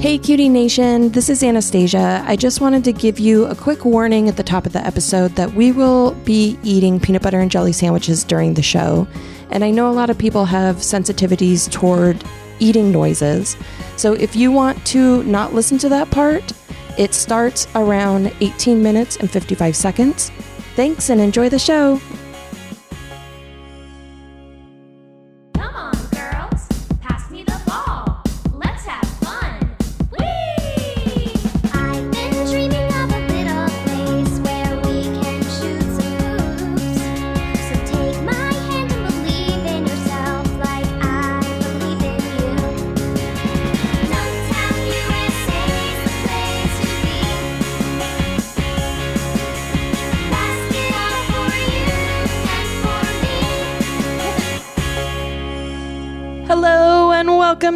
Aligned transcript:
Hey, 0.00 0.16
Cutie 0.16 0.48
Nation, 0.48 1.10
this 1.10 1.28
is 1.28 1.42
Anastasia. 1.42 2.24
I 2.26 2.34
just 2.34 2.62
wanted 2.62 2.84
to 2.84 2.92
give 2.92 3.18
you 3.18 3.44
a 3.44 3.54
quick 3.54 3.84
warning 3.84 4.30
at 4.30 4.38
the 4.38 4.42
top 4.42 4.64
of 4.64 4.72
the 4.72 4.84
episode 4.86 5.32
that 5.32 5.52
we 5.52 5.72
will 5.72 6.12
be 6.24 6.58
eating 6.62 6.98
peanut 6.98 7.20
butter 7.20 7.38
and 7.38 7.50
jelly 7.50 7.74
sandwiches 7.74 8.24
during 8.24 8.54
the 8.54 8.62
show. 8.62 9.06
And 9.50 9.62
I 9.62 9.70
know 9.70 9.90
a 9.90 9.92
lot 9.92 10.08
of 10.08 10.16
people 10.16 10.46
have 10.46 10.76
sensitivities 10.76 11.70
toward 11.70 12.24
eating 12.60 12.90
noises. 12.90 13.58
So 13.98 14.14
if 14.14 14.34
you 14.34 14.50
want 14.50 14.82
to 14.86 15.22
not 15.24 15.52
listen 15.52 15.76
to 15.80 15.90
that 15.90 16.10
part, 16.10 16.50
it 16.96 17.12
starts 17.12 17.68
around 17.74 18.32
18 18.40 18.82
minutes 18.82 19.18
and 19.18 19.30
55 19.30 19.76
seconds. 19.76 20.30
Thanks 20.76 21.10
and 21.10 21.20
enjoy 21.20 21.50
the 21.50 21.58
show. 21.58 22.00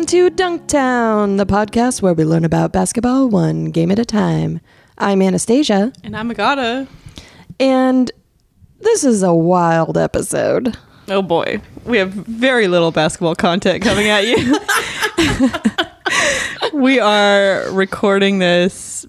Welcome 0.05 0.37
to 0.37 0.43
Dunktown, 0.43 1.39
the 1.39 1.47
podcast 1.47 2.03
where 2.03 2.13
we 2.13 2.27
learn 2.27 2.45
about 2.45 2.73
basketball 2.73 3.27
one 3.31 3.71
game 3.71 3.91
at 3.91 3.99
a 3.99 4.05
time. 4.05 4.61
I'm 4.99 5.23
Anastasia, 5.23 5.95
And 6.03 6.15
I'm 6.15 6.31
Agata. 6.31 6.87
and 7.59 8.13
this 8.81 9.03
is 9.03 9.23
a 9.23 9.33
wild 9.33 9.97
episode. 9.97 10.77
Oh 11.09 11.23
boy. 11.23 11.63
We 11.87 11.97
have 11.97 12.11
very 12.11 12.69
little 12.69 12.91
basketball 12.91 13.35
content 13.35 13.83
coming 13.83 14.09
at 14.09 14.27
you. 14.27 14.59
we 16.79 17.01
are 17.01 17.65
recording 17.71 18.41
this 18.41 19.07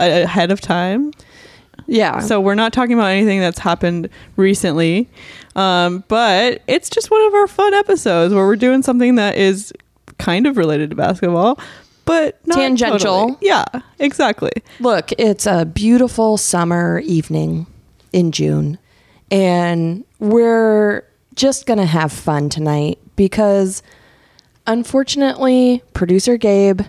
ahead 0.00 0.50
of 0.50 0.62
time. 0.62 1.12
Yeah. 1.86 2.20
So 2.20 2.40
we're 2.40 2.54
not 2.54 2.72
talking 2.72 2.94
about 2.94 3.08
anything 3.08 3.40
that's 3.40 3.58
happened 3.58 4.08
recently. 4.36 5.10
Um, 5.56 6.04
but 6.08 6.62
it's 6.66 6.88
just 6.88 7.10
one 7.10 7.20
of 7.26 7.34
our 7.34 7.48
fun 7.48 7.74
episodes 7.74 8.32
where 8.32 8.46
we're 8.46 8.56
doing 8.56 8.82
something 8.82 9.16
that 9.16 9.36
is 9.36 9.74
kind 10.18 10.46
of 10.46 10.56
related 10.56 10.90
to 10.90 10.96
basketball, 10.96 11.58
but 12.04 12.38
not 12.46 12.56
Tangential. 12.56 12.98
totally. 12.98 13.36
Yeah, 13.40 13.64
exactly. 13.98 14.52
Look, 14.80 15.12
it's 15.18 15.46
a 15.46 15.64
beautiful 15.64 16.36
summer 16.36 17.00
evening 17.00 17.66
in 18.12 18.32
June, 18.32 18.78
and 19.30 20.04
we're 20.18 21.04
just 21.34 21.66
going 21.66 21.78
to 21.78 21.86
have 21.86 22.12
fun 22.12 22.48
tonight 22.48 22.98
because 23.16 23.82
unfortunately, 24.66 25.82
producer 25.92 26.36
Gabe 26.36 26.82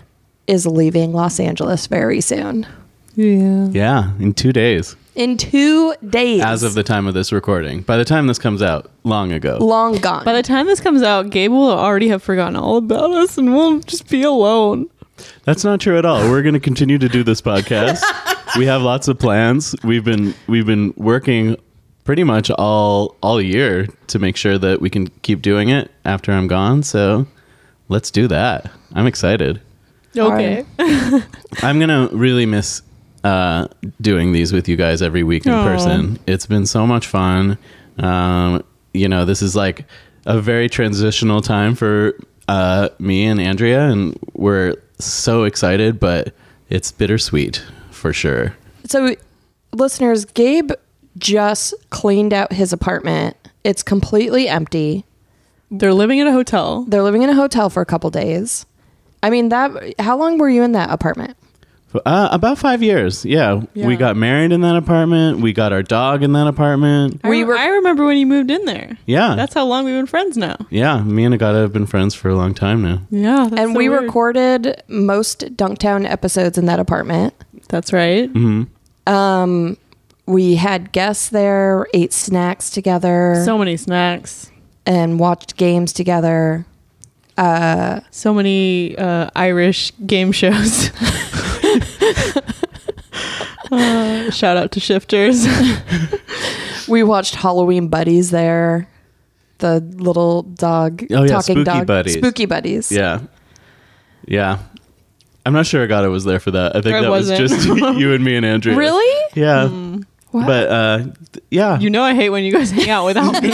is 0.46 0.66
leaving 0.66 1.12
Los 1.12 1.38
Angeles 1.38 1.86
very 1.86 2.20
soon. 2.20 2.66
Yeah. 3.14 3.68
Yeah, 3.70 4.12
in 4.18 4.34
two 4.34 4.52
days, 4.52 4.96
In 5.14 5.36
two 5.36 5.94
days. 6.08 6.42
as 6.42 6.62
of 6.62 6.74
the 6.74 6.82
time 6.82 7.06
of 7.06 7.14
this 7.14 7.32
recording. 7.32 7.82
By 7.82 7.96
the 7.96 8.04
time 8.04 8.26
this 8.26 8.38
comes 8.38 8.62
out, 8.62 8.90
long 9.02 9.32
ago. 9.32 9.58
long 9.60 9.96
gone. 9.96 10.24
By 10.24 10.32
the 10.32 10.42
time 10.42 10.66
this 10.66 10.80
comes 10.80 11.02
out, 11.02 11.30
Gabe 11.30 11.50
will 11.50 11.70
already 11.70 12.08
have 12.08 12.22
forgotten 12.22 12.56
all 12.56 12.76
about 12.76 13.10
us 13.10 13.36
and 13.36 13.52
we'll 13.54 13.80
just 13.80 14.08
be 14.08 14.22
alone. 14.22 14.88
That's 15.44 15.64
not 15.64 15.80
true 15.80 15.98
at 15.98 16.04
all. 16.04 16.30
We're 16.30 16.42
going 16.42 16.54
to 16.54 16.60
continue 16.60 16.96
to 16.98 17.08
do 17.08 17.22
this 17.22 17.42
podcast. 17.42 18.02
we 18.56 18.66
have 18.66 18.82
lots 18.82 19.08
of 19.08 19.18
plans. 19.18 19.74
We've 19.84 20.04
been 20.04 20.34
we've 20.46 20.66
been 20.66 20.94
working 20.96 21.56
pretty 22.04 22.24
much 22.24 22.50
all 22.52 23.16
all 23.22 23.40
year 23.40 23.88
to 24.08 24.18
make 24.18 24.36
sure 24.36 24.58
that 24.58 24.80
we 24.80 24.90
can 24.90 25.08
keep 25.22 25.42
doing 25.42 25.68
it 25.68 25.90
after 26.04 26.32
I'm 26.32 26.46
gone. 26.46 26.82
So 26.82 27.26
let's 27.88 28.10
do 28.10 28.28
that. 28.28 28.70
I'm 28.94 29.06
excited. 29.06 29.60
Okay. 30.16 30.64
I'm 31.62 31.78
gonna 31.78 32.08
really 32.12 32.46
miss 32.46 32.82
uh, 33.24 33.68
doing 34.00 34.32
these 34.32 34.52
with 34.52 34.68
you 34.68 34.76
guys 34.76 35.02
every 35.02 35.22
week 35.22 35.46
in 35.46 35.52
Aw. 35.52 35.64
person. 35.64 36.18
It's 36.26 36.46
been 36.46 36.66
so 36.66 36.86
much 36.86 37.06
fun. 37.06 37.58
Um, 37.98 38.64
you 38.92 39.08
know, 39.08 39.24
this 39.24 39.42
is 39.42 39.54
like 39.54 39.84
a 40.26 40.40
very 40.40 40.68
transitional 40.68 41.40
time 41.40 41.74
for 41.74 42.18
uh, 42.48 42.88
me 42.98 43.26
and 43.26 43.40
Andrea, 43.40 43.88
and 43.88 44.18
we're 44.34 44.76
so 44.98 45.44
excited, 45.44 46.00
but 46.00 46.34
it's 46.68 46.92
bittersweet 46.92 47.64
for 47.90 48.12
sure. 48.12 48.56
So, 48.86 49.14
listeners, 49.72 50.24
Gabe 50.24 50.72
just 51.18 51.74
cleaned 51.90 52.32
out 52.32 52.52
his 52.52 52.72
apartment. 52.72 53.36
It's 53.62 53.82
completely 53.82 54.48
empty. 54.48 55.04
They're 55.70 55.94
living 55.94 56.18
in 56.18 56.26
a 56.26 56.32
hotel. 56.32 56.84
They're 56.88 57.02
living 57.02 57.22
in 57.22 57.30
a 57.30 57.34
hotel 57.34 57.70
for 57.70 57.80
a 57.80 57.86
couple 57.86 58.10
days. 58.10 58.66
I 59.22 59.30
mean, 59.30 59.50
that. 59.50 59.94
How 60.00 60.16
long 60.16 60.38
were 60.38 60.48
you 60.48 60.62
in 60.62 60.72
that 60.72 60.90
apartment? 60.90 61.36
Uh, 62.06 62.28
about 62.30 62.56
five 62.58 62.82
years, 62.82 63.24
yeah. 63.24 63.62
Yeah. 63.74 63.86
We 63.86 63.96
got 63.96 64.16
married 64.16 64.52
in 64.52 64.60
that 64.60 64.76
apartment. 64.76 65.40
We 65.40 65.52
got 65.52 65.72
our 65.72 65.82
dog 65.82 66.22
in 66.22 66.32
that 66.34 66.46
apartment. 66.46 67.20
I, 67.24 67.28
We 67.28 67.42
were- 67.44 67.56
I 67.58 67.66
remember 67.68 68.06
when 68.06 68.16
you 68.16 68.26
moved 68.26 68.50
in 68.50 68.64
there. 68.64 68.96
Yeah, 69.06 69.34
That's 69.34 69.54
how 69.54 69.64
long 69.66 69.84
we've 69.84 69.94
been 69.94 70.06
friends 70.06 70.36
now. 70.36 70.56
yeah. 70.70 71.02
Me 71.02 71.24
and 71.24 71.34
Agata 71.34 71.58
have 71.58 71.72
been 71.72 71.86
friends 71.86 72.14
for 72.14 72.28
a 72.28 72.36
long 72.36 72.54
time 72.54 72.82
now. 72.82 73.00
Yeah. 73.10 73.48
That's 73.50 73.60
and 73.62 73.72
so 73.72 73.78
we 73.78 73.88
weird. 73.88 74.02
recorded 74.04 74.82
most 74.88 75.40
Dunktown 75.56 76.08
episodes 76.08 76.56
in 76.58 76.66
that 76.66 76.78
apartment. 76.78 77.34
That's 77.68 77.92
right. 77.92 78.28
hmm 78.30 78.62
Um, 79.06 79.76
we 80.26 80.54
had 80.56 80.92
guests 80.92 81.28
there, 81.28 81.86
ate 81.92 82.12
snacks 82.12 82.70
together, 82.70 83.42
So 83.44 83.58
many 83.58 83.76
snacks. 83.76 84.50
and 84.86 85.18
watched 85.18 85.56
games 85.56 85.92
together. 85.92 86.66
Uh, 87.36 88.00
So 88.10 88.32
many 88.34 88.96
uh, 88.98 89.30
Irish 89.34 89.92
game 90.06 90.30
shows. 90.30 90.90
Uh, 93.72 94.30
shout 94.30 94.56
out 94.56 94.72
to 94.72 94.80
Shifters. 94.80 95.46
we 96.88 97.02
watched 97.04 97.36
Halloween 97.36 97.88
Buddies 97.88 98.30
there. 98.30 98.88
The 99.58 99.80
little 99.80 100.42
dog, 100.42 101.04
Oh, 101.12 101.22
yeah, 101.22 101.26
talking 101.28 101.56
Spooky 101.56 101.64
dog, 101.64 101.86
Buddies. 101.86 102.14
spooky 102.14 102.46
buddies. 102.46 102.90
Yeah. 102.90 103.20
Yeah. 104.26 104.58
I'm 105.46 105.52
not 105.52 105.66
sure 105.66 105.82
I 105.84 105.86
got 105.86 106.04
it 106.04 106.08
was 106.08 106.24
there 106.24 106.40
for 106.40 106.50
that. 106.52 106.74
I 106.76 106.80
think 106.80 106.94
I 106.96 107.02
that 107.02 107.10
wasn't. 107.10 107.40
was 107.42 107.50
just 107.52 107.66
you 107.98 108.12
and 108.12 108.24
me 108.24 108.36
and 108.36 108.44
Andrea. 108.46 108.74
Really? 108.76 109.24
Yeah. 109.34 109.68
Wow. 110.32 110.46
But 110.46 110.68
uh 110.68 110.98
th- 111.32 111.44
yeah. 111.50 111.78
you 111.80 111.90
know 111.90 112.02
I 112.02 112.14
hate 112.14 112.30
when 112.30 112.44
you 112.44 112.52
guys 112.52 112.70
hang 112.70 112.88
out 112.88 113.04
without 113.04 113.42
me. 113.42 113.50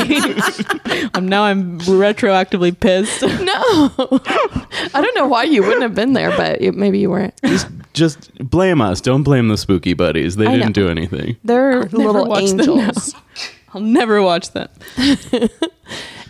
I'm 1.14 1.26
now 1.26 1.44
I'm 1.44 1.78
retroactively 1.80 2.78
pissed. 2.78 3.22
No, 3.46 3.62
I 4.94 5.00
don't 5.00 5.14
know 5.16 5.26
why 5.26 5.44
you 5.44 5.62
wouldn't 5.62 5.82
have 5.82 5.94
been 5.94 6.12
there, 6.12 6.30
but 6.36 6.60
you, 6.60 6.72
maybe 6.72 6.98
you 6.98 7.08
weren't. 7.10 7.34
just 7.44 7.68
just 7.94 8.34
blame 8.38 8.80
us. 8.80 9.00
Don't 9.00 9.22
blame 9.22 9.48
the 9.48 9.56
spooky 9.56 9.94
buddies. 9.94 10.36
They 10.36 10.46
I 10.46 10.52
didn't 10.52 10.76
know. 10.76 10.84
do 10.84 10.88
anything. 10.88 11.36
They're 11.44 11.80
never 11.84 11.96
little 11.96 12.26
watch 12.26 12.50
them 12.50 12.60
angels. 12.60 13.14
I'll 13.72 13.80
never 13.80 14.20
watch 14.22 14.50
that. 14.52 14.70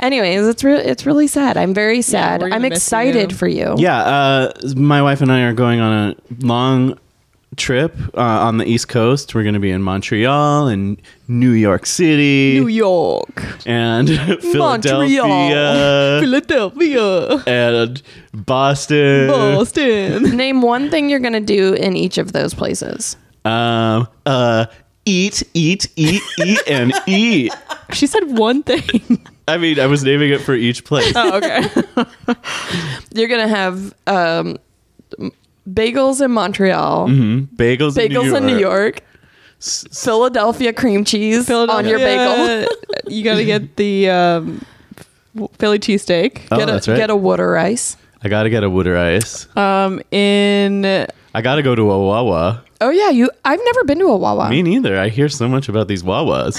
Anyways, 0.00 0.46
it's 0.46 0.62
really 0.62 0.84
it's 0.84 1.06
really 1.06 1.26
sad. 1.26 1.56
I'm 1.56 1.72
very 1.72 2.02
sad. 2.02 2.42
we're 2.42 2.50
I'm 2.50 2.64
excited 2.64 3.30
you. 3.32 3.36
for 3.36 3.48
you. 3.48 3.74
Yeah, 3.78 3.98
uh 3.98 4.52
my 4.76 5.00
wife 5.02 5.22
and 5.22 5.32
I 5.32 5.42
are 5.42 5.54
going 5.54 5.80
on 5.80 6.10
a 6.10 6.16
long 6.46 6.98
trip 7.56 7.94
uh, 8.14 8.20
on 8.20 8.58
the 8.58 8.64
East 8.64 8.88
Coast. 8.88 9.34
We're 9.34 9.42
going 9.42 9.54
to 9.54 9.60
be 9.60 9.70
in 9.70 9.82
Montreal 9.82 10.68
and 10.68 11.00
New 11.28 11.50
York 11.50 11.86
City 11.86 12.60
New 12.60 12.68
York, 12.68 13.42
and 13.66 14.08
Philadelphia 14.40 16.20
Philadelphia, 16.20 17.42
and 17.46 18.02
Boston. 18.32 19.28
Boston. 19.28 20.22
Name 20.36 20.62
one 20.62 20.90
thing 20.90 21.08
you're 21.08 21.20
gonna 21.20 21.40
do 21.40 21.74
in 21.74 21.96
each 21.96 22.18
of 22.18 22.32
those 22.32 22.54
places. 22.54 23.16
Um, 23.44 24.08
uh, 24.24 24.66
eat, 25.04 25.42
eat, 25.54 25.88
eat, 25.96 26.22
eat, 26.44 26.60
and 26.68 26.92
eat. 27.06 27.52
She 27.92 28.06
said 28.06 28.36
one 28.38 28.62
thing. 28.62 29.24
I 29.48 29.56
mean, 29.56 29.78
I 29.78 29.86
was 29.86 30.02
naming 30.04 30.30
it 30.30 30.40
for 30.40 30.54
each 30.54 30.84
place. 30.84 31.12
Oh, 31.14 31.36
okay. 31.36 31.68
You're 33.14 33.28
gonna 33.28 33.48
have 33.48 33.94
um, 34.06 34.58
bagels 35.68 36.20
in 36.24 36.30
Montreal, 36.32 37.08
Mhm. 37.08 37.48
Bagels, 37.56 37.94
bagels 37.96 37.98
in 37.98 38.12
New 38.12 38.22
York. 38.24 38.36
in 38.36 38.46
New 38.46 38.58
York, 38.58 39.00
Philadelphia 39.60 40.72
cream 40.72 41.04
cheese 41.04 41.50
on 41.50 41.86
your 41.86 41.98
bagel. 41.98 42.68
you 43.08 43.24
got 43.24 43.36
to 43.36 43.44
get 43.44 43.76
the 43.76 44.08
um, 44.10 44.64
Philly 45.58 45.78
cheesesteak. 45.78 46.42
Oh, 46.50 46.58
get 46.58 46.68
a 46.68 46.72
that's 46.72 46.88
right. 46.88 46.96
get 46.96 47.10
a 47.10 47.16
water 47.16 47.56
ice. 47.56 47.96
I 48.22 48.28
gotta 48.28 48.50
get 48.50 48.64
a 48.64 48.70
water 48.70 48.96
Ice. 48.96 49.46
Um, 49.56 50.00
in 50.10 50.84
I 51.34 51.42
gotta 51.42 51.62
go 51.62 51.74
to 51.74 51.90
a 51.92 51.98
Wawa. 52.06 52.64
Oh 52.80 52.90
yeah, 52.90 53.10
you. 53.10 53.30
I've 53.44 53.60
never 53.64 53.84
been 53.84 53.98
to 54.00 54.06
a 54.06 54.16
Wawa. 54.16 54.48
Me 54.50 54.62
neither. 54.62 54.98
I 54.98 55.10
hear 55.10 55.28
so 55.28 55.46
much 55.48 55.68
about 55.68 55.86
these 55.86 56.02
Wawas. 56.02 56.56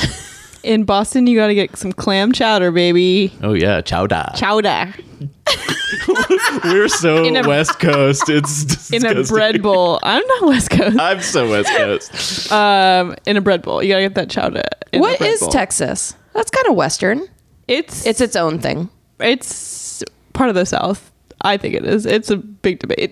in 0.63 0.83
Boston, 0.85 1.27
you 1.27 1.37
got 1.37 1.47
to 1.47 1.55
get 1.55 1.75
some 1.75 1.91
clam 1.91 2.31
chowder, 2.31 2.71
baby. 2.71 3.33
oh 3.43 3.53
yeah, 3.53 3.81
chowder. 3.81 4.31
Chowder. 4.35 4.93
We're 6.63 6.87
so 6.87 7.23
a- 7.25 7.47
West 7.47 7.79
Coast. 7.79 8.29
It's 8.29 8.91
in 8.93 9.05
a 9.05 9.23
bread 9.23 9.61
bowl. 9.61 9.99
I'm 10.03 10.25
not 10.25 10.47
West 10.47 10.69
Coast. 10.69 10.99
I'm 10.99 11.21
so 11.21 11.49
West 11.49 11.69
Coast. 11.75 12.51
Um, 12.51 13.15
in 13.25 13.37
a 13.37 13.41
bread 13.41 13.61
bowl. 13.61 13.81
You 13.83 13.89
gotta 13.89 14.03
get 14.03 14.15
that 14.15 14.29
chowder. 14.29 14.63
in 14.91 15.01
What 15.01 15.17
bread 15.19 15.31
is 15.31 15.39
bowl. 15.41 15.49
Texas? 15.49 16.15
That's 16.33 16.49
kind 16.49 16.67
of 16.67 16.75
Western. 16.75 17.27
It's 17.67 18.05
It's 18.05 18.21
its 18.21 18.35
own 18.35 18.59
thing. 18.59 18.89
it's 19.19 20.03
part 20.33 20.49
of 20.49 20.55
the 20.55 20.65
South. 20.65 21.11
I 21.41 21.57
think 21.57 21.75
it 21.75 21.85
is. 21.85 22.05
It's 22.05 22.29
a 22.29 22.37
big 22.37 22.79
debate. 22.79 23.11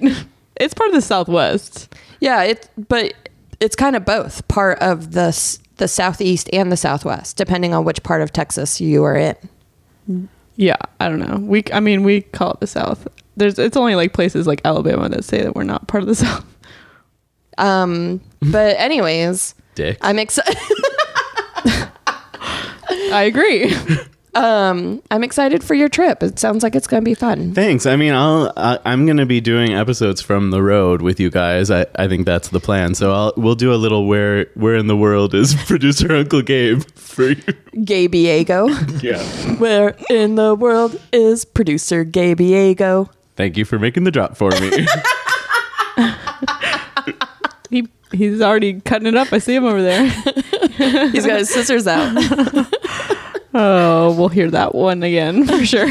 It's 0.57 0.73
part 0.73 0.89
of 0.89 0.95
the 0.95 1.01
Southwest. 1.01 1.93
Yeah, 2.21 2.43
it 2.43 2.69
but 2.87 3.13
it's 3.59 3.75
kind 3.75 3.95
of 3.95 4.05
both 4.05 4.47
part 4.47 4.79
of 4.79 5.11
the 5.11 5.27
the 5.77 5.87
southeast 5.89 6.49
and 6.53 6.71
the 6.71 6.77
southwest, 6.77 7.35
depending 7.35 7.73
on 7.73 7.83
which 7.83 8.01
part 8.03 8.21
of 8.21 8.31
Texas 8.31 8.79
you 8.79 9.03
are 9.03 9.15
in. 9.17 10.29
Yeah, 10.55 10.77
I 10.99 11.09
don't 11.09 11.19
know. 11.19 11.37
We, 11.39 11.63
I 11.73 11.79
mean, 11.79 12.03
we 12.03 12.21
call 12.21 12.51
it 12.51 12.59
the 12.59 12.67
South. 12.67 13.07
There's, 13.37 13.59
it's 13.59 13.75
only 13.75 13.95
like 13.95 14.13
places 14.13 14.47
like 14.47 14.61
Alabama 14.63 15.09
that 15.09 15.23
say 15.25 15.41
that 15.41 15.55
we're 15.55 15.63
not 15.63 15.87
part 15.87 16.03
of 16.03 16.07
the 16.07 16.15
South. 16.25 16.45
Um, 17.57 18.21
but 18.41 18.77
anyways, 18.77 19.55
Dick. 19.75 19.97
I'm 20.01 20.19
excited. 20.19 20.57
I 23.11 23.23
agree. 23.27 23.73
Um, 24.35 25.01
I'm 25.09 25.23
excited 25.23 25.63
for 25.63 25.73
your 25.73 25.87
trip. 25.89 26.21
It 26.21 26.37
sounds 26.37 26.61
like 26.61 26.75
it's 26.75 26.87
going 26.87 27.01
to 27.01 27.05
be 27.05 27.13
fun. 27.13 27.53
Thanks. 27.53 27.85
I 27.85 27.95
mean, 27.95 28.13
I'll 28.13 28.51
I, 28.57 28.77
I'm 28.85 29.05
gonna 29.05 29.25
be 29.25 29.39
doing 29.41 29.73
episodes 29.73 30.21
from 30.21 30.51
the 30.51 30.61
road 30.61 31.01
with 31.01 31.19
you 31.19 31.29
guys. 31.29 31.71
I, 31.71 31.85
I 31.95 32.07
think 32.07 32.25
that's 32.25 32.49
the 32.49 32.59
plan. 32.59 32.95
So 32.95 33.13
I'll 33.13 33.33
we'll 33.37 33.55
do 33.55 33.73
a 33.73 33.75
little 33.75 34.07
where 34.07 34.47
where 34.55 34.75
in 34.75 34.87
the 34.87 34.97
world 34.97 35.33
is 35.33 35.55
producer 35.65 36.13
Uncle 36.13 36.41
Gabe 36.41 36.83
for 36.95 37.29
you. 37.29 37.35
Gabiego. 37.75 38.65
Yeah. 39.05 39.21
Where 39.57 39.95
in 40.09 40.35
the 40.35 40.55
world 40.55 40.99
is 41.11 41.45
producer 41.45 42.03
Gabiego? 42.03 43.09
Thank 43.35 43.57
you 43.57 43.65
for 43.65 43.77
making 43.77 44.03
the 44.03 44.11
drop 44.11 44.35
for 44.35 44.49
me. 44.49 44.87
he, 47.69 47.87
he's 48.11 48.41
already 48.41 48.79
cutting 48.81 49.07
it 49.07 49.15
up. 49.15 49.31
I 49.31 49.37
see 49.39 49.53
him 49.53 49.65
over 49.65 49.81
there. 49.81 50.11
He's 51.11 51.25
got 51.25 51.39
his 51.39 51.49
scissors 51.49 51.87
out. 51.87 52.15
Oh, 53.57 54.13
we'll 54.17 54.27
hear 54.27 54.51
that 54.51 54.75
one 54.75 55.01
again 55.01 55.47
for 55.47 55.65
sure. 55.65 55.87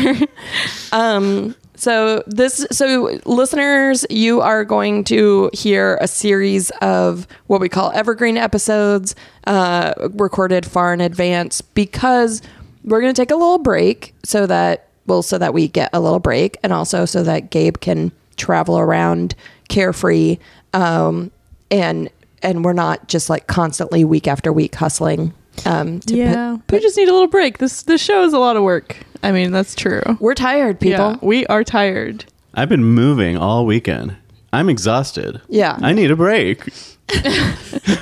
Um, 0.93 1.55
so 1.77 2.23
this, 2.27 2.67
so 2.71 3.19
listeners, 3.25 4.05
you 4.11 4.43
are 4.43 4.67
going 4.67 5.03
to 5.05 5.49
hear 5.55 5.97
a 6.03 6.07
series 6.07 6.69
of 6.83 7.27
what 7.47 7.63
we 7.63 7.71
call 7.71 7.91
evergreen 7.93 8.37
episodes, 8.37 9.15
uh, 9.47 9.95
recorded 10.11 10.67
far 10.67 10.93
in 10.93 11.01
advance 11.01 11.63
because 11.63 12.43
we're 12.85 13.01
going 13.01 13.15
to 13.15 13.21
take 13.21 13.31
a 13.31 13.37
little 13.37 13.59
break 13.59 14.15
so 14.25 14.47
that 14.47 14.89
well, 15.07 15.23
so 15.23 15.39
that 15.39 15.55
we 15.55 15.69
get 15.69 15.89
a 15.93 16.01
little 16.01 16.21
break, 16.21 16.59
and 16.63 16.73
also 16.73 17.05
so 17.07 17.23
that 17.23 17.51
Gabe 17.51 17.79
can 17.79 18.13
travel 18.37 18.79
around 18.79 19.35
carefree, 19.69 20.39
um, 20.73 21.31
and 21.71 22.11
and 22.45 22.65
we're 22.65 22.73
not 22.75 23.09
just 23.09 23.29
like 23.29 23.47
constantly 23.49 24.05
week 24.05 24.29
after 24.29 24.53
week 24.53 24.75
hustling. 24.77 25.33
Um, 25.67 26.01
to 26.01 26.15
yeah, 26.17 26.57
put- 26.67 26.77
we 26.77 26.83
just 26.83 26.97
need 26.97 27.09
a 27.09 27.13
little 27.13 27.29
break. 27.29 27.59
This 27.59 27.83
this 27.83 28.01
show 28.03 28.25
is 28.25 28.33
a 28.33 28.39
lot 28.39 28.57
of 28.57 28.63
work. 28.63 28.97
I 29.23 29.33
mean, 29.33 29.51
that's 29.53 29.75
true. 29.75 30.03
we're 30.21 30.35
tired, 30.35 30.79
people. 30.79 31.13
Yeah, 31.13 31.17
we 31.23 31.47
are 31.47 31.65
tired. 31.65 32.25
I've 32.55 32.69
been 32.69 32.85
moving 32.85 33.37
all 33.37 33.65
weekend. 33.67 34.17
I'm 34.53 34.69
exhausted. 34.69 35.41
Yeah. 35.49 35.77
I 35.83 35.93
need 35.93 36.13
a 36.13 36.17
break. 36.17 36.63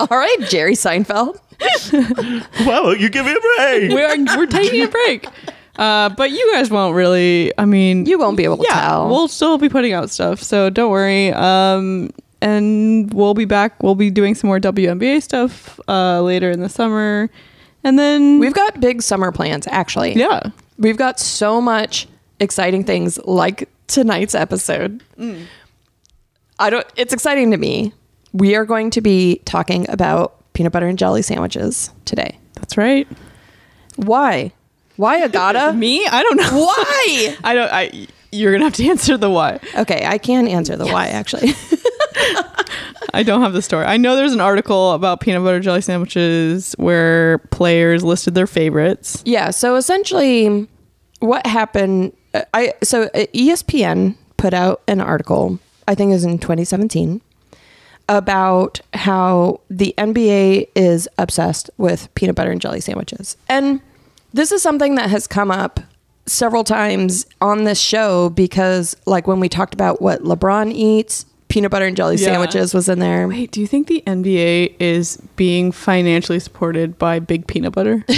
All 0.01 0.07
right, 0.19 0.37
Jerry 0.49 0.75
Seinfeld. 0.75 1.39
Why 2.67 2.81
won't 2.81 3.01
you 3.01 3.09
give 3.09 3.25
me 3.25 3.33
a 3.33 3.41
break? 3.41 3.91
We're 3.93 4.37
we're 4.37 4.47
taking 4.47 4.83
a 4.83 4.89
break. 4.89 5.27
Uh, 5.77 6.11
but 6.11 6.31
you 6.31 6.53
guys 6.53 6.71
won't 6.71 6.95
really. 6.95 7.53
I 7.57 7.65
mean, 7.65 8.05
You 8.05 8.19
won't 8.19 8.37
be 8.37 8.45
able 8.45 8.59
to 8.59 8.65
yeah, 8.69 8.81
tell. 8.89 9.09
we'll 9.09 9.29
still 9.29 9.57
be 9.59 9.69
putting 9.71 9.93
out 9.95 10.11
stuff, 10.11 10.43
so 10.43 10.69
don't 10.69 10.91
worry. 10.91 11.33
Um, 11.33 12.11
and 12.43 13.13
we'll 13.15 13.35
be 13.35 13.47
back. 13.47 13.83
We'll 13.83 13.95
be 13.95 14.11
doing 14.11 14.35
some 14.35 14.49
more 14.49 14.59
WNBA 14.61 15.23
stuff 15.23 15.81
uh, 15.89 16.21
later 16.21 16.51
in 16.51 16.61
the 16.61 16.69
summer, 16.69 17.31
and 17.85 17.99
then 17.99 18.39
We've 18.39 18.53
got 18.55 18.81
big 18.81 19.01
summer 19.01 19.33
plans, 19.33 19.67
actually. 19.69 20.13
yeah, 20.15 20.51
We've 20.79 20.97
got 20.99 21.19
so 21.21 21.61
much 21.61 22.09
exciting 22.41 22.85
things 22.85 23.19
like 23.25 23.69
tonight's 23.87 24.35
episode. 24.35 25.03
I 26.59 26.71
don't 26.71 26.87
it's 26.97 27.13
exciting 27.13 27.51
to 27.53 27.57
me. 27.57 27.93
We 28.33 28.55
are 28.57 28.65
going 28.65 28.91
to 28.91 29.01
be 29.01 29.41
talking 29.45 29.89
about 29.91 30.53
peanut 30.55 30.73
butter 30.73 30.87
and 30.87 30.99
jelly 30.99 31.23
sandwiches 31.23 31.91
today. 32.05 32.39
that's 32.55 32.77
right. 32.77 33.07
Why? 33.97 34.53
Why 34.97 35.23
Agata? 35.23 35.73
Me, 35.77 36.07
I 36.07 36.23
don't 36.23 36.37
know. 36.37 36.65
Why? 36.67 37.37
I 37.45 37.55
don't. 37.55 37.73
I 37.73 38.07
you're 38.35 38.53
gonna 38.53 38.65
have 38.65 38.75
to 38.75 38.87
answer 38.89 39.17
the 39.19 39.29
why. 39.29 39.61
Okay, 39.77 40.05
I 40.07 40.17
can 40.19 40.49
answer 40.49 40.77
the 40.77 40.87
why 40.87 41.09
actually. 41.09 41.53
I 43.15 43.23
don't 43.23 43.43
have 43.43 43.53
the 43.53 43.63
story. 43.63 43.85
I 43.85 43.97
know 43.97 44.17
there's 44.17 44.33
an 44.33 44.41
article 44.41 44.93
about 44.93 45.21
peanut 45.21 45.43
butter 45.45 45.61
jelly 45.61 45.83
sandwiches 45.83 46.75
where 46.79 47.39
players 47.51 48.03
listed 48.03 48.35
their 48.35 48.47
favorites. 48.47 49.23
Yeah. 49.27 49.51
So 49.51 49.77
essentially, 49.77 50.67
what 51.21 51.47
happened? 51.47 52.15
uh, 52.35 52.43
I 52.55 52.75
so 52.83 53.05
uh, 53.15 53.27
ESPN 53.35 54.17
put 54.37 54.55
out 54.55 54.83
an 54.89 55.01
article. 55.01 55.59
I 55.87 55.95
think 55.95 56.11
it 56.11 56.15
was 56.15 56.25
in 56.25 56.39
2017 56.39 57.21
about 58.09 58.81
how 58.95 59.61
the 59.71 59.95
NBA 59.99 60.69
is 60.75 61.09
obsessed 61.19 61.71
with 61.77 62.13
peanut 62.15 62.37
butter 62.37 62.51
and 62.51 62.61
jelly 62.61 62.81
sandwiches, 62.81 63.37
and 63.49 63.81
this 64.33 64.53
is 64.53 64.63
something 64.63 64.95
that 64.97 65.11
has 65.11 65.27
come 65.27 65.51
up 65.51 65.81
several 66.27 66.65
times 66.65 67.27
on 67.41 67.65
this 67.65 67.81
show 67.81 68.31
because, 68.31 68.97
like, 69.07 69.27
when 69.27 69.41
we 69.41 69.49
talked 69.49 69.75
about 69.75 70.01
what 70.01 70.23
LeBron 70.23 70.73
eats, 70.73 71.27
peanut 71.53 71.71
butter 71.71 71.85
and 71.87 71.97
jelly 71.97 72.17
Yeah. 72.17 72.27
sandwiches 72.29 72.73
was 72.75 72.89
in 72.89 72.99
there. 72.99 73.29
Wait, 73.29 73.51
do 73.51 73.61
you 73.61 73.67
think 73.67 73.87
the 73.87 74.03
NBA 74.07 74.75
is 74.81 75.19
being 75.37 75.71
financially 75.71 76.39
supported 76.41 76.99
by 76.99 77.19
Big 77.21 77.47
Peanut 77.47 77.73
Butter? 77.73 78.05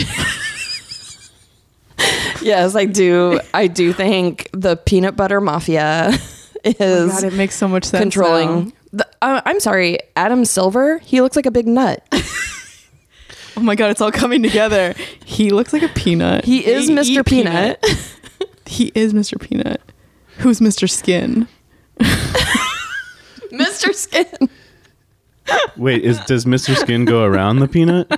Yes, 2.43 2.75
I 2.77 2.85
do. 2.85 3.41
I 3.55 3.69
do 3.69 3.95
think 3.95 4.51
the 4.53 4.77
peanut 4.77 5.17
butter 5.17 5.41
mafia 5.41 6.09
is. 6.65 6.75
Oh 6.79 7.09
God, 7.09 7.25
it 7.25 7.33
makes 7.33 7.55
so 7.57 7.67
much 7.67 7.85
sense. 7.85 8.03
controlling. 8.03 8.73
The, 8.93 9.07
uh, 9.23 9.41
I'm 9.47 9.61
sorry, 9.61 9.99
Adam 10.15 10.45
Silver. 10.45 10.99
He 10.99 11.23
looks 11.23 11.37
like 11.37 11.47
a 11.47 11.51
big 11.51 11.67
nut. 11.67 12.07
Oh 13.57 13.61
my 13.61 13.77
god, 13.77 13.93
it's 13.93 14.01
all 14.01 14.11
coming 14.11 14.43
together. 14.43 14.95
He 15.25 15.51
looks 15.51 15.73
like 15.73 15.83
a 15.83 15.89
peanut. 15.89 16.45
He 16.45 16.67
is 16.67 16.89
They 16.89 16.95
Mr. 16.95 17.05
eat 17.21 17.25
Peanut. 17.27 17.85
he 18.67 18.91
is 18.97 19.13
Mr. 19.15 19.41
Peanut. 19.41 19.81
Who's 20.39 20.59
Mr. 20.59 20.91
Skin? 20.91 21.47
Mr. 23.59 23.95
Skin. 23.95 24.49
Wait, 25.76 26.05
is 26.05 26.19
does 26.21 26.45
Mr. 26.47 26.75
Skin 26.76 27.05
go 27.05 27.23
around 27.25 27.59
the 27.59 27.69
peanut? 27.69 28.09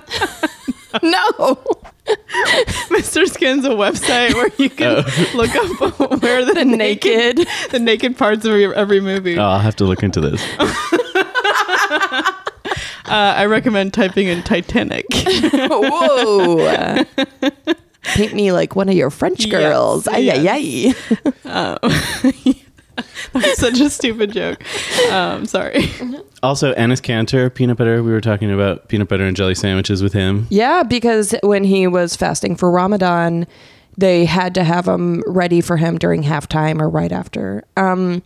No, 1.03 1.59
Mr. 2.89 3.27
Skin's 3.27 3.65
a 3.65 3.69
website 3.69 4.33
where 4.33 4.49
you 4.57 4.69
can 4.69 5.03
look 5.35 5.53
up 5.55 5.99
where 6.23 6.45
the, 6.45 6.53
the 6.53 6.65
naked, 6.65 7.37
naked. 7.37 7.47
the 7.71 7.79
naked 7.79 8.17
parts 8.17 8.45
of 8.45 8.51
every, 8.51 8.73
every 8.73 8.99
movie. 9.01 9.37
Oh, 9.37 9.43
I'll 9.43 9.59
have 9.59 9.75
to 9.77 9.85
look 9.85 10.03
into 10.03 10.21
this. 10.21 10.43
Uh, 13.07 13.35
I 13.37 13.45
recommend 13.45 13.93
typing 13.93 14.27
in 14.27 14.43
Titanic. 14.43 15.05
Whoa. 15.13 17.05
Paint 18.03 18.33
me 18.33 18.51
like 18.51 18.75
one 18.75 18.89
of 18.89 18.95
your 18.95 19.09
French 19.09 19.45
Yes, 19.45 19.49
girls. 19.49 20.07
Ay, 20.09 20.29
ay, 20.29 20.93
ay. 21.45 22.63
That's 23.33 23.59
such 23.59 23.79
a 23.79 23.89
stupid 23.89 24.31
joke. 24.31 24.63
Um, 25.11 25.45
sorry. 25.45 25.85
Also, 26.43 26.73
Enes 26.75 27.01
Kanter, 27.01 27.53
peanut 27.53 27.77
butter. 27.77 28.03
We 28.03 28.11
were 28.11 28.21
talking 28.21 28.51
about 28.51 28.87
peanut 28.89 29.07
butter 29.07 29.25
and 29.25 29.35
jelly 29.35 29.55
sandwiches 29.55 30.03
with 30.03 30.13
him. 30.13 30.47
Yeah, 30.49 30.83
because 30.83 31.35
when 31.43 31.63
he 31.63 31.87
was 31.87 32.15
fasting 32.15 32.55
for 32.55 32.69
Ramadan, 32.71 33.47
they 33.97 34.25
had 34.25 34.53
to 34.55 34.63
have 34.63 34.85
them 34.85 35.23
ready 35.25 35.61
for 35.61 35.77
him 35.77 35.97
during 35.97 36.23
halftime 36.23 36.79
or 36.79 36.89
right 36.89 37.11
after. 37.11 37.63
Um, 37.75 38.21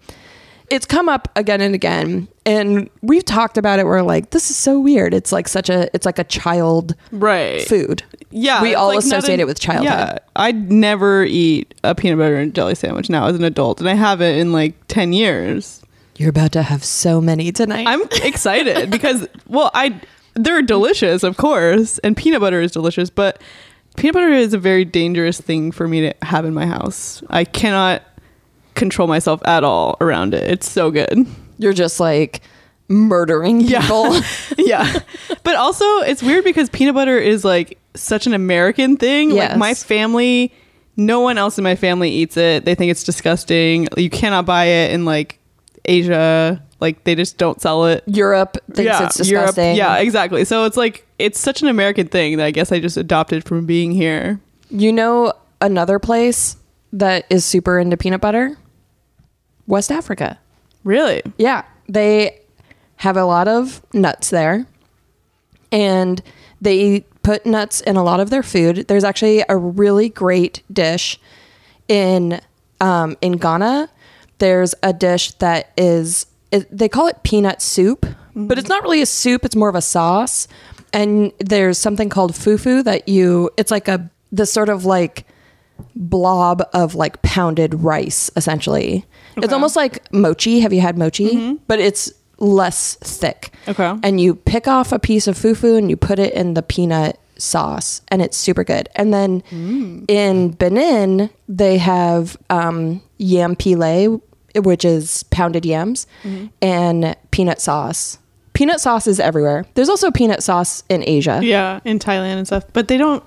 it's 0.72 0.86
come 0.86 1.10
up 1.10 1.28
again 1.36 1.62
and 1.62 1.76
again, 1.76 2.28
and 2.46 2.90
we've 3.02 3.26
talked 3.26 3.58
about 3.58 3.80
it. 3.80 3.86
We're 3.86 4.02
like, 4.02 4.32
this 4.32 4.50
is 4.50 4.56
so 4.56 4.80
weird. 4.80 5.14
It's 5.14 5.32
like 5.32 5.48
such 5.48 5.70
a, 5.70 5.90
it's 5.94 6.06
like 6.06 6.18
a 6.20 6.24
child 6.24 6.96
Right. 7.12 7.62
food. 7.68 8.04
Yeah, 8.32 8.62
we 8.62 8.74
all 8.76 8.88
like 8.88 9.00
associate 9.00 9.36
an- 9.36 9.40
it 9.42 9.48
with 9.48 9.60
childhood. 9.60 9.86
Yeah, 9.86 10.18
I'd 10.36 10.72
never 10.72 11.24
eat 11.26 11.74
a 11.84 11.94
peanut 11.94 12.18
butter 12.18 12.38
and 12.38 12.56
jelly 12.56 12.76
sandwich 12.76 13.10
now 13.10 13.28
as 13.28 13.36
an 13.36 13.44
adult, 13.44 13.80
and 13.82 13.90
I 13.90 13.94
haven't 13.96 14.36
in 14.36 14.54
like 14.54 14.74
ten 14.88 15.12
years. 15.14 15.82
You're 16.18 16.30
about 16.30 16.52
to 16.54 16.62
have 16.64 16.84
so 16.84 17.20
many 17.20 17.52
tonight. 17.52 17.88
I'm 17.88 18.04
excited 18.24 18.90
because, 18.92 19.28
well, 19.48 19.70
I 19.74 20.00
they're 20.36 20.62
delicious, 20.62 21.24
of 21.24 21.36
course, 21.38 21.98
and 22.00 22.16
peanut 22.16 22.40
butter 22.40 22.62
is 22.62 22.72
delicious, 22.72 23.10
but 23.10 23.42
peanut 23.98 24.14
butter 24.14 24.30
is 24.30 24.54
a 24.54 24.58
very 24.58 24.86
dangerous 24.86 25.42
thing 25.42 25.72
for 25.74 25.88
me 25.88 26.02
to 26.02 26.14
have 26.22 26.46
in 26.46 26.54
my 26.54 26.66
house. 26.66 27.22
I 27.30 27.44
cannot 27.44 28.02
control 28.82 29.08
myself 29.08 29.40
at 29.46 29.64
all 29.64 29.96
around 30.02 30.34
it. 30.34 30.50
It's 30.50 30.70
so 30.70 30.90
good. 30.90 31.28
You're 31.60 31.72
just 31.74 32.00
like 32.00 32.42
murdering 32.88 33.66
people. 33.68 34.20
yeah. 34.58 35.00
But 35.44 35.56
also, 35.56 35.86
it's 36.00 36.24
weird 36.24 36.44
because 36.44 36.70
peanut 36.70 36.96
butter 36.96 37.18
is 37.18 37.46
like 37.46 37.78
such 37.94 38.26
an 38.26 38.34
American 38.34 38.98
thing. 38.98 39.30
Yes. 39.32 39.52
Like, 39.52 39.60
my 39.60 39.74
family 39.76 40.52
No 40.98 41.20
one 41.22 41.38
else 41.38 41.58
in 41.58 41.64
my 41.64 41.76
family 41.76 42.10
eats 42.10 42.36
it. 42.38 42.66
They 42.66 42.76
think 42.76 42.90
it's 42.92 43.04
disgusting. 43.04 43.88
You 43.96 44.10
cannot 44.10 44.46
buy 44.46 44.66
it 44.66 44.92
in 44.92 45.06
like 45.06 45.38
Asia. 45.86 46.62
Like 46.80 47.04
they 47.04 47.14
just 47.16 47.38
don't 47.38 47.62
sell 47.62 47.86
it. 47.86 48.04
Europe 48.08 48.58
thinks 48.74 49.00
it's 49.20 49.30
Europe- 49.30 49.48
disgusting. 49.50 49.76
yeah, 49.76 49.98
exactly. 49.98 50.44
So 50.46 50.66
it's 50.66 50.78
like 50.78 51.06
it's 51.20 51.40
such 51.40 51.62
an 51.62 51.68
American 51.68 52.08
thing 52.08 52.38
that 52.38 52.46
I 52.46 52.52
guess 52.52 52.72
I 52.72 52.80
just 52.80 52.98
adopted 52.98 53.46
from 53.46 53.66
being 53.68 53.92
here. 53.92 54.40
You 54.70 54.92
know 54.92 55.34
another 55.62 56.00
place 56.00 56.58
that 56.94 57.26
is 57.30 57.46
super 57.46 57.80
into 57.80 57.96
peanut 57.98 58.20
butter? 58.20 58.58
West 59.72 59.90
Africa. 59.90 60.38
Really? 60.84 61.22
Yeah, 61.38 61.64
they 61.88 62.42
have 62.98 63.16
a 63.16 63.24
lot 63.24 63.48
of 63.48 63.82
nuts 63.94 64.30
there, 64.30 64.68
and 65.72 66.22
they 66.60 67.06
put 67.24 67.46
nuts 67.46 67.80
in 67.82 67.96
a 67.96 68.04
lot 68.04 68.20
of 68.20 68.30
their 68.30 68.44
food. 68.44 68.88
There's 68.90 69.06
actually 69.06 69.44
a 69.48 69.56
really 69.56 70.10
great 70.10 70.62
dish 70.72 71.18
in 71.88 72.42
um, 72.82 73.16
in 73.22 73.34
Ghana. 73.38 73.90
There's 74.40 74.76
a 74.84 74.92
dish 74.92 75.32
that 75.36 75.72
is 75.78 76.26
it, 76.52 76.68
they 76.70 76.90
call 76.90 77.08
it 77.08 77.24
peanut 77.24 77.62
soup, 77.62 78.06
but 78.36 78.60
it's 78.60 78.70
not 78.70 78.84
really 78.84 79.02
a 79.02 79.06
soup. 79.06 79.46
It's 79.46 79.56
more 79.56 79.70
of 79.70 79.76
a 79.76 79.82
sauce. 79.82 80.50
And 80.92 81.32
there's 81.40 81.78
something 81.78 82.10
called 82.10 82.34
fufu 82.34 82.84
that 82.84 83.08
you. 83.08 83.50
It's 83.56 83.72
like 83.72 83.88
a 83.88 84.12
this 84.34 84.52
sort 84.52 84.68
of 84.68 84.84
like 84.84 85.26
blob 85.96 86.64
of 86.74 86.96
like 86.96 87.22
pounded 87.22 87.74
rice 87.76 88.30
essentially. 88.36 89.06
It's 89.38 89.54
almost 89.54 89.76
like 89.76 90.12
mochi. 90.12 90.60
Have 90.60 90.74
you 90.74 90.82
had 90.82 90.98
mochi? 90.98 91.32
Mm-hmm. 91.32 91.56
But 91.68 91.80
it's 91.80 92.12
less 92.38 92.96
thick. 92.96 93.54
Okay. 93.68 93.96
and 94.04 94.20
you 94.20 94.36
pick 94.36 94.68
off 94.68 94.92
a 94.92 95.00
piece 95.00 95.28
of 95.28 95.38
fufu 95.38 95.78
and 95.78 95.90
you 95.90 95.96
put 95.96 96.18
it 96.20 96.34
in 96.34 96.56
the 96.56 96.64
peanut 96.64 97.20
sauce 97.38 98.02
and 98.10 98.22
it's 98.22 98.38
super 98.38 98.64
good. 98.64 98.90
And 98.96 99.14
then 99.14 99.42
mm. 99.44 100.06
in 100.10 100.52
benin 100.52 101.30
they 101.48 101.78
have 101.78 102.38
um, 102.50 103.02
yam 103.18 103.56
pile 103.56 104.22
which 104.56 104.84
is 104.84 105.24
pounded 105.24 105.66
yams 105.66 106.08
mm-hmm. 106.24 106.48
and 106.62 107.16
peanut 107.32 107.62
sauce. 107.62 108.18
Peanut 108.54 108.82
sauce 108.82 109.08
is 109.08 109.20
everywhere. 109.20 109.66
There's 109.76 109.88
also 109.88 110.12
peanut 110.12 110.44
sauce 110.44 110.84
in 110.90 111.04
asia. 111.08 111.40
Yeah, 111.42 111.80
in 111.86 112.00
Thailand 112.00 112.38
and 112.38 112.48
stuff. 112.48 112.66
But 112.74 112.90
they 112.90 112.98
don't. 112.98 113.24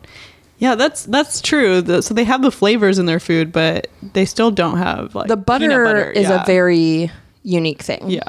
Yeah, 0.59 0.75
that's 0.77 1.05
that's 1.07 1.41
true. 1.41 1.83
The, 1.83 2.01
so 2.03 2.15
they 2.15 2.25
have 2.25 2.43
the 2.43 2.51
flavors 2.53 2.99
in 2.99 3.07
their 3.07 3.21
food, 3.21 3.53
but 3.53 3.89
they 4.13 4.25
still 4.25 4.51
don't 4.51 4.79
have 4.79 5.15
like 5.15 5.29
the 5.29 5.37
butter, 5.37 5.69
peanut 5.87 6.17
is 6.17 6.29
Yeah. 6.29 6.43
a 6.43 6.47
very 6.47 7.11
unique 7.43 7.83
thing 7.83 8.09
yeah. 8.11 8.23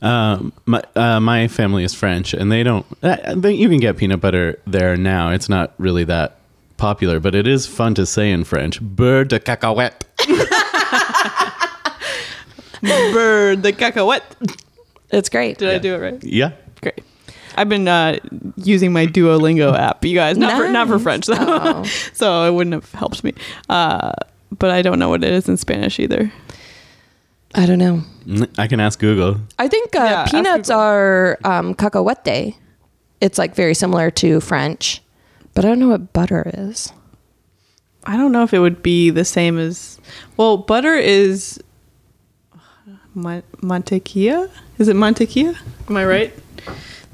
Um, 0.00 0.52
my 0.66 0.82
uh, 0.96 1.18
my 1.20 1.48
family 1.48 1.82
is 1.84 1.92
French, 1.94 2.32
and 2.32 2.50
they 2.52 2.62
don't. 2.62 2.86
Uh, 3.02 3.34
they, 3.34 3.52
you 3.52 3.68
can 3.68 3.78
get 3.78 3.96
peanut 3.96 4.20
butter 4.20 4.58
there 4.66 4.96
now. 4.96 5.30
It's 5.30 5.48
not 5.48 5.74
really 5.78 6.04
that 6.04 6.36
popular, 6.76 7.18
but 7.18 7.34
it 7.34 7.46
is 7.48 7.66
fun 7.66 7.94
to 7.96 8.06
say 8.06 8.30
in 8.30 8.44
French. 8.44 8.80
Beurre 8.80 9.24
de 9.26 9.40
cacahuète. 9.40 10.04
Bird 12.80 13.62
the 13.62 13.72
cacahuete. 13.72 14.22
it's 15.10 15.28
great 15.28 15.58
Did 15.58 15.68
I 15.70 15.78
do 15.78 15.94
it 15.96 15.98
right? 15.98 16.22
Yeah. 16.24 16.52
Great. 16.80 17.00
I've 17.58 17.68
been 17.68 17.88
uh, 17.88 18.18
using 18.56 18.92
my 18.92 19.06
Duolingo 19.06 19.76
app, 19.76 20.04
you 20.04 20.14
guys. 20.14 20.38
Not 20.38 20.56
for 20.56 20.68
not 20.68 20.86
for 20.86 20.98
French, 20.98 21.26
though. 21.26 21.36
Oh. 21.38 21.82
so 22.12 22.44
it 22.44 22.54
wouldn't 22.54 22.74
have 22.74 22.92
helped 22.92 23.24
me. 23.24 23.34
Uh, 23.68 24.12
but 24.56 24.70
I 24.70 24.80
don't 24.82 24.98
know 24.98 25.08
what 25.08 25.24
it 25.24 25.32
is 25.32 25.48
in 25.48 25.56
Spanish 25.56 25.98
either. 25.98 26.32
I 27.54 27.66
don't 27.66 27.78
know. 27.78 28.02
I 28.58 28.68
can 28.68 28.78
ask 28.78 28.98
Google. 29.00 29.40
I 29.58 29.66
think 29.68 29.96
uh, 29.96 29.98
Yeah, 30.00 30.26
peanuts 30.26 30.70
are 30.70 31.38
um, 31.44 31.74
cacahuete. 31.74 32.54
It's 33.20 33.38
like 33.38 33.54
very 33.54 33.74
similar 33.74 34.10
to 34.12 34.40
French, 34.40 35.02
but 35.54 35.64
I 35.64 35.68
don't 35.68 35.80
know 35.80 35.88
what 35.88 36.12
butter 36.12 36.50
is. 36.54 36.92
I 38.04 38.16
don't 38.16 38.30
know 38.32 38.44
if 38.44 38.54
it 38.54 38.60
would 38.60 38.82
be 38.82 39.10
the 39.10 39.24
same 39.24 39.58
as. 39.58 39.98
Well, 40.36 40.58
butter 40.58 40.94
is. 40.94 41.60
Mon- 43.14 43.42
mantequilla? 43.56 44.48
Is 44.78 44.86
it 44.86 44.94
mantequilla? 44.94 45.58
Am 45.88 45.96
I 45.96 46.04
right? 46.04 46.32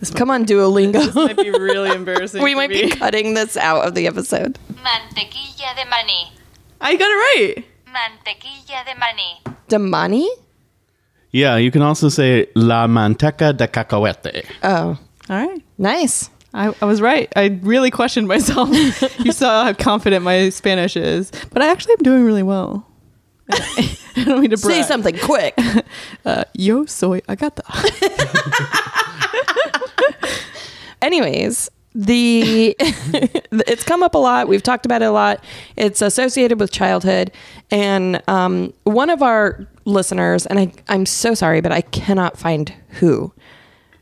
This 0.05 0.13
might, 0.13 0.19
Come 0.19 0.31
on, 0.31 0.45
Duolingo. 0.45 0.93
this 0.93 1.15
might 1.15 1.37
be 1.37 1.51
really 1.51 1.91
embarrassing. 1.91 2.43
we 2.43 2.51
to 2.51 2.57
might 2.57 2.69
be 2.71 2.91
cutting 2.91 3.35
this 3.35 3.57
out 3.57 3.87
of 3.87 3.95
the 3.95 4.07
episode. 4.07 4.59
Mantequilla 4.75 5.75
de 5.77 5.85
maní. 5.91 6.31
Ah, 6.81 6.89
I 6.89 6.97
got 6.97 7.11
it 7.11 7.15
right. 7.15 7.65
Mantequilla 7.87 8.85
de 8.85 9.01
maní. 9.01 9.57
Damani? 9.69 10.29
Yeah, 11.31 11.57
you 11.57 11.71
can 11.71 11.81
also 11.83 12.11
say 12.11 12.47
la 12.55 12.87
manteca 12.87 13.57
de 13.57 13.67
cacahuete. 13.67 14.45
Oh, 14.63 14.99
All 15.31 15.47
right. 15.49 15.63
nice. 15.79 16.29
I, 16.53 16.73
I 16.81 16.85
was 16.85 17.01
right. 17.01 17.33
I 17.35 17.59
really 17.63 17.91
questioned 17.91 18.29
myself. 18.29 18.69
you 19.19 19.33
saw 19.33 19.65
how 19.65 19.73
confident 19.73 20.23
my 20.23 20.51
Spanish 20.51 20.97
is, 20.97 21.33
but 21.51 21.63
I 21.63 21.69
actually 21.71 21.95
am 21.95 22.03
doing 22.03 22.25
really 22.25 22.43
well. 22.45 22.87
I 23.51 24.25
don't 24.25 24.41
mean 24.41 24.51
to 24.51 24.57
brag. 24.57 24.75
Say 24.77 24.83
something 24.83 25.19
quick. 25.19 25.59
Uh, 26.25 26.45
yo 26.55 26.87
soy 26.87 27.21
agata. 27.29 27.63
Anyways, 31.03 31.71
the 31.95 32.75
it's 32.79 33.85
come 33.85 34.03
up 34.03 34.15
a 34.15 34.19
lot. 34.19 34.49
We've 34.49 34.63
talked 34.63 34.87
about 34.87 35.03
it 35.03 35.07
a 35.07 35.11
lot. 35.11 35.45
It's 35.77 36.01
associated 36.03 36.59
with 36.59 36.73
childhood, 36.73 37.31
and 37.71 38.23
um, 38.27 38.73
one 38.85 39.11
of 39.11 39.23
our 39.23 39.67
listeners, 39.85 40.47
and 40.47 40.59
I, 40.59 40.73
I'm 40.89 41.05
so 41.05 41.35
sorry, 41.35 41.61
but 41.61 41.73
I 41.73 41.83
cannot 41.83 42.39
find 42.39 42.73
who 43.01 43.33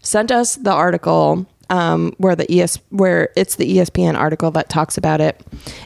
sent 0.00 0.30
us 0.30 0.54
the 0.56 0.72
article 0.72 1.46
um, 1.68 2.14
where 2.18 2.37
the 2.37 2.50
ES 2.50 2.78
where 2.90 3.30
it's 3.37 3.56
the 3.56 3.78
ESPN 3.78 4.14
article 4.16 4.50
that 4.52 4.68
talks 4.68 4.96
about 4.96 5.20
it, 5.20 5.40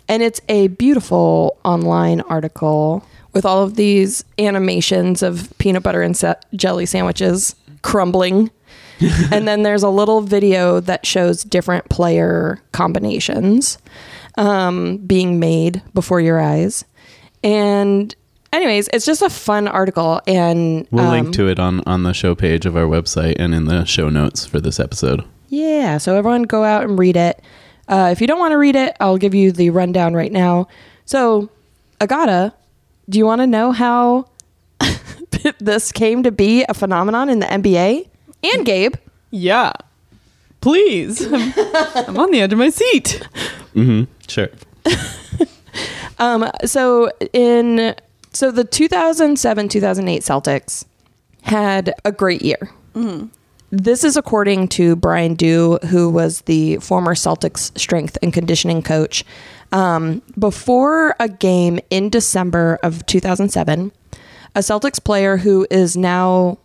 and 0.07 0.23
it's 0.23 0.41
a 0.49 0.69
beautiful 0.69 1.59
online 1.65 2.21
article 2.23 3.05
with 3.37 3.45
all 3.45 3.63
of 3.63 3.77
these 3.77 4.25
animations 4.39 5.23
of 5.23 5.53
peanut 5.59 5.83
butter 5.83 6.01
and 6.01 6.17
sa- 6.17 6.35
jelly 6.55 6.87
sandwiches 6.87 7.55
crumbling. 7.83 8.51
and 9.31 9.47
then 9.47 9.63
there's 9.63 9.83
a 9.83 9.91
little 9.91 10.23
video 10.23 10.81
that 10.81 11.05
shows 11.05 11.45
different 11.45 11.87
player 11.91 12.63
combinations 12.73 13.77
um, 14.39 14.97
being 14.99 15.39
made 15.39 15.83
before 15.93 16.19
your 16.19 16.41
eyes. 16.41 16.87
And, 17.45 18.15
anyways, 18.55 18.89
it's 18.95 19.05
just 19.05 19.21
a 19.21 19.29
fun 19.29 19.69
article. 19.69 20.23
And 20.27 20.89
We'll 20.91 21.05
um, 21.05 21.11
link 21.11 21.35
to 21.35 21.47
it 21.49 21.59
on 21.59 21.83
on 21.87 22.05
the 22.05 22.15
show 22.15 22.35
page 22.35 22.65
of 22.65 22.75
our 22.75 22.87
website 22.87 23.37
and 23.39 23.55
in 23.55 23.67
the 23.67 23.85
show 23.85 24.09
notes 24.09 24.47
for 24.47 24.61
this 24.61 24.81
episode. 24.81 25.25
Yeah, 25.49 25.99
so 25.99 26.17
everyone 26.17 26.45
go 26.45 26.65
out 26.65 26.85
and 26.85 26.99
read 26.99 27.17
it. 27.17 27.43
Uh, 27.87 28.09
if 28.11 28.23
you 28.23 28.27
don't 28.27 28.39
want 28.39 28.53
to 28.53 28.59
read 28.59 28.77
it, 28.77 28.97
I'll 28.99 29.19
give 29.19 29.35
you 29.35 29.53
the 29.53 29.69
rundown 29.71 30.15
right 30.15 30.33
now. 30.33 30.69
So, 31.05 31.51
Agata, 32.01 32.55
do 33.09 33.19
you 33.19 33.25
want 33.27 33.41
to 33.41 33.47
know 33.47 33.73
how 33.73 34.27
this 35.59 35.93
came 35.93 36.23
to 36.23 36.33
be 36.33 36.65
a 36.69 36.75
phenomenon 36.75 37.29
in 37.29 37.39
the 37.39 37.47
NBA? 37.47 38.09
And 38.55 38.67
Gabe, 38.67 38.95
yeah. 39.31 39.73
Please. 40.61 41.25
I'm, 41.33 41.53
I'm 42.09 42.19
on 42.19 42.31
the 42.31 42.41
edge 42.41 42.53
of 42.53 42.59
my 42.59 42.71
seat. 42.71 43.23
hmm 43.75 44.05
Sure. 44.29 44.49
um, 46.19 46.51
so 46.65 47.11
in 47.33 47.95
so 48.33 48.51
the 48.51 48.65
2007 48.65 49.69
2008 49.69 50.23
Celtics 50.23 50.85
had 51.43 51.95
a 52.05 52.13
great 52.13 52.43
year. 52.43 52.71
This 53.71 54.05
is 54.05 54.17
according 54.17 54.69
to 54.69 54.97
Bryan 54.97 55.35
Doo, 55.35 55.79
who 55.89 56.09
was 56.09 56.41
the 56.43 56.77
former 56.79 57.15
Celtics 57.15 57.77
strength 57.79 58.17
and 58.23 58.33
conditioning 58.33 58.83
coach. 58.83 59.25
Um, 59.73 60.23
before 60.39 61.17
a 61.19 61.29
game 61.29 61.81
in 61.91 62.09
December 62.09 62.79
of 62.83 63.05
2007, 63.07 63.93
a 64.55 64.61
Celtics 64.61 65.03
player 65.03 65.37
who 65.37 65.67
is 65.71 65.97
now 65.97 66.59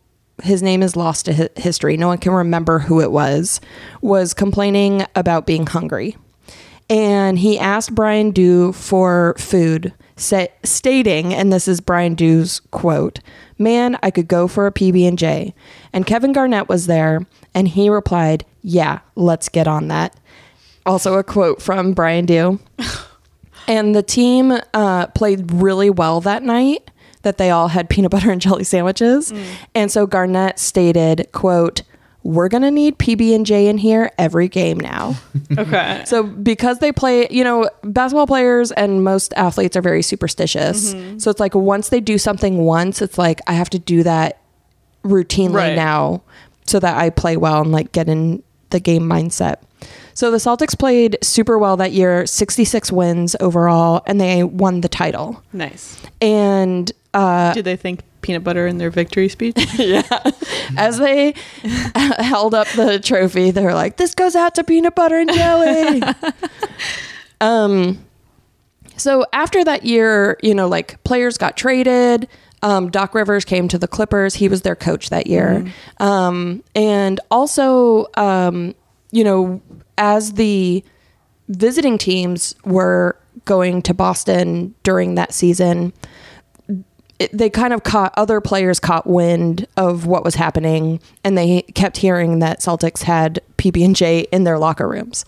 his 0.44 0.64
name 0.64 0.82
is 0.82 0.96
lost 0.96 1.26
to 1.26 1.50
history. 1.56 1.98
No 1.98 2.08
one 2.08 2.18
can 2.18 2.32
remember 2.32 2.80
who 2.80 3.02
it 3.02 3.12
was. 3.12 3.62
Was 4.02 4.34
complaining 4.34 5.06
about 5.16 5.46
being 5.46 5.68
hungry, 5.68 6.18
and 6.90 7.40
he 7.40 7.60
asked 7.60 7.94
Bryan 7.94 8.32
Doo 8.32 8.72
for 8.74 9.36
food, 9.38 9.94
sa- 10.16 10.48
stating, 10.64 11.34
and 11.34 11.52
this 11.52 11.68
is 11.68 11.82
Bryan 11.82 12.16
Doo's 12.16 12.60
quote: 12.72 13.20
"Man, 13.58 13.98
I 14.02 14.12
could 14.12 14.28
go 14.28 14.48
for 14.48 14.68
a 14.68 14.72
PB 14.72 15.08
and 15.08 15.18
J." 15.18 15.54
And 15.94 16.06
Kevin 16.06 16.34
Garnett 16.34 16.70
was 16.70 16.88
there, 16.88 17.26
and 17.54 17.68
he 17.68 17.90
replied, 17.90 18.46
"Yeah, 18.62 19.00
let's 19.16 19.50
get 19.50 19.68
on 19.68 19.90
that." 19.90 20.16
Also, 20.86 21.16
a 21.18 21.24
quote 21.24 21.62
from 21.62 21.94
Bryan 21.94 22.26
Doo. 22.26 22.60
And 23.68 23.96
the 23.96 24.02
team 24.04 24.58
uh, 24.74 25.08
played 25.08 25.52
really 25.52 25.90
well 25.90 26.20
that 26.22 26.44
night. 26.44 26.90
That 27.22 27.38
they 27.38 27.52
all 27.52 27.68
had 27.68 27.88
peanut 27.90 28.10
butter 28.10 28.32
and 28.32 28.42
jelly 28.42 28.64
sandwiches, 28.64 29.32
and 29.76 29.92
so 29.92 30.08
Garnett 30.08 30.58
stated, 30.58 31.28
"quote 31.32 31.84
We're 32.24 32.50
gonna 32.50 32.72
need 32.72 32.98
PB 32.98 33.36
and 33.36 33.46
J 33.46 33.68
in 33.68 33.78
here 33.78 34.10
every 34.18 34.48
game 34.48 34.80
now." 34.80 35.16
Okay. 35.58 36.02
so 36.08 36.24
because 36.24 36.80
they 36.80 36.92
play, 36.92 37.28
you 37.30 37.44
know, 37.44 37.70
basketball 37.84 38.26
players 38.26 38.72
and 38.72 39.04
most 39.04 39.32
athletes 39.38 39.78
are 39.78 39.82
very 39.82 40.02
superstitious. 40.02 40.96
So 41.20 41.30
it's 41.30 41.40
like 41.40 41.54
once 41.54 41.90
they 41.90 42.00
do 42.00 42.18
something 42.18 42.58
once, 42.58 43.00
it's 43.02 43.20
like 43.20 43.40
I 43.46 43.54
have 43.54 43.70
to 43.70 43.80
do 43.80 44.02
that 44.04 44.40
routinely 45.04 45.54
Right. 45.54 45.76
now 45.76 46.24
so 46.66 46.80
that 46.80 46.98
I 46.98 47.12
play 47.12 47.38
well 47.38 47.62
and 47.62 47.72
like 47.72 47.92
get 47.92 48.10
in 48.10 48.42
the 48.72 48.80
game 48.80 49.04
mindset. 49.04 49.58
So 50.14 50.32
the 50.32 50.38
Celtics 50.38 50.78
played 50.78 51.18
super 51.22 51.58
well 51.58 51.78
that 51.78 51.92
year, 51.92 52.26
66 52.26 52.92
wins 52.92 53.36
overall, 53.40 54.04
and 54.06 54.20
they 54.20 54.44
won 54.44 54.82
the 54.82 54.90
title. 54.90 55.44
Nice. 55.54 56.02
And 56.22 56.92
uh, 57.14 57.54
Did 57.54 57.66
they 57.66 57.76
think 57.76 58.02
peanut 58.22 58.44
butter 58.44 58.68
in 58.68 58.78
their 58.78 58.92
victory 58.92 59.30
speech? 59.30 59.58
Yeah. 59.78 60.04
As 60.78 61.00
they 61.00 61.34
held 61.96 62.54
up 62.54 62.68
the 62.70 63.00
trophy, 63.00 63.52
they 63.52 63.64
were 63.64 63.74
like, 63.74 63.98
"This 63.98 64.14
goes 64.14 64.36
out 64.36 64.56
to 64.56 64.64
peanut 64.64 64.96
butter 64.96 65.18
and 65.18 65.32
jelly." 65.34 66.02
um, 67.42 68.06
so 68.96 69.26
after 69.34 69.64
that 69.64 69.84
year, 69.84 70.38
you 70.44 70.54
know, 70.54 70.68
like 70.68 71.04
players 71.04 71.38
got 71.38 71.58
traded. 71.58 72.28
Um, 72.62 72.92
Doc 72.92 73.16
Rivers 73.16 73.44
came 73.44 73.68
to 73.70 73.80
the 73.80 73.88
Clippers. 73.88 74.36
He 74.36 74.48
was 74.48 74.62
their 74.62 74.76
coach 74.76 75.10
that 75.10 75.26
year, 75.28 75.66
um, 76.00 76.64
and 76.76 77.20
also, 77.32 78.06
um, 78.16 78.76
you 79.12 79.24
know, 79.24 79.62
as 80.02 80.34
the 80.34 80.84
visiting 81.48 81.98
teams 82.00 82.56
were 82.66 83.16
going 83.46 83.84
to 83.84 83.94
Boston 83.94 84.74
during 84.82 85.14
that 85.16 85.32
season, 85.32 85.94
it, 87.20 87.30
they 87.32 87.52
kind 87.52 87.72
of 87.72 87.84
caught 87.84 88.12
other 88.18 88.42
players 88.42 88.80
caught 88.80 89.06
wind 89.06 89.68
of 89.78 90.08
what 90.08 90.24
was 90.24 90.34
happening 90.34 91.00
and 91.24 91.38
they 91.38 91.62
kept 91.76 91.98
hearing 91.98 92.40
that 92.40 92.62
Celtics 92.62 93.04
had 93.04 93.40
PB&J 93.58 94.22
in 94.32 94.44
their 94.44 94.58
locker 94.58 94.90
rooms. 94.90 95.24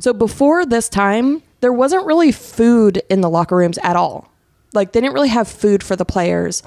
So 0.00 0.12
before 0.12 0.66
this 0.66 0.88
time, 0.88 1.40
there 1.60 1.72
wasn't 1.72 2.04
really 2.04 2.32
food 2.32 3.02
in 3.08 3.20
the 3.20 3.30
locker 3.30 3.56
rooms 3.56 3.78
at 3.84 3.94
all. 3.94 4.28
Like 4.74 4.90
they 4.90 5.00
didn't 5.00 5.14
really 5.14 5.28
have 5.28 5.46
food 5.46 5.84
for 5.84 5.94
the 5.94 6.04
players. 6.04 6.64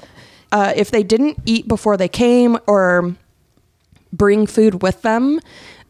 Uh, 0.50 0.72
if 0.74 0.90
they 0.90 1.02
didn't 1.02 1.38
eat 1.44 1.68
before 1.68 1.98
they 1.98 2.08
came 2.08 2.56
or 2.66 3.14
bring 4.12 4.46
food 4.46 4.82
with 4.82 5.02
them, 5.02 5.40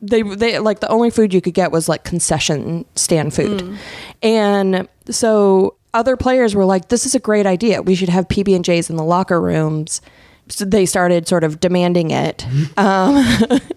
they 0.02 0.22
they 0.22 0.58
like 0.58 0.80
the 0.80 0.88
only 0.88 1.10
food 1.10 1.34
you 1.34 1.40
could 1.40 1.54
get 1.54 1.72
was 1.72 1.88
like 1.88 2.04
concession 2.04 2.84
stand 2.94 3.34
food. 3.34 3.78
And 4.22 4.88
so 5.10 5.76
other 5.92 6.16
players 6.16 6.54
were 6.54 6.64
like 6.64 6.88
this 6.88 7.06
is 7.06 7.14
a 7.14 7.18
great 7.18 7.46
idea. 7.46 7.82
We 7.82 7.94
should 7.94 8.08
have 8.08 8.28
PB&Js 8.28 8.90
in 8.90 8.96
the 8.96 9.04
locker 9.04 9.40
rooms. 9.40 10.00
So 10.48 10.64
they 10.64 10.84
started 10.84 11.28
sort 11.28 11.44
of 11.44 11.60
demanding 11.60 12.10
it. 12.10 12.46
Um, 12.76 13.24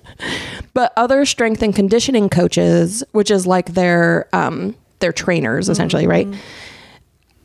but 0.74 0.94
other 0.96 1.26
strength 1.26 1.62
and 1.62 1.76
conditioning 1.76 2.30
coaches, 2.30 3.04
which 3.12 3.30
is 3.30 3.46
like 3.46 3.74
their 3.74 4.28
um, 4.34 4.76
their 5.00 5.12
trainers 5.12 5.68
essentially, 5.68 6.08
right? 6.08 6.28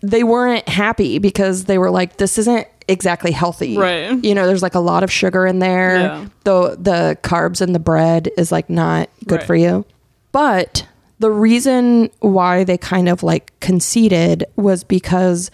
They 0.00 0.23
weren't 0.23 0.68
happy 0.68 1.18
because 1.18 1.64
they 1.64 1.78
were 1.78 1.90
like, 1.90 2.18
"This 2.18 2.38
isn't 2.38 2.68
exactly 2.88 3.30
healthy." 3.30 3.76
Right. 3.76 4.23
You 4.25 4.35
know, 4.35 4.47
there's 4.47 4.62
like 4.62 4.75
a 4.75 4.80
lot 4.80 5.02
of 5.04 5.12
sugar 5.12 5.47
in 5.47 5.59
there. 5.61 5.99
Yeah. 6.00 6.26
The 6.45 6.76
the 6.80 7.18
carbs 7.23 7.61
in 7.62 7.73
the 7.73 7.78
bread 7.78 8.30
is 8.37 8.50
like 8.50 8.68
not 8.68 9.09
good 9.26 9.38
Right. 9.38 9.47
for 9.47 9.54
you. 9.54 9.85
But 10.33 10.87
the 11.21 11.30
reason 11.30 12.11
why 12.21 12.64
they 12.64 12.78
kind 12.78 13.09
of 13.09 13.23
like 13.23 13.52
conceded 13.61 14.45
was 14.57 14.85
because 14.85 15.50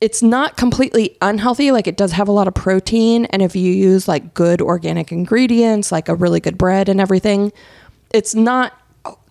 it's 0.00 0.22
not 0.22 0.56
completely 0.56 1.16
unhealthy. 1.20 1.72
Like 1.72 1.86
it 1.86 1.96
does 1.96 2.12
have 2.12 2.28
a 2.28 2.32
lot 2.32 2.46
of 2.48 2.54
protein. 2.54 3.24
And 3.26 3.42
if 3.42 3.56
you 3.56 3.72
use 3.72 4.06
like 4.06 4.32
good 4.32 4.62
organic 4.62 5.10
ingredients, 5.10 5.90
like 5.90 6.08
a 6.08 6.14
really 6.14 6.38
good 6.40 6.56
bread 6.56 6.88
and 6.88 7.00
everything, 7.00 7.52
it's 8.14 8.34
not 8.34 8.72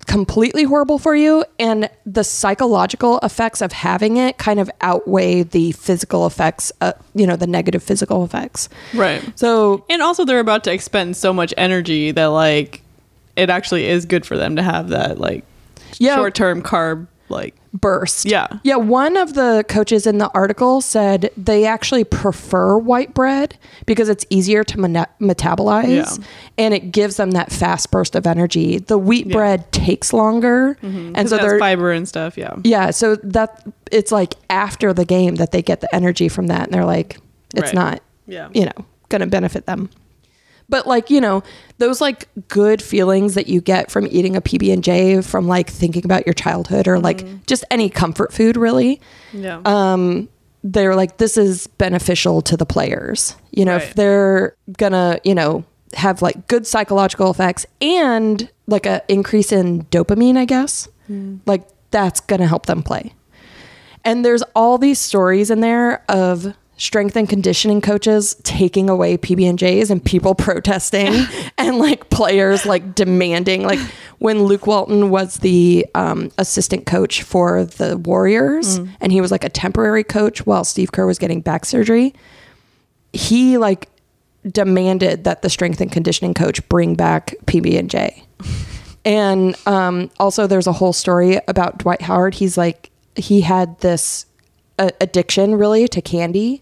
completely 0.08 0.64
horrible 0.64 0.98
for 0.98 1.16
you. 1.16 1.44
And 1.60 1.90
the 2.06 2.24
psychological 2.24 3.20
effects 3.20 3.62
of 3.62 3.72
having 3.74 4.18
it 4.18 4.38
kind 4.38 4.60
of 4.60 4.72
outweigh 4.82 5.44
the 5.44 5.74
physical 5.74 6.26
effects, 6.26 6.72
uh, 6.82 6.94
you 7.14 7.28
know, 7.28 7.36
the 7.36 7.46
negative 7.48 7.84
physical 7.84 8.24
effects. 8.24 8.70
right. 8.94 9.22
So 9.38 9.86
And 9.90 10.02
also, 10.02 10.26
they're 10.26 10.40
about 10.40 10.64
to 10.64 10.72
expend 10.74 11.16
so 11.18 11.32
much 11.34 11.54
energy 11.58 12.12
that, 12.12 12.28
like, 12.28 12.82
it 13.36 13.50
actually 13.50 13.86
is 13.88 14.06
good 14.06 14.26
for 14.26 14.36
them 14.38 14.56
to 14.56 14.64
have 14.64 14.90
that, 14.90 15.20
like, 15.20 15.44
Yeah. 16.00 16.16
short 16.16 16.34
term 16.36 16.62
carb, 16.64 17.08
like, 17.29 17.55
burst. 17.74 18.25
Yeah. 18.25 18.48
Yeah. 18.63 18.77
One 18.77 19.17
of 19.17 19.34
the 19.36 19.63
coaches 19.67 20.07
in 20.07 20.17
the 20.17 20.29
article 20.34 20.81
said 20.81 21.29
they 21.38 21.65
actually 21.65 22.03
prefer 22.03 22.77
white 22.77 23.13
bread 23.13 23.57
because 23.86 24.10
it's 24.10 24.25
easier 24.29 24.63
to 24.63 24.77
metabolize 24.77 25.88
Yeah. 26.19 26.25
and 26.57 26.74
it 26.74 26.91
gives 26.91 27.17
them 27.17 27.31
that 27.31 27.51
fast 27.51 27.91
burst 27.91 28.15
of 28.15 28.25
energy. 28.25 28.79
The 28.79 28.97
wheat 28.97 29.28
Yeah. 29.28 29.34
bread 29.36 29.71
takes 29.71 30.13
longer. 30.13 30.78
And 30.82 31.17
and 31.17 31.30
so 31.30 31.38
they're, 31.38 31.60
fiber 31.60 31.91
and 31.91 32.08
stuff. 32.08 32.38
Yeah. 32.38 32.56
yeah. 32.63 32.91
So 32.91 33.15
that 33.17 33.65
it's 33.91 34.12
like 34.12 34.36
after 34.49 34.93
the 34.93 35.06
game 35.06 35.36
that 35.36 35.52
they 35.52 35.62
get 35.62 35.82
the 35.82 35.93
energy 35.93 36.30
from 36.30 36.47
that 36.47 36.63
and 36.65 36.73
they're 36.73 36.86
like, 36.86 37.19
it's 37.54 37.67
Right. 37.67 37.75
not, 37.75 38.02
Yeah. 38.25 38.49
you 38.54 38.65
know, 38.65 38.86
going 39.10 39.21
to 39.21 39.28
benefit 39.28 39.65
them. 39.65 39.89
But 40.69 40.86
like, 40.86 41.10
you 41.10 41.21
know, 41.21 41.43
those 41.77 42.01
like 42.01 42.27
good 42.49 42.82
feelings 42.82 43.36
that 43.36 43.47
you 43.47 43.62
get 43.62 43.89
from 43.89 44.08
eating 44.12 44.36
a 44.36 44.41
PB&J 44.41 45.21
from 45.21 45.47
like 45.47 45.69
thinking 45.69 46.03
about 46.03 46.25
your 46.27 46.34
childhood 46.34 46.88
or 46.88 46.99
like 46.99 47.45
just 47.45 47.63
any 47.71 47.89
comfort 47.89 48.34
food 48.34 48.58
really 48.58 48.99
Yeah. 49.32 49.62
um, 49.65 50.27
they're 50.63 50.95
like, 50.95 51.17
this 51.17 51.38
is 51.38 51.67
beneficial 51.67 52.41
to 52.41 52.58
the 52.58 52.65
players. 52.65 53.36
You 53.51 53.63
know, 53.63 53.77
if 53.77 53.93
they're 53.93 54.56
gonna, 54.77 55.19
you 55.23 55.34
know, 55.36 55.63
have 55.93 56.21
like 56.21 56.47
good 56.47 56.67
psychological 56.67 57.32
effects 57.32 57.65
and 57.80 58.49
like 58.65 58.86
a 58.86 59.01
increase 59.08 59.53
in 59.53 59.84
dopamine, 59.86 60.36
I 60.38 60.43
guess, 60.45 60.89
like 61.45 61.65
that's 61.91 62.19
gonna 62.19 62.47
help 62.47 62.65
them 62.65 62.84
play. 62.84 63.13
And 64.03 64.25
there's 64.25 64.41
all 64.56 64.77
these 64.77 64.99
stories 64.99 65.49
in 65.49 65.62
there 65.62 66.03
of 66.10 66.53
strength 66.78 67.16
and 67.16 67.28
conditioning 67.28 67.82
coaches 67.82 68.36
taking 68.44 68.90
away 68.90 69.18
PB&Js 69.18 69.90
and 69.90 70.04
people 70.04 70.36
protesting 70.48 71.26
and 71.58 71.80
like 71.80 72.10
players 72.10 72.66
like 72.66 72.96
demanding 72.96 73.63
like 73.63 73.80
when 74.20 74.44
Luke 74.44 74.66
Walton 74.66 75.10
was 75.10 75.38
the 75.38 75.86
um, 75.96 76.32
assistant 76.38 76.86
coach 76.86 77.24
for 77.24 77.66
the 77.66 77.98
Warriors 77.98 78.80
and 79.02 79.12
he 79.12 79.22
was 79.22 79.32
like 79.32 79.44
a 79.44 79.50
temporary 79.50 80.04
coach 80.04 80.46
while 80.46 80.63
Steve 80.63 80.92
Kerr 80.92 81.06
was 81.06 81.20
getting 81.20 81.42
back 81.42 81.66
surgery 81.66 82.13
he 83.13 83.58
like 83.58 83.90
demanded 84.52 85.24
that 85.24 85.42
the 85.42 85.50
strength 85.50 85.82
and 85.82 85.92
conditioning 85.92 86.34
coach 86.34 86.68
bring 86.70 86.96
back 86.96 87.36
PB&J. 87.46 88.24
And 89.06 89.56
um, 89.66 90.12
also, 90.20 90.48
there's 90.48 90.68
a 90.68 90.74
whole 90.74 90.92
story 90.92 91.40
about 91.48 91.78
Dwight 91.78 92.02
Howard. 92.02 92.36
He's 92.36 92.58
like, 92.58 92.92
he 93.16 93.40
had 93.40 93.80
this 93.80 94.26
uh, 94.78 94.90
addiction 95.00 95.56
really 95.56 95.88
to 95.88 96.02
candy, 96.02 96.62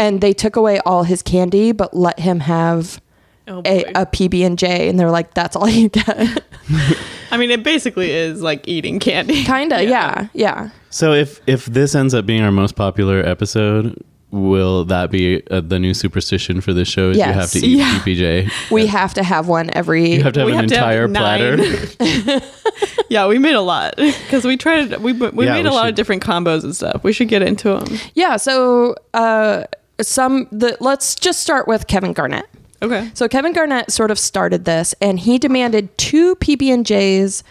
and 0.00 0.20
they 0.20 0.32
took 0.32 0.56
away 0.56 0.80
all 0.86 1.02
his 1.04 1.22
candy, 1.22 1.72
but 1.72 1.92
let 1.94 2.18
him 2.20 2.40
have 2.40 3.00
Oh, 3.48 3.62
a, 3.66 3.82
a 4.02 4.06
PB 4.06 4.46
and 4.46 4.56
J, 4.56 4.88
and 4.88 4.96
they're 4.98 5.10
like, 5.10 5.34
"That's 5.34 5.56
all 5.56 5.68
you 5.68 5.88
get." 5.88 6.08
I 7.32 7.36
mean, 7.36 7.50
it 7.50 7.62
basically 7.64 8.10
is 8.10 8.42
like 8.42 8.66
eating 8.68 9.00
candy. 9.00 9.42
Kinda, 9.44 9.82
yeah, 9.84 10.28
yeah. 10.34 10.70
So 10.90 11.12
if 11.14 11.40
if 11.48 11.66
this 11.66 11.94
ends 11.96 12.14
up 12.14 12.26
being 12.26 12.42
our 12.42 12.52
most 12.52 12.76
popular 12.76 13.18
episode, 13.26 13.96
will 14.30 14.84
that 14.84 15.10
be 15.10 15.42
uh, 15.50 15.62
the 15.62 15.80
new 15.80 15.94
superstition 15.94 16.60
for 16.60 16.72
this 16.72 16.86
show? 16.86 17.10
Is 17.10 17.16
you 17.16 17.24
have 17.24 17.50
to 17.50 17.58
eat 17.66 17.78
Yeah. 17.78 17.98
PPJ. 17.98 18.50
We 18.70 18.86
have 18.86 19.14
to 19.14 19.22
have 19.24 19.48
one 19.48 19.70
every. 19.72 20.12
You 20.12 20.22
have 20.22 20.32
to 20.34 20.40
have 20.40 20.48
an 20.48 20.54
have 20.54 20.66
to 20.68 20.76
have 20.78 20.90
entire 20.90 21.08
platter. 21.08 21.56
yeah, 23.08 23.26
we 23.26 23.38
made 23.38 23.54
a 23.54 23.60
lot 23.62 23.96
because 23.96 24.44
we 24.44 24.56
tried. 24.56 24.96
We 24.98 25.12
we 25.12 25.44
Yeah, 25.46 25.54
made 25.54 25.64
we 25.64 25.70
a 25.70 25.72
lot 25.72 25.88
of 25.88 25.94
different 25.96 26.22
combos 26.22 26.62
and 26.62 26.76
stuff. 26.76 27.02
We 27.02 27.12
should 27.12 27.28
get 27.28 27.42
into 27.42 27.70
them. 27.78 27.98
yeah. 28.14 28.36
So, 28.36 28.94
uh, 29.14 29.64
some 30.02 30.48
the 30.50 30.76
let's 30.80 31.14
just 31.14 31.40
start 31.40 31.66
with 31.68 31.86
Kevin 31.86 32.12
Garnett. 32.12 32.46
Okay. 32.82 33.10
So 33.14 33.28
Kevin 33.28 33.52
Garnett 33.52 33.92
sort 33.92 34.10
of 34.10 34.18
started 34.18 34.64
this, 34.64 34.94
and 35.00 35.18
he 35.20 35.38
demanded 35.38 35.96
two 35.98 36.34
PB 36.36 36.72
and 36.72 36.86
J's 36.86 37.44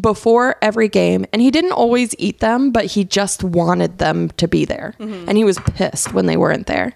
before 0.00 0.56
every 0.60 0.88
game, 0.88 1.24
and 1.32 1.40
he 1.40 1.52
didn't 1.52 1.70
always 1.72 2.16
eat 2.18 2.40
them, 2.40 2.72
but 2.72 2.84
he 2.86 3.04
just 3.04 3.44
wanted 3.44 3.98
them 3.98 4.30
to 4.30 4.48
be 4.48 4.64
there, 4.64 4.94
and 4.98 5.36
he 5.38 5.44
was 5.44 5.58
pissed 5.60 6.12
when 6.12 6.26
they 6.26 6.36
weren't 6.36 6.66
there. 6.66 6.94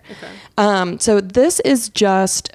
Um, 0.57 0.99
so 0.99 1.21
this 1.21 1.61
is 1.61 1.89
just 1.91 2.51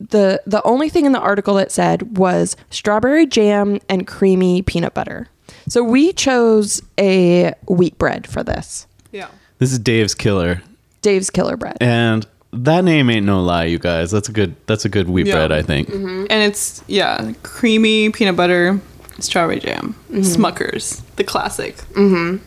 the 0.00 0.42
the 0.46 0.60
only 0.64 0.88
thing 0.88 1.04
in 1.06 1.12
the 1.12 1.20
article 1.20 1.54
that 1.54 1.70
said 1.70 2.16
was 2.18 2.56
strawberry 2.70 3.26
jam 3.26 3.78
and 3.88 4.04
creamy 4.08 4.62
peanut 4.62 4.94
butter. 4.94 5.28
So 5.68 5.84
we 5.84 6.12
chose 6.12 6.82
a 6.98 7.54
wheat 7.68 7.96
bread 7.98 8.26
for 8.26 8.42
this, 8.42 8.88
Yeah. 9.12 9.28
This 9.58 9.70
is 9.72 9.78
Dave's 9.78 10.14
Killer, 10.16 10.62
Dave's 11.02 11.30
Killer 11.30 11.56
Bread. 11.56 11.76
and 11.80 12.26
that 12.52 12.82
name 12.84 13.08
ain't 13.10 13.24
no 13.26 13.40
lie, 13.42 13.64
you 13.66 13.78
guys. 13.78 14.10
That's 14.10 14.28
a 14.28 14.32
good. 14.32 14.56
That's 14.66 14.84
a 14.84 14.88
good 14.88 15.08
wheat 15.08 15.26
Yeah. 15.26 15.34
bread, 15.34 15.52
I 15.52 15.62
think. 15.62 15.88
Mm-hmm. 15.88 16.26
And 16.30 16.42
it's 16.42 16.82
yeah, 16.88 17.32
creamy 17.42 18.10
peanut 18.10 18.34
butter, 18.36 18.80
strawberry 19.20 19.60
jam, 19.60 19.94
mm-hmm. 20.10 20.20
Smuckers, 20.22 21.02
the 21.16 21.22
classic. 21.24 21.76
Mm-hmm. 21.94 22.42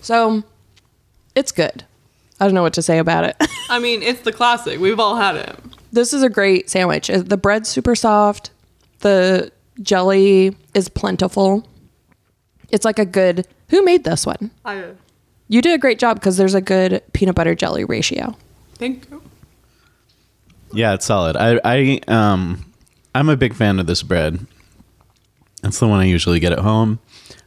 So 0.00 0.42
it's 1.34 1.52
good. 1.52 1.84
I 2.40 2.44
don't 2.46 2.54
know 2.54 2.62
what 2.62 2.74
to 2.74 2.82
say 2.82 2.98
about 2.98 3.24
it. 3.24 3.36
I 3.70 3.78
mean, 3.78 4.02
it's 4.02 4.20
the 4.22 4.32
classic. 4.32 4.78
We've 4.80 5.00
all 5.00 5.16
had 5.16 5.36
it. 5.36 5.56
this 5.92 6.12
is 6.12 6.22
a 6.22 6.28
great 6.28 6.68
sandwich. 6.70 7.08
Uh, 7.10 7.22
The 7.22 7.36
bread's 7.36 7.68
super 7.68 7.94
soft. 7.94 8.50
The 9.00 9.50
jelly 9.82 10.56
is 10.74 10.88
plentiful. 10.88 11.66
It's 12.70 12.84
like 12.84 12.98
a 12.98 13.04
good. 13.04 13.46
Who 13.70 13.84
made 13.84 14.04
this 14.04 14.24
one? 14.26 14.50
I 14.64 14.84
You 15.48 15.62
did 15.62 15.74
a 15.74 15.78
great 15.78 15.98
job 15.98 16.18
because 16.18 16.36
there's 16.36 16.54
a 16.54 16.60
good 16.60 17.02
peanut 17.12 17.34
butter 17.34 17.54
jelly 17.54 17.84
ratio. 17.84 18.36
Thank 18.74 19.08
you. 19.10 19.22
Yeah, 20.72 20.94
it's 20.94 21.06
solid. 21.06 21.36
I 21.36 21.60
I 21.64 22.00
um 22.08 22.64
I'm 23.14 23.28
a 23.28 23.36
big 23.36 23.54
fan 23.54 23.78
of 23.78 23.86
this 23.86 24.02
bread. 24.02 24.46
That's 25.62 25.78
the 25.78 25.88
one 25.88 26.00
I 26.00 26.04
usually 26.04 26.40
get 26.40 26.52
at 26.52 26.58
home. 26.58 26.98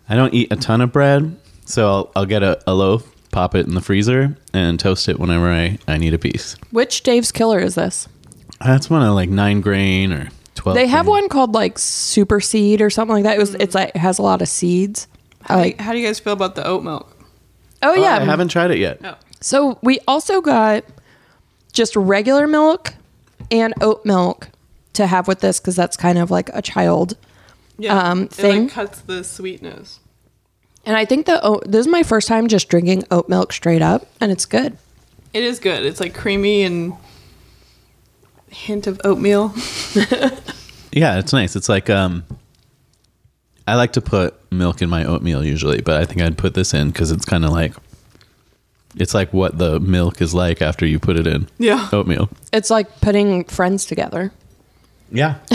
I 0.07 0.15
don't 0.15 0.33
eat 0.33 0.51
a 0.51 0.55
ton 0.55 0.81
of 0.81 0.91
bread, 0.91 1.37
so 1.65 1.87
I'll, 1.87 2.11
I'll 2.15 2.25
get 2.25 2.41
a, 2.41 2.59
a 2.65 2.73
loaf, 2.73 3.13
pop 3.31 3.53
it 3.53 3.67
in 3.67 3.75
the 3.75 3.81
freezer, 3.81 4.35
and 4.51 4.79
toast 4.79 5.07
it 5.07 5.19
whenever 5.19 5.47
I, 5.51 5.77
I 5.87 5.97
need 5.97 6.15
a 6.15 6.17
piece. 6.17 6.55
Which 6.71 7.03
Dave's 7.03 7.31
Killer 7.31 7.59
is 7.59 7.75
this? 7.75 8.07
That's 8.65 8.89
one 8.89 9.03
of 9.03 9.13
like 9.13 9.29
nine 9.29 9.61
grain 9.61 10.11
or 10.11 10.29
twelve. 10.55 10.75
They 10.75 10.87
have 10.87 11.05
grain. 11.05 11.23
one 11.23 11.29
called 11.29 11.53
like 11.53 11.77
Super 11.77 12.39
Seed 12.39 12.81
or 12.81 12.89
something 12.89 13.13
like 13.13 13.23
that. 13.23 13.35
It 13.35 13.39
was 13.39 13.53
it's 13.55 13.75
like 13.75 13.89
it 13.89 13.97
has 13.97 14.17
a 14.17 14.23
lot 14.23 14.41
of 14.41 14.47
seeds. 14.47 15.07
I 15.45 15.55
like 15.55 15.79
How 15.79 15.91
do 15.91 15.99
you 15.99 16.05
guys 16.07 16.19
feel 16.19 16.33
about 16.33 16.55
the 16.55 16.65
oat 16.65 16.83
milk? 16.83 17.15
Oh 17.81 17.91
Oh, 17.91 17.93
yeah. 17.93 18.15
I 18.17 18.25
haven't 18.25 18.49
tried 18.49 18.71
it 18.71 18.77
yet. 18.77 19.01
No. 19.01 19.15
So 19.41 19.79
we 19.81 19.99
also 20.07 20.41
got 20.41 20.83
just 21.71 21.95
regular 21.95 22.47
milk 22.47 22.93
and 23.51 23.73
oat 23.81 24.05
milk 24.05 24.49
to 24.93 25.07
have 25.07 25.27
with 25.27 25.39
this 25.39 25.59
because 25.59 25.75
that's 25.75 25.95
kind 25.95 26.17
of 26.17 26.29
like 26.29 26.49
a 26.53 26.61
child. 26.61 27.15
Yeah. 27.77 27.97
Um, 27.97 28.23
it 28.23 28.31
thing? 28.33 28.63
like 28.63 28.71
cuts 28.71 29.01
the 29.01 29.23
sweetness. 29.23 29.99
And 30.85 30.97
I 30.97 31.05
think 31.05 31.25
that 31.27 31.41
oat, 31.43 31.63
this 31.65 31.81
is 31.81 31.87
my 31.87 32.03
first 32.03 32.27
time 32.27 32.47
just 32.47 32.67
drinking 32.69 33.03
oat 33.11 33.29
milk 33.29 33.53
straight 33.53 33.81
up, 33.81 34.07
and 34.19 34.31
it's 34.31 34.45
good. 34.45 34.77
It 35.33 35.43
is 35.43 35.59
good. 35.59 35.85
It's 35.85 35.99
like 35.99 36.13
creamy 36.13 36.63
and 36.63 36.93
hint 38.49 38.87
of 38.87 38.99
oatmeal. 39.03 39.53
Yeah, 40.91 41.19
it's 41.19 41.33
nice. 41.33 41.55
It's 41.55 41.69
like 41.69 41.89
um, 41.89 42.23
I 43.69 43.75
like 43.75 43.93
to 43.93 44.01
put 44.01 44.35
milk 44.51 44.81
in 44.81 44.89
my 44.89 45.05
oatmeal 45.05 45.43
usually, 45.45 45.81
but 45.81 46.01
I 46.01 46.05
think 46.05 46.21
I'd 46.21 46.37
put 46.37 46.53
this 46.53 46.73
in 46.73 46.89
because 46.89 47.11
it's 47.11 47.25
kind 47.25 47.45
of 47.45 47.51
like 47.51 47.73
it's 48.97 49.13
like 49.13 49.31
what 49.33 49.57
the 49.57 49.79
milk 49.79 50.21
is 50.21 50.33
like 50.33 50.61
after 50.61 50.85
you 50.85 50.99
put 50.99 51.17
it 51.17 51.27
in 51.27 51.47
Yeah. 51.59 51.87
oatmeal. 51.93 52.29
It's 52.51 52.69
like 52.69 53.01
putting 53.01 53.43
friends 53.45 53.85
together. 53.85 54.31
Yeah, 55.11 55.35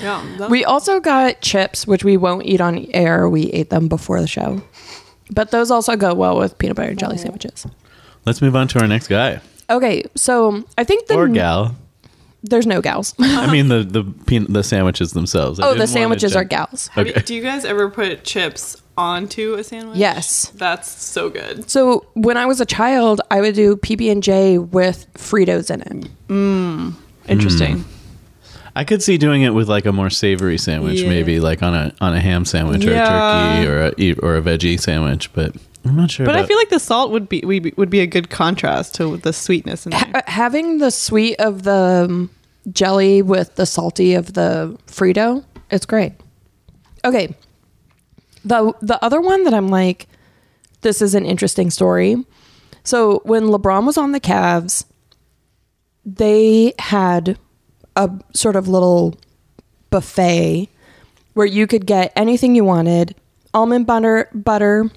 Yeah. 0.00 0.24
that- 0.38 0.50
We 0.50 0.64
also 0.64 1.00
got 1.00 1.40
chips, 1.40 1.86
which 1.86 2.04
we 2.04 2.16
won't 2.16 2.46
eat 2.46 2.60
on 2.60 2.86
air. 2.92 3.28
We 3.28 3.44
ate 3.52 3.70
them 3.70 3.88
before 3.88 4.20
the 4.20 4.26
show. 4.26 4.62
But 5.30 5.50
those 5.50 5.70
also 5.70 5.96
go 5.96 6.14
well 6.14 6.38
with 6.38 6.58
peanut 6.58 6.76
butter 6.76 6.90
and 6.90 6.98
jelly 6.98 7.16
oh. 7.18 7.22
sandwiches. 7.22 7.66
let's 8.26 8.40
move 8.42 8.54
on 8.56 8.68
to 8.68 8.80
our 8.80 8.86
next 8.88 9.08
guy 9.08 9.40
Okay, 9.70 10.04
so 10.14 10.64
I 10.76 10.84
think 10.84 11.06
the 11.06 11.14
or 11.14 11.28
gal. 11.28 11.74
There's 12.42 12.66
no 12.66 12.80
gals. 12.80 13.14
I 13.20 13.50
mean 13.50 13.68
the 13.68 13.82
the 13.82 14.04
peanut, 14.26 14.52
the 14.52 14.62
sandwiches 14.62 15.12
themselves. 15.12 15.60
I 15.60 15.66
oh, 15.68 15.74
the 15.74 15.86
sandwiches 15.86 16.34
are 16.36 16.44
gals. 16.44 16.88
Have 16.88 17.06
you- 17.06 17.14
do 17.14 17.34
you 17.34 17.42
guys 17.42 17.64
ever 17.64 17.88
put 17.90 18.24
chips 18.24 18.76
onto 18.98 19.54
a 19.54 19.64
sandwich? 19.64 19.96
Yes. 19.98 20.48
That's 20.56 20.88
so 20.90 21.30
good. 21.30 21.70
So 21.70 22.06
when 22.14 22.36
I 22.36 22.46
was 22.46 22.60
a 22.60 22.66
child, 22.66 23.20
I 23.30 23.40
would 23.40 23.54
do 23.54 23.76
PB 23.76 24.10
and 24.12 24.22
J 24.22 24.58
with 24.58 25.06
Fritos 25.14 25.70
in 25.72 25.80
it. 25.82 26.10
Mm. 26.28 26.94
Interesting. 27.28 27.78
Hmm. 27.78 27.88
I 28.74 28.84
could 28.84 29.02
see 29.02 29.18
doing 29.18 29.42
it 29.42 29.50
with 29.50 29.68
like 29.68 29.84
a 29.84 29.92
more 29.92 30.08
savory 30.10 30.56
sandwich, 30.58 31.02
Yeah. 31.02 31.08
maybe 31.10 31.40
like 31.40 31.62
on 31.62 31.74
a 31.74 31.92
on 32.00 32.14
a 32.14 32.20
ham 32.20 32.44
sandwich 32.46 32.84
or 32.86 32.92
a 32.92 32.96
turkey 32.96 33.68
or 33.68 33.92
a 33.98 34.14
or 34.26 34.36
a 34.36 34.42
veggie 34.42 34.80
sandwich. 34.80 35.30
But 35.34 35.54
I'm 35.84 35.96
not 35.96 36.10
sure. 36.10 36.26
But 36.26 36.36
I 36.36 36.46
feel 36.46 36.56
like 36.56 36.68
the 36.68 36.78
salt 36.78 37.10
would 37.10 37.28
be 37.28 37.40
we 37.44 37.72
would 37.76 37.90
be 37.90 38.00
a 38.00 38.06
good 38.06 38.30
contrast 38.30 38.94
to 38.96 39.16
the 39.16 39.32
sweetness 39.32 39.86
in 39.86 39.90
there. 39.90 40.00
Ha- 40.00 40.22
having 40.26 40.78
the 40.78 40.90
sweet 40.90 41.36
of 41.40 41.64
the 41.64 42.06
um, 42.08 42.30
jelly 42.70 43.22
with 43.22 43.56
the 43.56 43.66
salty 43.66 44.14
of 44.14 44.34
the 44.34 44.78
Frito, 44.86 45.44
it's 45.70 45.86
great. 45.86 46.12
Okay. 47.04 47.34
The 48.44 48.72
the 48.80 49.02
other 49.04 49.20
one 49.20 49.44
that 49.44 49.54
I'm 49.54 49.68
like, 49.68 50.06
this 50.82 51.02
is 51.02 51.14
an 51.14 51.24
interesting 51.24 51.70
story. 51.70 52.16
So 52.84 53.20
when 53.24 53.44
LeBron 53.44 53.86
was 53.86 53.96
on 53.96 54.12
the 54.12 54.20
Cavs, 54.20 54.84
they 56.04 56.74
had 56.78 57.38
a 57.96 58.10
sort 58.34 58.56
of 58.56 58.68
little 58.68 59.16
buffet 59.90 60.68
where 61.34 61.46
you 61.46 61.66
could 61.66 61.86
get 61.86 62.12
anything 62.16 62.54
you 62.54 62.64
wanted, 62.64 63.14
almond 63.54 63.86
butter, 63.86 64.28
butter, 64.34 64.90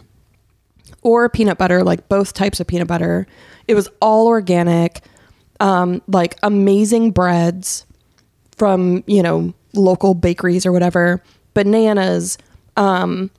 or 1.05 1.29
peanut 1.29 1.59
butter, 1.59 1.83
like 1.83 2.09
both 2.09 2.33
types 2.33 2.59
of 2.59 2.65
peanut 2.65 2.87
butter. 2.87 3.27
It 3.67 3.75
was 3.75 3.87
all 4.01 4.27
organic, 4.27 5.01
um, 5.59 6.01
like 6.07 6.35
amazing 6.41 7.11
breads 7.11 7.85
from, 8.57 9.03
you 9.05 9.21
know, 9.21 9.53
local 9.75 10.15
bakeries 10.15 10.65
or 10.65 10.71
whatever, 10.71 11.21
bananas, 11.53 12.39
um, 12.75 13.29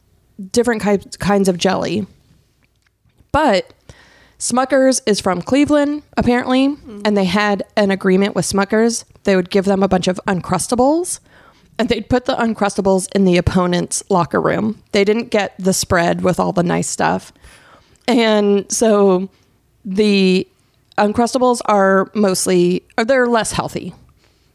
different 0.52 0.80
kinds 0.80 1.16
kinds 1.16 1.48
of 1.48 1.58
jelly. 1.58 2.06
But 3.32 3.72
Smuckers 4.38 5.00
is 5.04 5.20
from 5.20 5.42
Cleveland, 5.42 6.04
apparently, 6.16 6.66
and 7.04 7.16
they 7.16 7.24
had 7.24 7.64
an 7.76 7.90
agreement 7.90 8.36
with 8.36 8.44
Smuckers. 8.44 9.04
They 9.24 9.34
would 9.34 9.50
give 9.50 9.64
them 9.64 9.82
a 9.82 9.88
bunch 9.88 10.06
of 10.06 10.20
Uncrustables, 10.28 11.18
and 11.78 11.88
they'd 11.88 12.08
put 12.08 12.24
the 12.24 12.34
Uncrustables 12.34 13.08
in 13.14 13.24
the 13.24 13.36
opponent's 13.36 14.02
locker 14.10 14.40
room. 14.40 14.82
They 14.92 15.04
didn't 15.04 15.30
get 15.30 15.54
the 15.58 15.72
spread 15.72 16.22
with 16.22 16.40
all 16.40 16.52
the 16.52 16.62
nice 16.62 16.88
stuff. 16.88 17.32
And 18.08 18.70
so 18.70 19.28
the 19.84 20.46
Uncrustables 20.98 21.60
are 21.66 22.10
mostly, 22.14 22.82
or 22.96 23.04
they're 23.04 23.26
less 23.26 23.52
healthy 23.52 23.94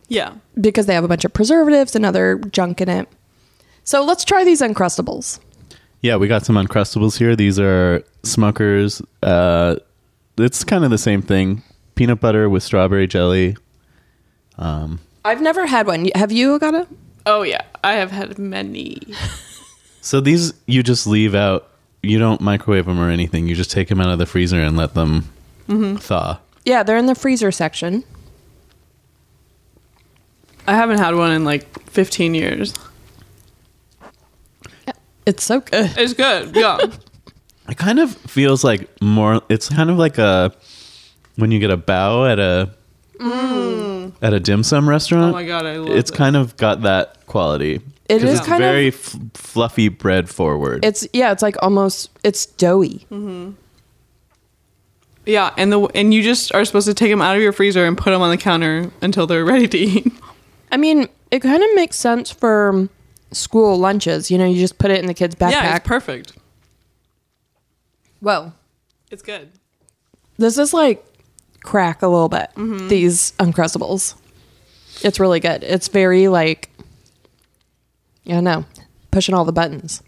yeah. 0.07 0.33
because 0.59 0.87
they 0.87 0.93
have 0.93 1.03
a 1.03 1.07
bunch 1.07 1.25
of 1.25 1.33
preservatives 1.33 1.95
and 1.95 2.05
other 2.05 2.37
junk 2.51 2.81
in 2.81 2.89
it. 2.89 3.07
So 3.83 4.03
let's 4.03 4.25
try 4.25 4.43
these 4.43 4.61
Uncrustables. 4.61 5.39
Yeah, 6.01 6.15
we 6.15 6.27
got 6.27 6.45
some 6.45 6.55
Uncrustables 6.55 7.17
here. 7.17 7.35
These 7.35 7.59
are 7.59 8.03
Smuckers. 8.23 9.05
Uh, 9.21 9.75
it's 10.37 10.63
kind 10.63 10.83
of 10.83 10.89
the 10.89 10.97
same 10.97 11.21
thing. 11.21 11.61
Peanut 11.93 12.19
butter 12.19 12.49
with 12.49 12.63
strawberry 12.63 13.05
jelly. 13.05 13.55
I've 15.23 15.41
never 15.41 15.67
had 15.67 15.85
one. 15.85 16.09
Have 16.15 16.31
you, 16.31 16.57
got 16.57 16.73
Agata? 16.73 16.87
Oh 17.25 17.43
yeah. 17.43 17.63
I 17.83 17.93
have 17.93 18.11
had 18.11 18.37
many. 18.37 18.99
So 20.01 20.19
these 20.19 20.53
you 20.65 20.81
just 20.81 21.05
leave 21.05 21.35
out. 21.35 21.69
You 22.01 22.17
don't 22.17 22.41
microwave 22.41 22.87
them 22.87 22.99
or 22.99 23.11
anything. 23.11 23.47
You 23.47 23.53
just 23.53 23.69
take 23.69 23.87
them 23.87 24.01
out 24.01 24.09
of 24.09 24.17
the 24.17 24.25
freezer 24.25 24.59
and 24.59 24.75
let 24.75 24.95
them 24.95 25.29
mm-hmm. 25.67 25.97
thaw. 25.97 26.39
Yeah, 26.65 26.81
they're 26.81 26.97
in 26.97 27.05
the 27.05 27.15
freezer 27.15 27.51
section. 27.51 28.03
I 30.67 30.75
haven't 30.75 30.97
had 30.97 31.15
one 31.15 31.31
in 31.31 31.45
like 31.45 31.87
15 31.89 32.33
years. 32.33 32.73
It's 35.25 35.43
so 35.43 35.59
good. 35.59 35.91
It's 35.97 36.13
good. 36.13 36.55
Yeah. 36.55 36.77
It 37.69 37.77
kind 37.77 37.99
of 37.99 38.13
feels 38.17 38.65
like 38.65 38.89
more. 39.01 39.39
It's 39.47 39.69
kind 39.69 39.89
of 39.89 39.97
like 39.97 40.17
a 40.17 40.51
when 41.37 41.51
you 41.51 41.59
get 41.59 41.71
a 41.71 41.77
bao 41.77 42.29
at 42.29 42.37
a 42.37 42.75
at 44.21 44.33
a 44.33 44.39
dim 44.39 44.63
sum 44.63 44.87
restaurant. 44.89 45.29
Oh 45.29 45.31
my 45.37 45.45
God, 45.45 45.65
I 45.65 45.77
love 45.77 45.89
It's 45.95 46.09
this. 46.11 46.17
kind 46.17 46.35
of 46.35 46.57
got 46.57 46.81
that 46.81 47.25
quality. 47.27 47.81
It 48.09 48.19
'Cause 48.19 48.23
is 48.29 48.39
it's 48.39 48.47
kind 48.47 48.61
of- 48.61 48.67
very 48.69 48.87
f- 48.89 49.15
fluffy 49.33 49.87
bread 49.87 50.29
forward. 50.29 50.83
It's 50.83 51.07
yeah, 51.13 51.31
it's 51.31 51.41
like 51.41 51.55
almost 51.61 52.09
it's 52.23 52.45
doughy. 52.45 53.05
Mm-hmm. 53.11 53.51
yeah, 55.25 55.53
and 55.57 55.71
the 55.71 55.81
and 55.95 56.13
you 56.13 56.21
just 56.23 56.53
are 56.53 56.65
supposed 56.65 56.87
to 56.87 56.93
take 56.93 57.09
them 57.11 57.21
out 57.21 57.35
of 57.35 57.41
your 57.41 57.53
freezer 57.53 57.85
and 57.85 57.97
put 57.97 58.11
them 58.11 58.21
on 58.21 58.31
the 58.31 58.37
counter 58.37 58.91
until 59.01 59.27
they're 59.27 59.45
ready 59.53 59.67
to 59.67 59.77
eat. 59.77 60.11
I 60.71 60.77
mean, 60.77 61.07
it 61.31 61.39
kind 61.41 61.61
of 61.63 61.69
makes 61.75 61.95
sense 61.97 62.31
for 62.31 62.89
school 63.31 63.77
lunches. 63.77 64.29
You 64.31 64.37
know, 64.37 64.45
you 64.45 64.59
just 64.59 64.77
put 64.77 64.91
it 64.91 64.99
in 64.99 65.05
the 65.05 65.13
kid's 65.13 65.35
backpack. 65.35 65.51
Yeah, 65.51 65.75
it's 65.77 65.87
perfect. 65.87 66.33
Whoa, 68.19 68.53
It's 69.09 69.21
good. 69.23 69.49
this 70.37 70.57
is 70.57 70.73
like 70.73 71.03
crack 71.63 72.01
a 72.01 72.07
little 72.07 72.29
bit. 72.29 72.49
Mm-hmm. 72.55 72.87
These 72.87 73.33
Uncrustables, 73.33 74.15
it's 75.03 75.19
really 75.19 75.39
good. 75.39 75.63
It's 75.63 75.87
very 75.87 76.27
like, 76.27 76.69
I 78.25 78.31
don't 78.31 78.43
know, 78.43 78.65
pushing 79.11 79.35
all 79.35 79.45
the 79.45 79.51
buttons. 79.51 80.01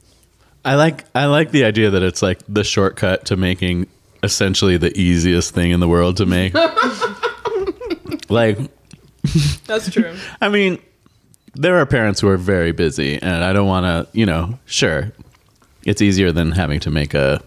I 0.66 0.76
like 0.76 1.04
I 1.14 1.26
like 1.26 1.52
the 1.52 1.66
idea 1.66 1.90
that 1.90 2.04
it's 2.04 2.22
like 2.22 2.40
the 2.48 2.64
shortcut 2.64 3.26
to 3.26 3.36
making 3.36 3.88
essentially 4.24 4.78
the 4.78 4.98
easiest 4.98 5.54
thing 5.54 5.72
in 5.72 5.82
the 5.82 5.88
world 5.90 6.18
to 6.18 6.26
make. 6.26 6.54
like 8.30 8.58
That's 9.68 9.92
true. 9.92 10.16
I 10.42 10.50
mean, 10.50 10.80
there 11.54 11.78
are 11.78 11.86
parents 11.86 12.22
who 12.22 12.30
are 12.30 12.38
very 12.38 12.72
busy 12.72 13.22
and 13.22 13.44
I 13.44 13.52
don't 13.52 13.68
want 13.68 13.86
to, 13.86 14.18
you 14.18 14.26
know, 14.26 14.58
sure. 14.66 15.12
It's 15.86 16.02
easier 16.02 16.32
than 16.32 16.52
having 16.52 16.80
to 16.82 16.92
make 16.92 17.14
a 17.14 17.42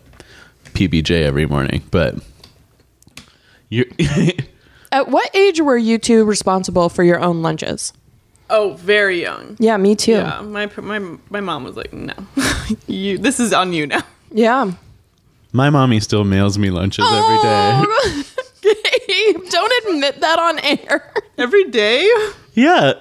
PBJ 0.74 1.22
every 1.22 1.46
morning, 1.46 1.82
but 1.90 2.16
you 3.68 3.84
At 4.92 5.08
what 5.08 5.34
age 5.34 5.60
were 5.60 5.76
you 5.76 5.98
two 5.98 6.24
responsible 6.24 6.88
for 6.88 7.02
your 7.04 7.20
own 7.20 7.42
lunches? 7.42 7.92
Oh, 8.48 8.74
very 8.74 9.20
young. 9.20 9.56
Yeah, 9.58 9.76
me 9.76 9.96
too. 9.96 10.12
Yeah, 10.12 10.40
my 10.42 10.70
my 10.80 11.00
my 11.30 11.40
mom 11.40 11.64
was 11.64 11.76
like, 11.76 11.92
"No, 11.92 12.14
you. 12.86 13.18
This 13.18 13.40
is 13.40 13.52
on 13.52 13.72
you 13.72 13.86
now." 13.88 14.02
Yeah. 14.30 14.72
My 15.52 15.70
mommy 15.70 16.00
still 16.00 16.22
mails 16.24 16.56
me 16.58 16.70
lunches 16.70 17.04
every 17.10 17.38
day. 17.42 18.22
Gabe, 18.62 19.48
don't 19.50 19.72
admit 19.88 20.20
that 20.20 20.38
on 20.38 20.58
air. 20.60 21.12
Every 21.38 21.64
day. 21.70 22.08
Yeah. 22.54 22.94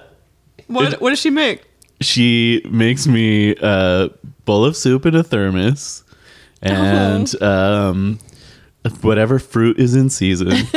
What 0.66 0.94
It- 0.94 1.00
What 1.00 1.10
does 1.10 1.18
she 1.20 1.30
make? 1.30 1.62
She 2.00 2.62
makes 2.70 3.06
me 3.06 3.54
a 3.60 4.10
bowl 4.44 4.64
of 4.64 4.76
soup 4.76 5.06
in 5.06 5.14
a 5.14 5.22
thermos 5.22 6.04
and 6.60 7.40
um, 7.42 8.18
whatever 9.02 9.38
fruit 9.38 9.78
is 9.78 9.94
in 9.94 10.10
season. 10.10 10.52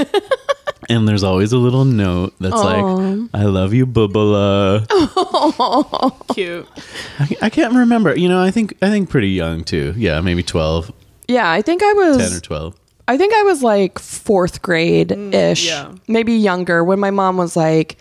And 0.91 1.07
there's 1.07 1.23
always 1.23 1.51
a 1.51 1.57
little 1.57 1.85
note 1.85 2.33
that's 2.39 2.55
like, 2.55 2.83
"I 3.35 3.43
love 3.43 3.75
you, 3.75 3.85
Bubala." 3.85 4.87
Cute. 6.33 6.67
I, 7.19 7.35
I 7.43 7.49
can't 7.51 7.75
remember. 7.75 8.17
You 8.17 8.27
know, 8.27 8.41
I 8.41 8.49
think 8.49 8.75
I 8.81 8.89
think 8.89 9.07
pretty 9.07 9.29
young 9.29 9.63
too. 9.63 9.93
Yeah, 9.95 10.19
maybe 10.21 10.41
12, 10.41 10.91
Yeah, 11.27 11.51
I 11.51 11.61
think 11.61 11.83
I 11.83 11.93
was 11.93 12.17
10 12.17 12.37
or 12.37 12.39
12. 12.39 12.75
I 13.07 13.17
think 13.19 13.35
I 13.35 13.43
was 13.43 13.61
like 13.61 13.99
fourth 13.99 14.63
grade 14.63 15.11
ish, 15.11 15.67
yeah. 15.67 15.93
maybe 16.07 16.33
younger, 16.33 16.83
when 16.83 16.99
my 16.99 17.11
mom 17.11 17.37
was 17.37 17.55
like, 17.55 17.97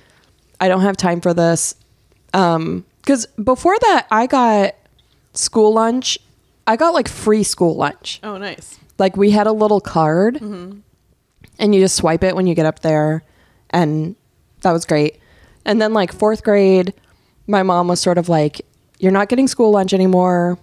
I 0.59 0.69
don't 0.69 0.81
have 0.83 0.97
time 0.97 1.21
for 1.21 1.35
this. 1.35 1.75
Um, 2.33 2.87
because 3.03 3.27
before 3.43 3.77
that, 3.81 4.07
I 4.11 4.27
got 4.27 4.75
school 5.35 5.75
lunch. 5.75 6.19
I 6.67 6.77
got 6.77 6.95
like 6.95 7.09
free 7.09 7.43
school 7.43 7.75
lunch. 7.77 8.21
Oh, 8.23 8.39
nice. 8.39 8.79
Like 8.99 9.17
we 9.17 9.31
had 9.31 9.47
a 9.47 9.53
little 9.53 9.81
card 9.81 10.35
mm-hmm. 10.37 10.81
and 11.59 11.75
you 11.75 11.81
just 11.81 11.97
swipe 11.97 12.23
it 12.25 12.35
when 12.37 12.47
you 12.47 12.55
get 12.55 12.67
up 12.67 12.81
there. 12.81 13.23
And 13.71 14.17
that 14.63 14.73
was 14.73 14.85
great. 14.85 15.21
And 15.65 15.81
then, 15.83 15.93
like, 15.93 16.13
fourth 16.13 16.43
grade, 16.43 16.95
my 17.47 17.63
mom 17.63 17.89
was 17.89 18.01
sort 18.01 18.17
of 18.19 18.29
like, 18.29 18.63
You're 18.99 19.13
not 19.13 19.29
getting 19.29 19.47
school 19.47 19.71
lunch 19.71 19.93
anymore. 19.93 20.59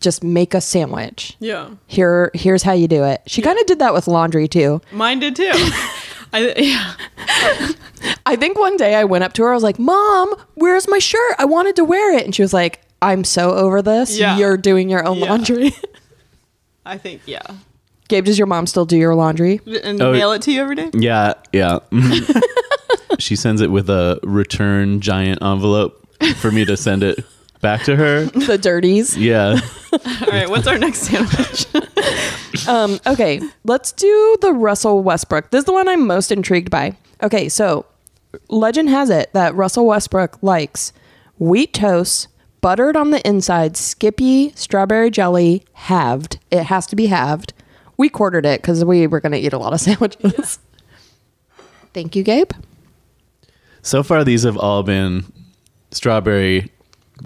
Just 0.00 0.22
make 0.22 0.54
a 0.54 0.60
sandwich 0.60 1.36
Yeah. 1.40 1.70
here 1.88 2.30
here's 2.32 2.62
how 2.62 2.72
you 2.72 2.86
do 2.86 3.02
it 3.02 3.20
she 3.26 3.42
kind 3.42 3.58
of 3.58 3.66
did 3.66 3.80
that 3.80 3.92
with 3.92 4.06
laundry 4.06 4.46
too 4.46 4.80
Mine 4.92 5.18
did 5.18 5.34
too. 5.34 5.50
I 6.32 6.54
yeah. 6.56 6.94
i 8.24 8.36
think 8.36 8.56
one 8.56 8.76
day 8.76 8.94
i 8.94 9.02
went 9.02 9.24
up 9.24 9.32
to 9.32 9.42
her 9.42 9.50
i 9.50 9.54
was 9.54 9.64
like 9.64 9.76
mom 9.80 10.32
where's 10.54 10.86
my 10.86 11.00
shirt 11.00 11.34
i 11.38 11.44
wanted 11.44 11.74
to 11.76 11.84
wear 11.84 12.14
it 12.14 12.24
and 12.24 12.32
she 12.32 12.42
was 12.42 12.52
like 12.52 12.80
i'm 13.02 13.24
so 13.24 13.50
over 13.52 13.82
this 13.82 14.16
Yeah. 14.16 14.36
you're 14.38 14.56
doing 14.56 14.88
your 14.88 15.04
own 15.04 15.18
Yeah. 15.18 15.30
laundry 15.30 15.72
I 16.86 16.96
think 16.96 17.22
yeah. 17.26 17.42
Gabe 18.08 18.24
does 18.24 18.38
your 18.38 18.46
mom 18.46 18.66
still 18.66 18.84
do 18.86 18.96
your 18.96 19.14
laundry 19.14 19.60
And 19.84 20.00
Oh, 20.02 20.12
mail 20.12 20.32
it 20.32 20.42
to 20.42 20.52
you 20.52 20.60
every 20.62 20.76
day. 20.76 20.90
Yeah, 20.94 21.34
yeah. 21.52 21.78
she 23.18 23.36
sends 23.36 23.60
it 23.60 23.70
with 23.70 23.88
a 23.90 24.18
return 24.22 25.00
giant 25.00 25.42
envelope 25.42 26.06
for 26.36 26.50
me 26.50 26.64
to 26.64 26.76
send 26.76 27.02
it 27.02 27.24
back 27.60 27.82
to 27.84 27.96
her. 27.96 28.24
the 28.46 28.58
dirties 28.58 29.16
Yeah. 29.16 29.58
All 29.92 29.98
right. 30.28 30.48
What's 30.48 30.66
our 30.66 30.78
next 30.78 31.00
sandwich? 31.00 31.66
um 32.66 32.98
okay 33.06 33.40
let's 33.64 33.92
do 33.92 34.36
the 34.40 34.52
russell 34.52 35.02
westbrook 35.02 35.50
this 35.50 35.60
is 35.60 35.64
the 35.64 35.72
one 35.72 35.86
i'm 35.86 36.06
most 36.06 36.32
intrigued 36.32 36.70
by 36.70 36.96
okay 37.22 37.48
so 37.48 37.86
legend 38.48 38.88
has 38.88 39.10
it 39.10 39.32
that 39.32 39.54
russell 39.54 39.86
westbrook 39.86 40.42
likes 40.42 40.92
wheat 41.38 41.72
toast 41.72 42.26
buttered 42.60 42.96
on 42.96 43.10
the 43.10 43.26
inside 43.26 43.76
skippy 43.76 44.50
strawberry 44.56 45.10
jelly 45.10 45.62
halved 45.74 46.38
it 46.50 46.64
has 46.64 46.86
to 46.86 46.96
be 46.96 47.06
halved 47.06 47.52
we 47.98 48.08
quartered 48.08 48.46
it 48.46 48.62
because 48.62 48.82
we 48.84 49.06
were 49.06 49.20
going 49.20 49.32
to 49.32 49.38
eat 49.38 49.52
a 49.52 49.58
lot 49.58 49.74
of 49.74 49.80
sandwiches 49.86 50.58
thank 51.92 52.16
you 52.16 52.22
gabe 52.22 52.52
So 53.82 54.02
far, 54.02 54.24
these 54.24 54.42
have 54.44 54.56
all 54.56 54.82
been 54.82 55.24
strawberry 55.90 56.70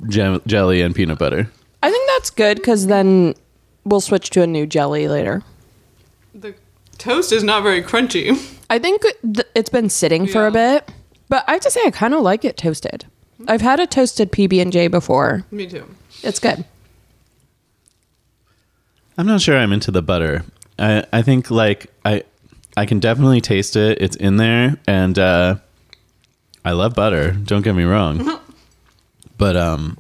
jam- 0.08 0.42
jelly 0.46 0.80
and 0.82 0.94
peanut 0.94 1.18
butter. 1.18 1.48
i 1.82 1.90
think 1.90 2.08
that's 2.10 2.30
good 2.30 2.56
because 2.56 2.86
then 2.88 3.34
we'll 3.84 4.00
switch 4.00 4.30
to 4.30 4.42
a 4.42 4.46
new 4.46 4.66
jelly 4.66 5.06
later 5.08 5.42
the 6.34 6.54
toast 6.98 7.32
is 7.32 7.42
not 7.44 7.62
very 7.62 7.82
crunchy. 7.82 8.30
i 8.70 8.78
think 8.78 9.02
th- 9.22 9.46
it's 9.54 9.68
been 9.70 9.90
sitting 9.90 10.26
for 10.26 10.46
a 10.46 10.50
bit 10.52 10.90
but 11.28 11.44
i 11.48 11.52
have 11.52 11.60
to 11.60 11.70
say 11.70 11.80
i 11.84 11.90
kind 11.90 12.14
of 12.14 12.20
like 12.22 12.44
it 12.44 12.56
toasted 12.56 13.04
i've 13.48 13.60
had 13.60 13.80
a 13.80 13.86
toasted 13.86 14.30
pb&j 14.32 14.86
before 14.88 15.44
Me 15.50 15.66
too. 15.66 15.84
it's 16.22 16.38
good 16.38 16.64
I'm 19.18 19.26
not 19.26 19.42
sure 19.42 19.58
I'm 19.58 19.72
into 19.74 19.90
the 19.90 20.00
butter. 20.00 20.42
I 20.82 21.04
I 21.12 21.22
think 21.22 21.50
like 21.50 21.90
I 22.04 22.24
I 22.76 22.84
can 22.84 23.00
definitely 23.00 23.40
taste 23.40 23.76
it. 23.76 24.02
It's 24.02 24.16
in 24.16 24.36
there, 24.36 24.76
and 24.86 25.18
uh, 25.18 25.56
I 26.64 26.72
love 26.72 26.94
butter. 26.94 27.32
Don't 27.32 27.62
get 27.62 27.74
me 27.74 27.84
wrong, 27.84 28.38
but 29.38 29.56
um, 29.56 29.96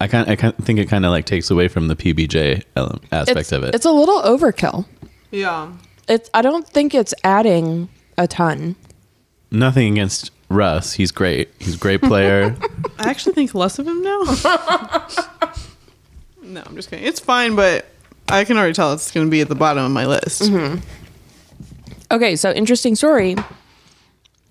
I 0.00 0.08
kind 0.08 0.28
I 0.28 0.34
kind 0.34 0.56
think 0.56 0.80
it 0.80 0.88
kind 0.88 1.06
of 1.06 1.12
like 1.12 1.26
takes 1.26 1.50
away 1.50 1.68
from 1.68 1.86
the 1.86 1.94
PBJ 1.94 2.64
aspect 3.12 3.38
it's, 3.38 3.52
of 3.52 3.62
it. 3.62 3.74
it's 3.74 3.84
a 3.84 3.92
little 3.92 4.20
overkill 4.22 4.86
Yeah. 5.30 5.70
it's 6.08 6.28
i 6.34 6.42
don't 6.42 6.66
think 6.66 6.92
it's 6.92 7.14
adding 7.22 7.88
a 8.18 8.26
ton 8.26 8.74
Nothing 9.52 9.92
against 9.92 10.30
Russ. 10.48 10.94
He's 10.94 11.12
great. 11.12 11.50
He's 11.58 11.74
a 11.74 11.78
great 11.78 12.00
player. 12.00 12.56
I 12.98 13.10
actually 13.10 13.34
think 13.34 13.54
less 13.54 13.78
of 13.78 13.86
him 13.86 14.02
now. 14.02 14.22
no, 16.42 16.62
I'm 16.64 16.74
just 16.74 16.88
kidding. 16.88 17.04
It's 17.04 17.20
fine, 17.20 17.54
but 17.54 17.84
I 18.28 18.44
can 18.44 18.56
already 18.56 18.72
tell 18.72 18.92
it's 18.92 19.10
going 19.10 19.26
to 19.26 19.30
be 19.30 19.40
at 19.40 19.48
the 19.48 19.54
bottom 19.54 19.84
of 19.84 19.90
my 19.90 20.06
list. 20.06 20.42
Mm-hmm. 20.42 20.80
Okay, 22.10 22.36
so 22.36 22.52
interesting 22.52 22.94
story. 22.94 23.36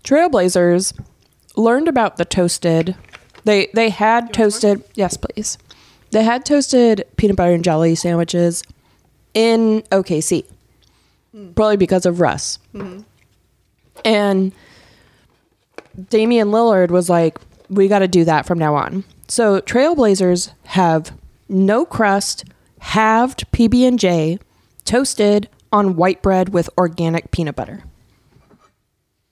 Trailblazers 0.04 1.00
learned 1.56 1.88
about 1.88 2.18
the 2.18 2.26
toasted. 2.26 2.96
They 3.44 3.70
they 3.74 3.90
had 3.90 4.34
toasted. 4.34 4.84
Yes, 4.96 5.18
please. 5.18 5.58
They 6.12 6.24
had 6.24 6.46
toasted 6.46 7.06
peanut 7.18 7.38
butter 7.38 7.54
and 7.54 7.64
jelly 7.64 7.96
sandwiches 7.96 8.64
in 9.34 9.82
OKC, 9.92 10.46
hmm. 11.32 11.52
probably 11.54 11.78
because 11.78 12.06
of 12.06 12.20
Russ. 12.20 12.60
Mm-hmm. 12.74 13.02
And 14.04 14.52
Damian 16.10 16.50
Lillard 16.50 16.90
was 16.90 17.10
like, 17.10 17.38
"We 17.70 17.88
got 17.88 18.00
to 18.00 18.08
do 18.08 18.26
that 18.26 18.46
from 18.46 18.60
now 18.60 18.76
on." 18.76 19.04
So 19.28 19.62
Trailblazers 19.62 20.52
have 20.66 21.14
no 21.48 21.86
crust, 21.86 22.44
halved 22.82 23.50
PB 23.52 23.88
and 23.88 23.98
J, 23.98 24.40
toasted 24.84 25.48
on 25.72 25.96
white 25.96 26.22
bread 26.22 26.50
with 26.50 26.70
organic 26.78 27.32
peanut 27.32 27.56
butter. 27.56 27.84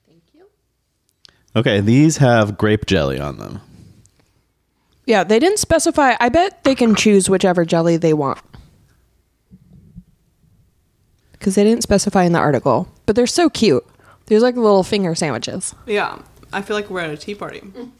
Thank 0.08 0.22
you. 0.32 0.46
Okay, 1.54 1.80
these 1.80 2.16
have 2.18 2.56
grape 2.56 2.86
jelly 2.86 3.20
on 3.20 3.38
them. 3.38 3.60
Yeah, 5.04 5.24
they 5.24 5.38
didn't 5.38 5.58
specify. 5.58 6.14
I 6.20 6.28
bet 6.28 6.62
they 6.64 6.74
can 6.74 6.94
choose 6.94 7.28
whichever 7.28 7.64
jelly 7.64 7.96
they 7.96 8.14
want. 8.14 8.40
Because 11.32 11.56
they 11.56 11.64
didn't 11.64 11.82
specify 11.82 12.24
in 12.24 12.32
the 12.32 12.38
article. 12.38 12.88
But 13.06 13.16
they're 13.16 13.26
so 13.26 13.50
cute. 13.50 13.84
There's 14.26 14.42
like 14.42 14.54
little 14.54 14.84
finger 14.84 15.14
sandwiches. 15.14 15.74
Yeah. 15.86 16.20
I 16.52 16.62
feel 16.62 16.76
like 16.76 16.88
we're 16.88 17.00
at 17.00 17.10
a 17.10 17.16
tea 17.16 17.34
party. 17.34 17.60
Mm. 17.60 17.90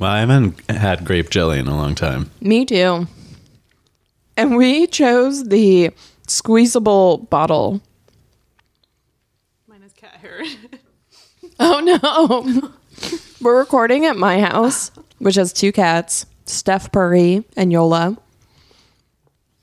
Well, 0.00 0.10
I 0.10 0.20
haven't 0.20 0.58
had 0.70 1.04
grape 1.04 1.28
jelly 1.30 1.58
in 1.58 1.68
a 1.68 1.76
long 1.76 1.94
time. 1.94 2.30
Me 2.40 2.64
too. 2.64 3.06
And 4.36 4.56
we 4.56 4.86
chose 4.86 5.44
the 5.44 5.90
squeezable 6.26 7.18
bottle. 7.30 7.82
Mine 9.68 9.82
is 9.82 9.92
cat 9.92 10.14
hair. 10.20 10.42
Oh 11.62 11.80
no. 11.80 12.70
We're 13.42 13.58
recording 13.58 14.06
at 14.06 14.16
my 14.16 14.40
house, 14.40 14.90
which 15.18 15.34
has 15.34 15.52
two 15.52 15.72
cats, 15.72 16.24
Steph 16.46 16.90
Purry 16.90 17.44
and 17.54 17.70
Yola. 17.70 18.16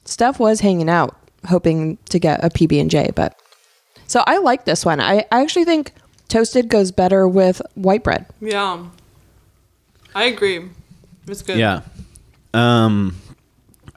Steph 0.06 0.39
was 0.39 0.60
hanging 0.60 0.89
out, 0.89 1.15
hoping 1.47 1.97
to 2.10 2.19
get 2.19 2.43
a 2.45 2.50
PB 2.50 2.80
and 2.80 2.91
J, 2.91 3.10
but 3.15 3.36
so 4.06 4.23
I 4.28 4.38
like 4.38 4.65
this 4.65 4.86
one. 4.86 5.00
I, 5.00 5.26
I 5.32 5.41
actually 5.41 5.65
think 5.65 5.91
toasted 6.28 6.67
goes 6.69 6.91
better 6.91 7.28
with 7.28 7.63
white 7.73 8.04
bread. 8.04 8.28
yeah. 8.39 8.86
I 10.17 10.25
agree. 10.25 10.67
It's 11.27 11.41
good. 11.43 11.58
Yeah. 11.58 11.82
Um 12.53 13.15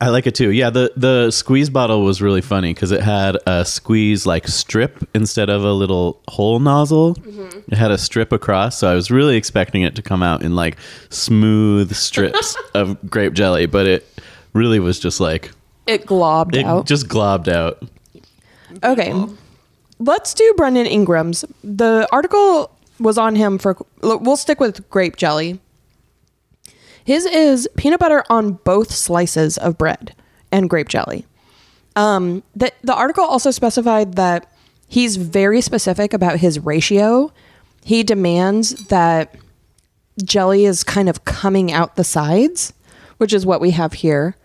I 0.03 0.09
like 0.09 0.27
it 0.27 0.35
too. 0.35 0.51
Yeah, 0.51 0.71
the 0.71 0.93
the 0.97 1.31
squeeze 1.31 1.69
bottle 1.71 2.03
was 2.05 2.23
really 2.23 2.41
funny 2.41 2.73
because 2.73 2.91
it 2.91 3.03
had 3.03 3.37
a 3.47 3.65
squeeze 3.67 4.25
like 4.27 4.49
strip 4.49 5.07
instead 5.15 5.51
of 5.51 5.63
a 5.63 5.73
little 5.73 6.21
hole 6.29 6.59
nozzle. 6.59 7.17
It 7.69 7.77
had 7.77 7.91
a 7.91 7.99
strip 7.99 8.33
across, 8.33 8.79
so 8.79 8.91
I 8.91 8.95
was 8.95 9.11
really 9.11 9.37
expecting 9.37 9.83
it 9.83 9.95
to 9.97 10.03
come 10.03 10.23
out 10.23 10.43
in 10.43 10.55
like 10.57 10.79
smooth 11.11 11.95
strips 11.95 12.57
of 12.75 12.97
grape 13.11 13.35
jelly, 13.35 13.67
but 13.67 13.87
it 13.87 14.07
really 14.55 14.81
was 14.81 14.99
just 14.99 15.21
like 15.21 15.51
It 15.87 16.07
globbed 16.07 16.57
it 16.57 16.65
out. 16.65 16.87
just 16.87 17.07
globbed 17.09 17.49
out. 17.49 17.83
Okay. 18.83 19.13
Let's 19.99 20.33
do 20.33 20.55
Brandon 20.57 20.87
Ingram's. 20.87 21.45
The 21.63 22.09
article 22.11 22.71
was 22.99 23.19
on 23.19 23.37
him 23.37 23.59
for. 23.59 23.77
We'll 24.03 24.39
stick 24.39 24.61
with 24.61 24.89
grape 24.89 25.17
jelly. 25.17 25.61
His 27.05 27.27
is 27.27 27.69
peanut 27.77 28.01
butter 28.01 28.25
on 28.31 28.53
both 28.53 28.93
slices 28.93 29.59
of 29.59 29.79
bread 29.79 30.15
and 30.53 30.69
grape 30.69 30.89
jelly. 30.89 31.27
Um, 31.97 32.43
the, 32.55 32.73
the 32.83 32.95
article 32.95 33.25
also 33.25 33.51
specified 33.51 34.15
that 34.15 34.51
he's 34.89 35.17
very 35.17 35.61
specific 35.61 36.13
about 36.13 36.39
his 36.39 36.59
ratio. 36.59 37.33
He 37.85 38.03
demands 38.03 38.87
that 38.89 39.35
jelly 40.23 40.67
is 40.67 40.85
kind 40.85 41.09
of 41.09 41.25
coming 41.25 41.73
out 41.73 41.97
the 41.97 42.05
sides, 42.05 42.73
which 43.19 43.33
is 43.33 43.47
what 43.47 43.61
we 43.61 43.71
have 43.73 43.95
here. 43.95 44.37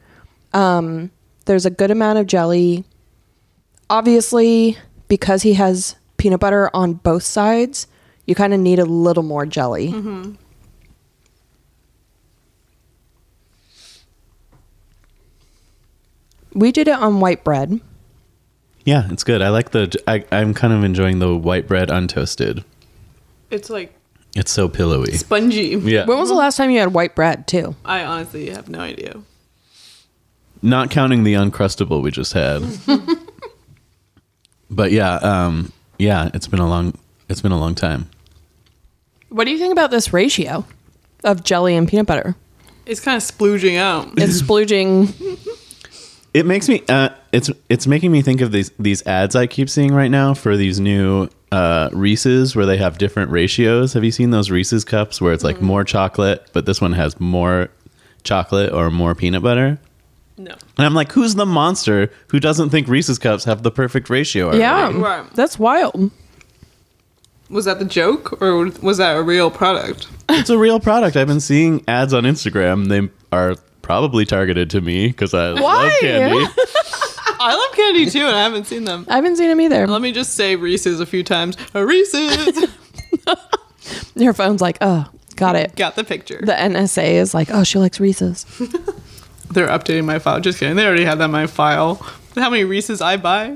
Um, 0.53 1.11
there's 1.45 1.65
a 1.65 1.69
good 1.69 1.91
amount 1.91 2.19
of 2.19 2.27
jelly 2.27 2.83
obviously 3.89 4.77
because 5.07 5.43
he 5.43 5.53
has 5.53 5.95
peanut 6.17 6.39
butter 6.39 6.69
on 6.73 6.93
both 6.93 7.23
sides 7.23 7.87
you 8.25 8.33
kind 8.33 8.53
of 8.53 8.59
need 8.59 8.79
a 8.79 8.85
little 8.85 9.23
more 9.23 9.45
jelly 9.45 9.91
we 16.55 16.71
did 16.71 16.87
it 16.87 16.95
on 16.95 17.19
white 17.19 17.43
bread 17.43 17.79
Yeah, 18.85 19.07
it's 19.11 19.23
good. 19.23 19.41
I 19.43 19.49
like 19.49 19.71
the. 19.71 19.93
I, 20.07 20.23
I'm 20.31 20.53
kind 20.53 20.73
of 20.73 20.83
enjoying 20.83 21.19
the 21.19 21.35
white 21.35 21.67
bread 21.67 21.89
untoasted. 21.89 22.63
It's 23.51 23.69
like 23.69 23.93
It's 24.35 24.51
so 24.51 24.67
pillowy. 24.69 25.13
spongy. 25.17 25.75
Yeah. 25.83 26.05
When 26.05 26.17
was 26.17 26.29
the 26.29 26.35
last 26.35 26.57
time 26.57 26.69
you 26.71 26.79
had 26.79 26.93
white 26.93 27.15
bread 27.15 27.47
too? 27.47 27.75
I 27.85 28.03
honestly 28.03 28.49
have 28.49 28.69
no 28.69 28.79
idea. 28.79 29.19
Not 30.61 30.89
counting 30.89 31.23
the 31.23 31.33
uncrustable 31.33 32.01
we 32.01 32.09
just 32.11 32.33
had. 32.33 32.63
but 34.69 34.91
yeah, 34.91 35.15
um, 35.15 35.71
yeah, 35.99 36.29
it's 36.33 36.47
been 36.47 36.59
a 36.59 36.67
long. 36.67 36.93
It's 37.29 37.41
been 37.41 37.51
a 37.51 37.59
long 37.59 37.75
time. 37.75 38.09
What 39.29 39.45
do 39.45 39.51
you 39.51 39.57
think 39.57 39.71
about 39.71 39.91
this 39.91 40.13
ratio 40.13 40.65
of 41.23 41.43
jelly 41.43 41.75
and 41.75 41.87
peanut 41.87 42.05
butter? 42.05 42.35
It's 42.85 42.99
kind 42.99 43.17
of 43.17 43.23
splooging 43.23 43.77
out. 43.77 44.13
It's 44.17 44.41
splooging. 44.43 45.11
It 46.35 46.45
makes 46.45 46.67
me. 46.67 46.83
Uh, 46.89 47.09
it's 47.31 47.49
it's 47.69 47.87
making 47.87 48.11
me 48.11 48.21
think 48.21 48.41
of 48.41 48.51
these 48.51 48.69
these 48.77 49.07
ads 49.07 49.37
I 49.37 49.47
keep 49.47 49.69
seeing 49.69 49.93
right 49.93 50.11
now 50.11 50.33
for 50.33 50.57
these 50.57 50.81
new 50.81 51.29
uh, 51.53 51.87
Reese's 51.93 52.57
where 52.57 52.65
they 52.65 52.75
have 52.75 52.97
different 52.97 53.31
ratios. 53.31 53.93
Have 53.93 54.03
you 54.03 54.11
seen 54.11 54.31
those 54.31 54.51
Reese's 54.51 54.83
cups 54.83 55.21
where 55.21 55.31
it's 55.31 55.45
like 55.45 55.61
more 55.61 55.85
chocolate, 55.85 56.45
but 56.51 56.65
this 56.65 56.81
one 56.81 56.91
has 56.91 57.17
more 57.21 57.69
chocolate 58.25 58.73
or 58.73 58.91
more 58.91 59.15
peanut 59.15 59.43
butter? 59.43 59.79
No. 60.37 60.51
And 60.77 60.85
I'm 60.85 60.93
like, 60.93 61.13
who's 61.13 61.35
the 61.35 61.45
monster 61.45 62.11
who 62.27 62.41
doesn't 62.41 62.69
think 62.69 62.89
Reese's 62.89 63.17
cups 63.17 63.45
have 63.45 63.63
the 63.63 63.71
perfect 63.71 64.09
ratio? 64.09 64.47
already? 64.47 64.59
Yeah, 64.59 64.91
Right. 64.93 65.33
that's 65.35 65.57
wild. 65.57 66.11
Was 67.49 67.63
that 67.63 67.79
the 67.79 67.85
joke 67.85 68.41
or 68.41 68.65
was 68.81 68.97
that 68.97 69.15
a 69.15 69.23
real 69.23 69.49
product? 69.49 70.09
it's 70.27 70.49
a 70.49 70.57
real 70.57 70.81
product. 70.81 71.15
I've 71.15 71.27
been 71.27 71.39
seeing 71.39 71.81
ads 71.87 72.13
on 72.13 72.23
Instagram. 72.23 72.87
They 72.89 73.09
are 73.31 73.55
probably 73.85 74.25
targeted 74.25 74.71
to 74.71 74.81
me 74.81 75.09
because 75.09 75.35
I 75.35 75.53
Why? 75.53 75.83
love 75.83 75.93
candy. 76.01 76.45
I 77.39 77.55
love 77.55 77.77
candy 77.77 78.09
too, 78.09 78.25
and 78.25 78.35
I 78.35 78.41
haven't 78.41 78.65
seen 78.65 78.83
them. 78.83 79.05
I 79.07 79.17
haven't 79.17 79.35
seen 79.35 79.47
them 79.47 79.61
either. 79.61 79.85
Let 79.85 80.01
me 80.01 80.11
just 80.11 80.33
say 80.33 80.55
Reese's 80.55 80.99
a 80.99 81.05
few 81.05 81.23
times. 81.23 81.55
Reese's. 81.75 82.65
Your 84.15 84.33
phone's 84.33 84.59
like, 84.59 84.79
oh, 84.81 85.07
got 85.35 85.55
it. 85.55 85.75
Got 85.75 85.95
the 85.95 86.03
picture. 86.03 86.39
The 86.43 86.53
NSA 86.53 87.11
is 87.11 87.35
like, 87.35 87.49
oh, 87.51 87.63
she 87.63 87.77
likes 87.77 87.99
Reese's. 87.99 88.45
They're 89.51 89.67
updating 89.67 90.05
my 90.05 90.17
file. 90.17 90.39
Just 90.39 90.57
kidding. 90.59 90.75
They 90.75 90.87
already 90.87 91.05
had 91.05 91.19
that 91.19 91.25
in 91.25 91.31
my 91.31 91.45
file. 91.45 91.95
How 92.33 92.49
many 92.49 92.63
Reese's 92.63 93.01
I 93.01 93.17
buy? 93.17 93.55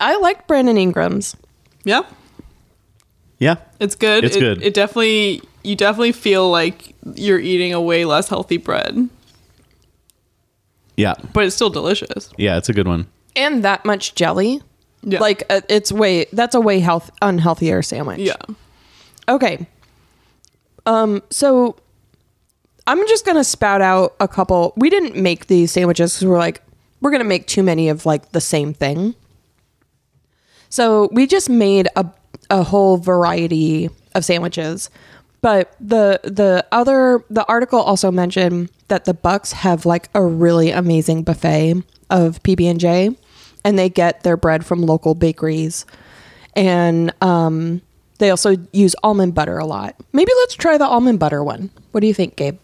I 0.00 0.16
like 0.16 0.46
Brandon 0.46 0.78
Ingram's. 0.78 1.36
yeah, 1.84 2.04
Yeah, 3.38 3.56
it's 3.78 3.96
good. 3.96 4.24
It's 4.24 4.36
it, 4.36 4.40
good. 4.40 4.62
It 4.62 4.72
definitely 4.72 5.42
you 5.62 5.76
definitely 5.76 6.12
feel 6.12 6.50
like 6.50 6.94
you're 7.14 7.38
eating 7.38 7.72
a 7.72 7.80
way 7.80 8.04
less 8.04 8.28
healthy 8.28 8.56
bread, 8.56 9.08
yeah, 10.96 11.14
but 11.32 11.44
it's 11.44 11.54
still 11.54 11.70
delicious. 11.70 12.30
yeah. 12.36 12.56
It's 12.58 12.68
a 12.68 12.72
good 12.72 12.86
one. 12.88 13.06
And 13.36 13.64
that 13.64 13.84
much 13.84 14.14
jelly. 14.14 14.60
Yeah. 15.02 15.20
Like, 15.20 15.44
uh, 15.48 15.62
it's 15.68 15.90
way, 15.90 16.26
that's 16.32 16.54
a 16.54 16.60
way 16.60 16.80
health, 16.80 17.10
unhealthier 17.22 17.82
sandwich. 17.84 18.20
yeah. 18.20 18.36
Okay. 19.28 19.66
Um, 20.84 21.22
so 21.30 21.76
I'm 22.86 22.98
just 23.08 23.24
gonna 23.24 23.44
spout 23.44 23.80
out 23.80 24.14
a 24.20 24.26
couple. 24.28 24.72
We 24.76 24.90
didn't 24.90 25.16
make 25.16 25.46
these 25.46 25.70
sandwiches 25.70 26.14
because 26.14 26.26
we're 26.26 26.38
like, 26.38 26.62
we're 27.00 27.10
gonna 27.12 27.24
make 27.24 27.46
too 27.46 27.62
many 27.62 27.88
of 27.88 28.04
like 28.04 28.32
the 28.32 28.40
same 28.40 28.74
thing. 28.74 29.14
So 30.68 31.08
we 31.12 31.26
just 31.26 31.48
made 31.48 31.88
a 31.96 32.06
a 32.50 32.62
whole 32.64 32.96
variety 32.96 33.88
of 34.14 34.24
sandwiches. 34.24 34.90
But 35.42 35.74
the 35.80 36.20
the 36.22 36.66
other 36.70 37.24
the 37.30 37.46
article 37.46 37.80
also 37.80 38.10
mentioned 38.10 38.70
that 38.88 39.04
the 39.04 39.14
Bucks 39.14 39.52
have 39.52 39.86
like 39.86 40.10
a 40.14 40.22
really 40.22 40.70
amazing 40.70 41.22
buffet 41.22 41.82
of 42.10 42.42
PB 42.42 42.70
and 42.70 42.80
J, 42.80 43.16
and 43.64 43.78
they 43.78 43.88
get 43.88 44.22
their 44.22 44.36
bread 44.36 44.66
from 44.66 44.82
local 44.82 45.14
bakeries, 45.14 45.86
and 46.54 47.12
um, 47.22 47.80
they 48.18 48.30
also 48.30 48.56
use 48.72 48.94
almond 49.02 49.34
butter 49.34 49.56
a 49.58 49.64
lot. 49.64 49.96
Maybe 50.12 50.30
let's 50.40 50.54
try 50.54 50.76
the 50.76 50.86
almond 50.86 51.18
butter 51.18 51.42
one. 51.42 51.70
What 51.92 52.00
do 52.02 52.06
you 52.06 52.14
think, 52.14 52.36
Gabe? 52.36 52.58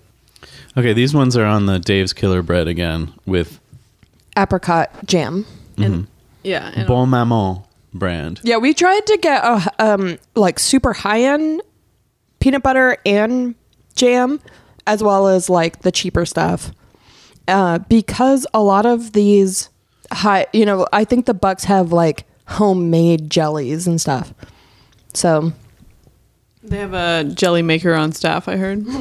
Okay, 0.77 0.93
these 0.93 1.15
ones 1.15 1.37
are 1.37 1.47
on 1.47 1.65
the 1.65 1.79
Dave's 1.79 2.13
Killer 2.13 2.43
Bread 2.43 2.69
again 2.69 3.15
with 3.25 3.59
Apricot 4.37 4.91
jam. 5.07 5.47
And 5.79 6.07
yeah. 6.43 6.73
And 6.75 6.87
Bonne 6.87 7.09
Maman 7.09 7.63
brand. 7.95 8.41
Yeah, 8.43 8.59
we 8.59 8.75
tried 8.75 9.07
to 9.07 9.17
get 9.17 9.43
a 9.43 9.73
um 9.79 10.19
like 10.35 10.59
super 10.59 10.93
high 10.93 11.23
end 11.23 11.63
peanut 12.47 12.63
butter 12.63 12.97
and 13.05 13.57
jam, 13.97 14.41
as 14.87 15.03
well 15.03 15.27
as 15.27 15.51
like 15.51 15.81
the 15.81 15.91
cheaper 15.91 16.25
stuff. 16.25 16.71
Uh, 17.49 17.79
because 17.81 18.47
a 18.55 18.63
lot 18.63 18.87
of 18.87 19.15
these 19.15 19.69
high, 20.13 20.47
you 20.53 20.65
know, 20.65 20.87
I 20.93 21.03
think 21.03 21.27
the 21.27 21.35
Bucks 21.35 21.65
have 21.65 21.91
like 21.91 22.25
homemade 22.47 23.29
jellies 23.29 23.89
and 23.89 24.01
stuff. 24.01 24.33
So 25.13 25.53
they 26.63 26.79
have 26.79 26.95
a 26.95 27.25
jelly 27.25 27.63
maker 27.63 27.95
on 27.95 28.13
staff. 28.13 28.47
I 28.47 28.57
heard. 28.57 28.87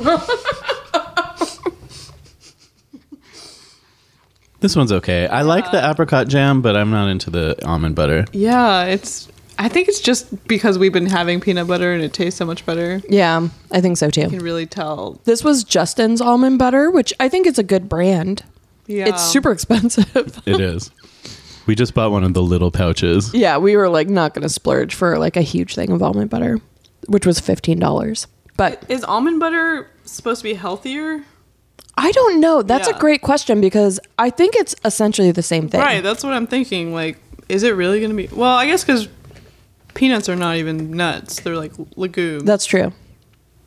This 4.61 4.75
one's 4.75 4.91
okay. 4.91 5.27
I 5.27 5.43
like 5.43 5.69
the 5.69 5.91
apricot 5.91 6.27
jam, 6.27 6.63
but 6.63 6.75
I'm 6.75 6.89
not 6.89 7.07
into 7.07 7.29
the 7.29 7.55
almond 7.63 7.93
butter. 7.93 8.25
Yeah, 8.31 8.85
it's. 8.85 9.27
I 9.57 9.69
think 9.69 9.87
it's 9.87 9.99
just 10.01 10.47
because 10.47 10.77
we've 10.77 10.91
been 10.93 11.05
having 11.05 11.39
peanut 11.39 11.67
butter 11.67 11.93
and 11.93 12.03
it 12.03 12.13
tastes 12.13 12.37
so 12.37 12.45
much 12.45 12.65
better. 12.65 13.01
Yeah, 13.09 13.47
I 13.71 13.81
think 13.81 13.97
so 13.97 14.09
too. 14.09 14.21
You 14.21 14.29
can 14.29 14.39
really 14.39 14.65
tell. 14.65 15.19
This 15.25 15.43
was 15.43 15.63
Justin's 15.63 16.21
almond 16.21 16.59
butter, 16.59 16.91
which 16.91 17.13
I 17.19 17.29
think 17.29 17.47
it's 17.47 17.59
a 17.59 17.63
good 17.63 17.87
brand. 17.89 18.43
Yeah, 18.87 19.07
It's 19.07 19.23
super 19.23 19.51
expensive. 19.51 20.41
It 20.45 20.59
is. 20.59 20.91
We 21.67 21.73
just 21.73 21.93
bought 21.95 22.11
one 22.11 22.23
of 22.23 22.33
the 22.35 22.43
little 22.43 22.69
pouches. 22.69 23.33
yeah, 23.33 23.57
we 23.57 23.75
were 23.75 23.89
like 23.89 24.07
not 24.09 24.33
going 24.35 24.43
to 24.43 24.49
splurge 24.49 24.93
for 24.93 25.17
like 25.17 25.35
a 25.35 25.41
huge 25.41 25.73
thing 25.73 25.89
of 25.91 26.03
almond 26.03 26.29
butter, 26.29 26.59
which 27.07 27.25
was 27.25 27.39
$15. 27.39 28.27
But 28.57 28.83
Is 28.87 29.03
almond 29.03 29.39
butter 29.39 29.89
supposed 30.05 30.41
to 30.41 30.43
be 30.43 30.53
healthier? 30.53 31.23
I 31.97 32.11
don't 32.11 32.39
know. 32.39 32.61
That's 32.61 32.87
Yeah. 32.87 32.95
a 32.95 32.99
great 32.99 33.21
question 33.21 33.61
because 33.61 33.99
I 34.19 34.29
think 34.29 34.55
it's 34.55 34.75
essentially 34.85 35.31
the 35.31 35.41
same 35.43 35.67
thing. 35.69 35.79
Right, 35.81 36.03
that's 36.03 36.23
what 36.23 36.33
I'm 36.33 36.45
thinking. 36.45 36.93
Like, 36.93 37.17
is 37.49 37.63
it 37.63 37.71
really 37.71 37.99
going 37.99 38.11
to 38.11 38.15
be? 38.15 38.27
Well, 38.35 38.55
I 38.55 38.67
guess 38.67 38.83
because 38.83 39.07
peanuts 39.95 40.29
are 40.29 40.35
not 40.35 40.57
even 40.57 40.91
nuts; 40.91 41.39
they're 41.39 41.55
like 41.57 41.73
legumes. 41.95 42.43
That's 42.43 42.65
true. 42.65 42.93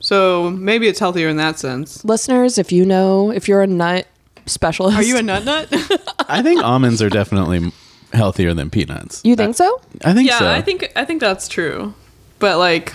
so 0.00 0.50
maybe 0.50 0.86
it's 0.86 1.00
healthier 1.00 1.28
in 1.28 1.36
that 1.38 1.58
sense. 1.58 2.04
Listeners, 2.04 2.56
if 2.58 2.70
you 2.70 2.84
know, 2.84 3.32
if 3.32 3.48
you're 3.48 3.62
a 3.62 3.66
nut 3.66 4.06
specialist, 4.46 4.96
Are 4.96 5.02
you 5.02 5.16
a 5.18 5.22
nut 5.22 5.44
nut? 5.44 5.68
I 6.28 6.42
think 6.42 6.62
almonds 6.62 7.02
are 7.02 7.10
definitely 7.10 7.72
healthier 8.12 8.54
than 8.54 8.70
peanuts. 8.70 9.20
You 9.24 9.34
think 9.36 9.56
so? 9.56 9.80
I 10.04 10.14
think 10.14 10.28
yeah, 10.28 10.38
so. 10.38 10.48
I 10.48 10.62
think 10.62 10.90
I 10.94 11.04
think 11.04 11.20
that's 11.20 11.48
true. 11.48 11.94
But 12.38 12.58
like, 12.58 12.94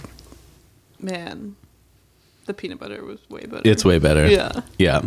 man, 0.99 1.55
the 2.45 2.53
peanut 2.53 2.79
butter 2.79 3.03
was 3.03 3.19
way 3.29 3.45
better. 3.45 3.61
it's 3.69 3.83
way 3.83 3.99
better. 3.99 4.27
Yeah. 4.27 4.61
Yeah. 4.77 5.01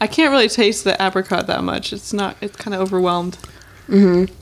I 0.00 0.06
can't 0.06 0.30
really 0.32 0.48
taste 0.48 0.84
the 0.84 0.96
apricot 1.04 1.46
that 1.46 1.62
much. 1.62 1.92
It's 1.92 2.12
not. 2.12 2.36
It's 2.40 2.56
kind 2.56 2.74
of 2.74 2.80
overwhelmed. 2.80 3.38
Mm-hmm. 3.88 4.32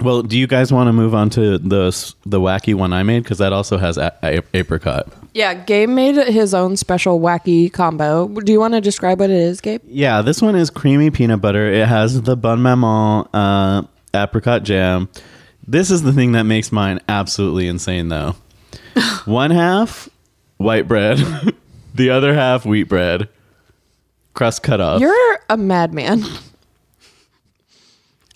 Well, 0.00 0.22
do 0.22 0.38
you 0.38 0.46
guys 0.46 0.72
want 0.72 0.88
to 0.88 0.92
move 0.92 1.14
on 1.14 1.30
to 1.30 1.58
the 1.58 2.14
the 2.24 2.40
wacky 2.40 2.74
one 2.74 2.92
I 2.92 3.02
made 3.02 3.22
because 3.22 3.38
that 3.38 3.52
also 3.52 3.76
has 3.78 3.98
a- 3.98 4.14
a- 4.22 4.42
apricot? 4.54 5.08
Yeah, 5.34 5.54
Gabe 5.54 5.88
made 5.90 6.16
his 6.26 6.54
own 6.54 6.76
special 6.76 7.20
wacky 7.20 7.72
combo. 7.72 8.26
Do 8.28 8.50
you 8.50 8.58
want 8.58 8.74
to 8.74 8.80
describe 8.80 9.20
what 9.20 9.30
it 9.30 9.36
is, 9.36 9.60
Gabe? 9.60 9.80
Yeah, 9.86 10.22
this 10.22 10.42
one 10.42 10.56
is 10.56 10.70
creamy 10.70 11.10
peanut 11.10 11.40
butter. 11.40 11.70
It 11.70 11.86
has 11.86 12.22
the 12.22 12.36
Bonne 12.36 12.62
Maman 12.62 13.26
uh, 13.32 13.82
apricot 14.14 14.62
jam. 14.64 15.08
This 15.66 15.90
is 15.90 16.02
the 16.02 16.12
thing 16.12 16.32
that 16.32 16.44
makes 16.44 16.72
mine 16.72 16.98
absolutely 17.08 17.68
insane, 17.68 18.08
though. 18.08 18.34
one 19.24 19.50
half 19.52 20.08
white 20.56 20.88
bread, 20.88 21.18
the 21.94 22.10
other 22.10 22.34
half 22.34 22.64
wheat 22.66 22.84
bread, 22.88 23.28
crust 24.34 24.62
cut 24.64 24.80
off. 24.80 25.00
You're 25.00 25.38
a 25.48 25.56
madman. 25.56 26.24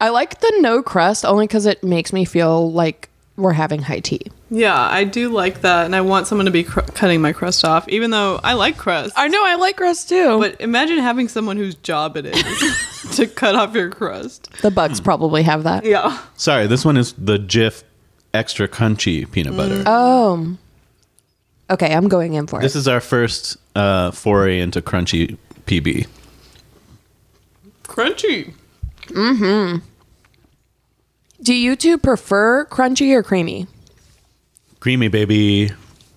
I 0.04 0.10
like 0.10 0.38
the 0.40 0.52
no 0.60 0.82
crust 0.82 1.24
only 1.24 1.46
because 1.46 1.64
it 1.64 1.82
makes 1.82 2.12
me 2.12 2.26
feel 2.26 2.70
like 2.70 3.08
we're 3.38 3.54
having 3.54 3.80
high 3.80 4.00
tea. 4.00 4.20
Yeah, 4.50 4.78
I 4.78 5.04
do 5.04 5.30
like 5.30 5.62
that, 5.62 5.86
and 5.86 5.96
I 5.96 6.02
want 6.02 6.26
someone 6.26 6.44
to 6.44 6.50
be 6.50 6.62
cr- 6.62 6.80
cutting 6.80 7.22
my 7.22 7.32
crust 7.32 7.64
off, 7.64 7.88
even 7.88 8.10
though 8.10 8.38
I 8.44 8.52
like 8.52 8.76
crust. 8.76 9.14
I 9.16 9.28
know 9.28 9.42
I 9.42 9.54
like 9.54 9.78
crust 9.78 10.10
too. 10.10 10.38
But 10.38 10.60
imagine 10.60 10.98
having 10.98 11.28
someone 11.28 11.56
whose 11.56 11.74
job 11.76 12.18
it 12.18 12.26
is 12.26 13.12
to 13.16 13.26
cut 13.26 13.54
off 13.54 13.74
your 13.74 13.88
crust. 13.88 14.52
the 14.60 14.70
Bucks 14.70 14.98
hmm. 14.98 15.04
probably 15.06 15.42
have 15.42 15.62
that. 15.62 15.86
Yeah. 15.86 16.20
Sorry, 16.36 16.66
this 16.66 16.84
one 16.84 16.98
is 16.98 17.14
the 17.14 17.38
Jif 17.38 17.82
extra 18.34 18.68
crunchy 18.68 19.30
peanut 19.32 19.56
butter. 19.56 19.76
Mm. 19.76 19.84
Oh. 19.86 20.56
Okay, 21.70 21.94
I'm 21.94 22.08
going 22.08 22.34
in 22.34 22.46
for 22.46 22.58
it. 22.58 22.62
This 22.62 22.76
it. 22.76 22.80
is 22.80 22.88
our 22.88 23.00
first 23.00 23.56
uh, 23.74 24.10
foray 24.10 24.60
into 24.60 24.82
crunchy 24.82 25.38
PB. 25.64 26.06
Crunchy. 27.84 28.52
Mm-hmm. 29.06 29.78
Do 31.42 31.54
you 31.54 31.76
two 31.76 31.98
prefer 31.98 32.64
crunchy 32.66 33.12
or 33.12 33.22
creamy? 33.22 33.66
Creamy, 34.80 35.08
baby. 35.08 35.70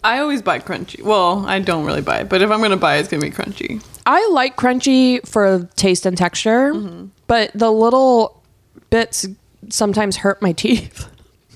I 0.03 0.19
always 0.19 0.41
buy 0.41 0.59
crunchy. 0.59 1.01
Well, 1.01 1.45
I 1.47 1.59
don't 1.59 1.85
really 1.85 2.01
buy 2.01 2.19
it, 2.19 2.29
but 2.29 2.41
if 2.41 2.49
I'm 2.51 2.59
going 2.59 2.71
to 2.71 2.77
buy 2.77 2.95
it, 2.97 2.99
it's 3.01 3.09
going 3.09 3.21
to 3.21 3.27
be 3.29 3.35
crunchy. 3.35 3.83
I 4.05 4.25
like 4.31 4.55
crunchy 4.55 5.25
for 5.27 5.67
taste 5.75 6.05
and 6.05 6.17
texture, 6.17 6.73
mm-hmm. 6.73 7.07
but 7.27 7.51
the 7.53 7.71
little 7.71 8.41
bits 8.89 9.27
sometimes 9.69 10.17
hurt 10.17 10.41
my 10.41 10.51
teeth, 10.53 11.09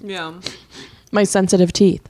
Yeah. 0.03 0.33
my 1.11 1.23
sensitive 1.23 1.71
teeth. 1.71 2.05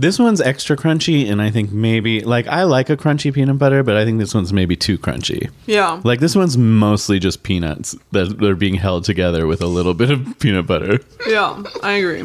This 0.00 0.16
one's 0.16 0.40
extra 0.40 0.76
crunchy, 0.76 1.28
and 1.28 1.42
I 1.42 1.50
think 1.50 1.72
maybe 1.72 2.20
like 2.20 2.46
I 2.46 2.62
like 2.62 2.88
a 2.88 2.96
crunchy 2.96 3.34
peanut 3.34 3.58
butter, 3.58 3.82
but 3.82 3.96
I 3.96 4.04
think 4.04 4.20
this 4.20 4.32
one's 4.32 4.52
maybe 4.52 4.76
too 4.76 4.96
crunchy. 4.96 5.50
Yeah. 5.66 6.00
Like 6.04 6.20
this 6.20 6.36
one's 6.36 6.56
mostly 6.56 7.18
just 7.18 7.42
peanuts 7.42 7.96
that 8.12 8.38
they're 8.38 8.54
being 8.54 8.76
held 8.76 9.02
together 9.04 9.48
with 9.48 9.60
a 9.60 9.66
little 9.66 9.94
bit 9.94 10.12
of 10.12 10.38
peanut 10.38 10.68
butter. 10.68 11.00
Yeah, 11.26 11.64
I 11.82 11.94
agree. 11.94 12.22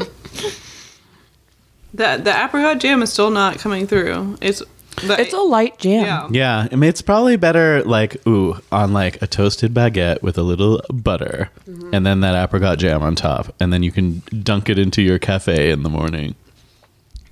The 1.96 2.22
the 2.24 2.32
apricot 2.46 2.80
jam 2.80 3.02
is 3.02 3.12
still 3.12 3.32
not 3.32 3.58
coming 3.58 3.88
through. 3.88 4.38
It's 4.40 4.62
the, 5.08 5.20
It's 5.20 5.34
a 5.34 5.38
light 5.38 5.80
jam. 5.80 6.06
yeah. 6.06 6.28
Yeah, 6.30 6.68
I 6.72 6.76
mean 6.76 6.90
it's 6.90 7.02
probably 7.02 7.38
better 7.38 7.84
like 7.84 8.18
ooh 8.28 8.56
on 8.72 8.94
like 8.94 9.20
a 9.24 9.28
toasted 9.28 9.74
baguette 9.74 10.22
with 10.22 10.38
a 10.38 10.44
little 10.44 10.80
butter, 10.92 11.50
mm-hmm. 11.68 11.90
and 11.92 12.06
then 12.06 12.20
that 12.20 12.36
apricot 12.36 12.78
jam 12.78 13.02
on 13.02 13.16
top, 13.16 13.54
and 13.60 13.74
then 13.74 13.82
you 13.82 13.92
can 13.92 14.22
dunk 14.44 14.70
it 14.70 14.78
into 14.78 15.02
your 15.02 15.18
cafe 15.18 15.72
in 15.72 15.82
the 15.82 15.90
morning. 15.90 16.36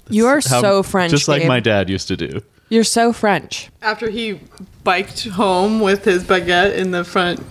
You 0.10 0.28
are 0.28 0.36
How- 0.46 0.62
so 0.62 0.84
French. 0.84 1.12
just 1.12 1.28
like 1.28 1.42
Gabe. 1.42 1.48
my 1.48 1.60
dad 1.60 1.90
used 1.90 2.08
to 2.10 2.18
do. 2.18 2.42
You're 2.70 2.84
so 2.84 3.12
French. 3.14 3.70
After 3.82 4.10
he 4.10 4.40
biked 4.84 5.28
home 5.28 5.80
with 5.80 6.06
his 6.06 6.24
baguette 6.24 6.74
in 6.76 6.92
the 6.92 7.04
front 7.04 7.42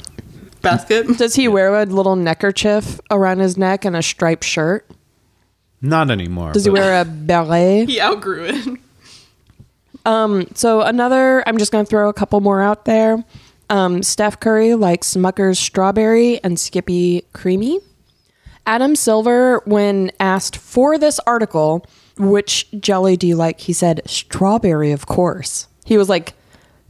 basket. 0.62 1.06
Does 1.18 1.34
he 1.34 1.46
wear 1.48 1.74
a 1.74 1.84
little 1.84 2.16
neckerchief 2.16 3.00
around 3.10 3.38
his 3.40 3.56
neck 3.56 3.84
and 3.84 3.94
a 3.96 4.02
striped 4.02 4.44
shirt? 4.44 4.86
Not 5.82 6.10
anymore. 6.10 6.52
Does 6.52 6.64
he 6.64 6.70
wear 6.70 7.00
a 7.00 7.04
beret? 7.04 7.88
He 7.88 8.00
outgrew 8.00 8.44
it. 10.04 10.56
So 10.56 10.80
another, 10.82 11.42
I'm 11.46 11.58
just 11.58 11.72
going 11.72 11.84
to 11.84 11.88
throw 11.88 12.08
a 12.08 12.12
couple 12.14 12.40
more 12.40 12.62
out 12.62 12.84
there. 12.84 13.22
Um, 13.68 14.02
Steph 14.02 14.40
Curry 14.40 14.74
likes 14.74 15.14
Smucker's 15.14 15.58
strawberry 15.58 16.42
and 16.42 16.58
Skippy 16.58 17.24
creamy. 17.32 17.78
Adam 18.66 18.96
Silver, 18.96 19.62
when 19.64 20.10
asked 20.20 20.56
for 20.56 20.98
this 20.98 21.18
article, 21.20 21.86
which 22.18 22.66
jelly 22.78 23.16
do 23.16 23.26
you 23.26 23.36
like? 23.36 23.60
He 23.60 23.72
said 23.72 24.02
strawberry, 24.06 24.92
of 24.92 25.06
course. 25.06 25.68
He 25.84 25.96
was 25.96 26.08
like 26.08 26.34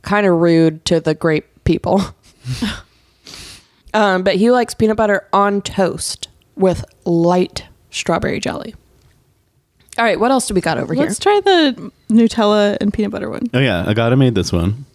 kind 0.02 0.26
of 0.26 0.36
rude 0.38 0.84
to 0.86 1.00
the 1.00 1.14
grape 1.14 1.46
people. 1.64 2.00
um, 3.94 4.22
but 4.22 4.36
he 4.36 4.50
likes 4.50 4.74
peanut 4.74 4.96
butter 4.96 5.26
on 5.32 5.62
toast 5.62 6.28
with 6.56 6.84
light 7.04 7.66
strawberry 7.90 8.40
jelly. 8.40 8.74
All 9.98 10.04
right, 10.04 10.18
what 10.18 10.30
else 10.30 10.46
do 10.46 10.54
we 10.54 10.60
got 10.60 10.78
over 10.78 10.94
here? 10.94 11.04
Let's 11.04 11.18
try 11.18 11.40
the 11.44 11.92
Nutella 12.08 12.76
and 12.80 12.92
peanut 12.92 13.10
butter 13.10 13.28
one. 13.28 13.48
Oh 13.52 13.58
yeah, 13.58 13.84
Agata 13.88 14.16
made 14.16 14.34
this 14.34 14.52
one. 14.52 14.86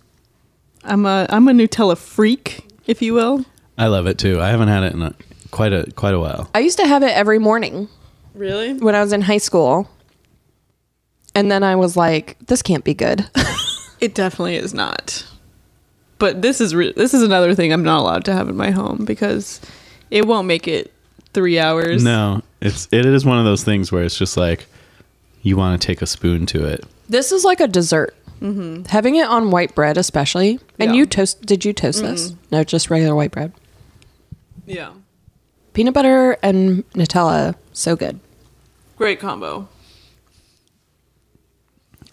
I'm 0.84 1.06
a 1.06 1.26
I'm 1.30 1.48
a 1.48 1.52
Nutella 1.52 1.98
freak, 1.98 2.66
if 2.88 3.02
you 3.02 3.14
will. 3.14 3.46
I 3.78 3.88
love 3.88 4.08
it 4.08 4.18
too. 4.18 4.40
I 4.40 4.50
haven't 4.50 4.70
had 4.70 4.84
it 4.84 4.94
in 4.94 5.02
a, 5.02 5.14
quite 5.52 5.74
a 5.74 5.92
quite 5.96 6.14
a 6.14 6.20
while. 6.20 6.50
I 6.56 6.60
used 6.60 6.78
to 6.80 6.88
have 6.88 7.04
it 7.04 7.12
every 7.12 7.40
morning 7.40 7.90
Really? 8.34 8.74
when 8.74 8.96
I 8.96 9.02
was 9.02 9.12
in 9.12 9.22
high 9.22 9.38
school. 9.38 9.90
And 11.36 11.52
then 11.52 11.64
I 11.64 11.76
was 11.76 11.96
like, 11.98 12.38
this 12.48 12.62
can't 12.62 12.84
be 12.84 12.94
good. 12.94 13.30
It 14.02 14.14
definitely 14.14 14.58
is 14.58 14.74
not. 14.74 15.26
But 16.20 16.42
this 16.42 16.60
is 16.60 16.76
re- 16.76 16.92
this 16.96 17.14
is 17.14 17.24
another 17.24 17.56
thing 17.56 17.72
I'm 17.72 17.82
not 17.82 18.02
allowed 18.02 18.26
to 18.26 18.34
have 18.34 18.50
in 18.50 18.56
my 18.58 18.70
home 18.72 19.06
because 19.06 19.62
it 20.12 20.28
won't 20.28 20.48
make 20.48 20.68
it 20.68 20.92
three 21.34 21.58
hours. 21.58 22.04
No, 22.04 22.42
it's 22.62 22.90
it 22.92 23.06
is 23.06 23.26
one 23.26 23.40
of 23.40 23.46
those 23.46 23.64
things 23.64 23.92
where 23.94 24.04
it's 24.04 24.18
just 24.18 24.36
like 24.36 24.68
you 25.44 25.56
want 25.56 25.82
to 25.82 25.88
take 25.88 26.02
a 26.02 26.06
spoon 26.06 26.46
to 26.48 26.66
it. 26.66 26.84
this 27.08 27.32
is 27.32 27.46
like 27.46 27.62
a 27.62 27.68
dessert. 27.70 28.14
Mm-hmm. 28.42 28.84
Having 28.90 29.16
it 29.16 29.28
on 29.28 29.50
white 29.50 29.74
bread, 29.74 29.98
especially. 29.98 30.60
And 30.78 30.92
Yeah. 30.92 30.98
you 30.98 31.06
toast, 31.06 31.42
did 31.46 31.64
you 31.64 31.72
toast 31.72 32.02
this? 32.02 32.36
No, 32.52 32.66
just 32.66 32.90
regular 32.90 33.16
white 33.16 33.32
bread. 33.32 33.54
Yeah. 34.66 34.92
Peanut 35.74 35.94
butter 35.94 36.38
and 36.44 36.88
Nutella, 36.92 37.56
so 37.72 37.96
good. 37.96 38.20
Great 38.98 39.22
combo. 39.22 39.70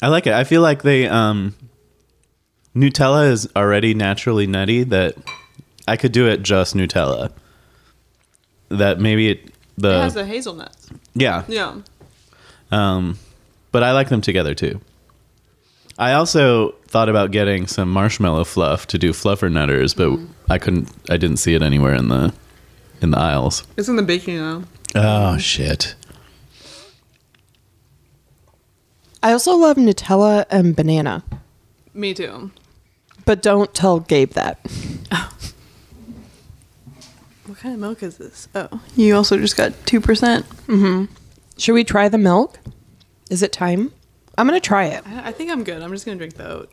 I 0.03 0.09
like 0.09 0.27
it. 0.27 0.33
I 0.33 0.45
feel 0.45 0.61
like 0.61 0.83
they 0.83 1.07
um 1.09 1.55
Nutella 2.75 3.31
is 3.31 3.49
already 3.55 3.95
naturally 3.95 4.47
nutty 4.47 4.83
that 4.85 5.15
I 5.87 5.97
could 5.97 6.13
do 6.13 6.27
it 6.27 6.43
just 6.43 6.75
Nutella. 6.75 7.31
That 8.69 8.99
maybe 9.01 9.31
it 9.31 9.55
the 9.79 9.97
it 9.97 10.03
has 10.03 10.15
the 10.15 10.27
hazelnuts. 10.27 10.89
yeah. 11.15 11.45
Yeah. 11.49 11.77
Um 12.71 13.19
but 13.71 13.83
I 13.83 13.93
like 13.93 14.09
them 14.09 14.21
together 14.21 14.55
too. 14.55 14.81
I 15.99 16.15
also 16.15 16.73
thought 16.89 17.09
about 17.09 17.31
getting 17.31 17.67
some 17.67 17.89
marshmallow 17.91 18.45
fluff 18.45 18.87
to 18.89 18.99
do 18.99 19.13
fluffer 19.13 19.51
nutters, 19.53 19.95
but 19.95 20.19
I 20.51 20.59
couldn't 20.59 20.89
I 21.09 21.17
didn't 21.17 21.37
see 21.37 21.55
it 21.55 21.63
anywhere 21.63 21.95
in 21.95 22.09
the 22.09 22.35
in 23.01 23.13
the 23.13 23.19
aisles. 23.19 23.65
It's 23.77 23.89
in 23.89 23.97
the 23.97 24.03
baking 24.03 24.39
now. 24.39 24.63
Oh 24.95 25.39
shit. 25.39 25.95
I 29.23 29.33
also 29.33 29.57
love 29.57 29.77
Nutella 29.77 30.45
and 30.51 30.75
banana. 30.75 31.25
Me 31.95 32.15
too. 32.15 32.51
But 33.25 33.43
don't 33.43 33.73
tell 33.73 34.01
Gabe 34.01 34.33
that. 34.33 34.59
What 37.53 37.59
kind 37.59 37.75
of 37.75 37.81
milk 37.81 38.03
is 38.03 38.17
this? 38.17 38.49
Oh, 38.55 38.81
you 38.97 39.15
also 39.15 39.37
just 39.37 39.59
got 39.59 39.75
two 39.85 40.01
percent. 40.01 40.49
Percent 40.49 40.69
mm-hmm. 40.69 41.15
Should 41.59 41.75
we 41.75 41.85
try 41.85 42.09
the 42.09 42.17
milk? 42.17 42.59
Is 43.29 43.43
it 43.43 43.53
time? 43.53 43.93
I'm 44.39 44.49
going 44.49 44.59
to 44.59 44.67
try 44.67 44.87
it. 44.87 45.07
I 45.07 45.29
I 45.29 45.33
think 45.33 45.51
I'm 45.51 45.63
good. 45.63 45.83
I'm 45.83 45.91
just 45.91 46.07
gonna 46.07 46.17
drink 46.17 46.35
the 46.35 46.49
oat. 46.49 46.73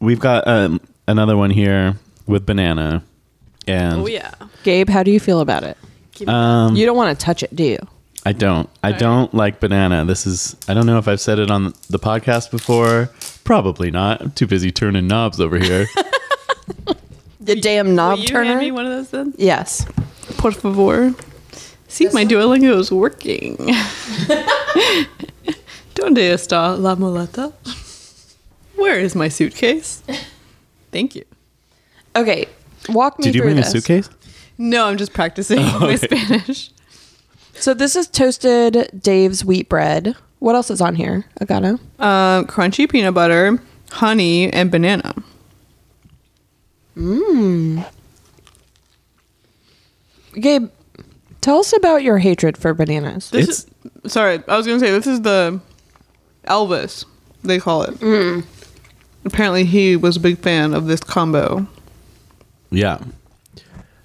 We've 0.00 0.18
got 0.18 0.48
um, 0.48 0.80
another 1.06 1.36
one 1.36 1.50
here 1.50 1.96
with 2.26 2.46
banana 2.46 3.04
and 3.66 4.00
Oh 4.00 4.06
yeah. 4.06 4.32
Gabe, 4.62 4.88
how 4.88 5.02
do 5.02 5.10
you 5.10 5.20
feel 5.20 5.40
about 5.40 5.62
it? 5.62 5.76
Um 6.26 6.74
You 6.74 6.86
don't 6.86 6.96
want 6.96 7.18
to 7.18 7.22
touch 7.22 7.42
it, 7.42 7.54
do 7.54 7.64
you? 7.64 7.78
I 8.26 8.32
don't. 8.32 8.68
I 8.82 8.88
Alright. 8.88 9.00
don't 9.00 9.34
like 9.34 9.60
banana. 9.60 10.04
This 10.04 10.26
is. 10.26 10.56
I 10.66 10.74
don't 10.74 10.86
know 10.86 10.98
if 10.98 11.06
I've 11.08 11.20
said 11.20 11.38
it 11.38 11.50
on 11.50 11.74
the 11.90 11.98
podcast 11.98 12.50
before. 12.50 13.10
Probably 13.44 13.90
not. 13.90 14.22
I'm 14.22 14.30
too 14.32 14.46
busy 14.46 14.70
turning 14.72 15.06
knobs 15.06 15.40
over 15.40 15.58
here. 15.58 15.86
The 17.40 17.56
damn 17.56 17.94
knob 17.94 18.14
Will 18.16 18.22
you 18.22 18.28
turner? 18.28 18.44
hand 18.46 18.60
me 18.60 18.72
one 18.72 18.86
of 18.86 18.92
those 18.92 19.10
then? 19.10 19.34
yes. 19.36 19.84
Por 20.38 20.50
favor. 20.50 21.14
See, 21.88 22.08
my 22.14 22.24
Duolingo 22.24 22.78
is 22.78 22.90
working. 22.90 23.56
Donde 25.94 26.22
está 26.32 26.74
la 26.80 26.94
maleta? 26.96 27.52
Where 28.76 28.98
is 28.98 29.14
my 29.14 29.28
suitcase? 29.28 30.02
Thank 30.90 31.14
you. 31.14 31.24
Okay, 32.16 32.46
walk 32.88 33.18
me 33.18 33.24
Did 33.24 33.34
you 33.34 33.40
through 33.42 33.48
bring 33.50 33.56
this. 33.56 33.68
a 33.68 33.70
suitcase? 33.72 34.08
No, 34.56 34.86
I'm 34.86 34.96
just 34.96 35.12
practicing 35.12 35.58
oh, 35.60 35.80
my 35.80 35.96
Spanish. 35.96 36.70
So 37.54 37.72
this 37.74 37.96
is 37.96 38.06
toasted 38.08 38.90
Dave's 39.02 39.44
wheat 39.44 39.68
bread. 39.68 40.14
What 40.38 40.54
else 40.54 40.70
is 40.70 40.80
on 40.80 40.94
here? 40.94 41.24
Agata. 41.40 41.78
Um, 41.98 42.46
crunchy 42.46 42.88
peanut 42.90 43.14
butter, 43.14 43.58
honey, 43.90 44.52
and 44.52 44.70
banana. 44.70 45.14
Mmm. 46.96 47.88
Gabe, 50.34 50.68
tell 51.40 51.58
us 51.58 51.72
about 51.72 52.02
your 52.02 52.18
hatred 52.18 52.56
for 52.58 52.74
bananas. 52.74 53.30
This 53.30 53.48
It's- 53.48 53.66
is 54.04 54.12
sorry. 54.12 54.42
I 54.48 54.56
was 54.56 54.66
gonna 54.66 54.80
say 54.80 54.90
this 54.90 55.06
is 55.06 55.22
the 55.22 55.60
Elvis 56.46 57.04
they 57.42 57.58
call 57.58 57.82
it. 57.82 58.44
Apparently, 59.24 59.64
he 59.64 59.96
was 59.96 60.16
a 60.16 60.20
big 60.20 60.38
fan 60.38 60.74
of 60.74 60.86
this 60.86 61.00
combo. 61.00 61.66
Yeah. 62.70 62.98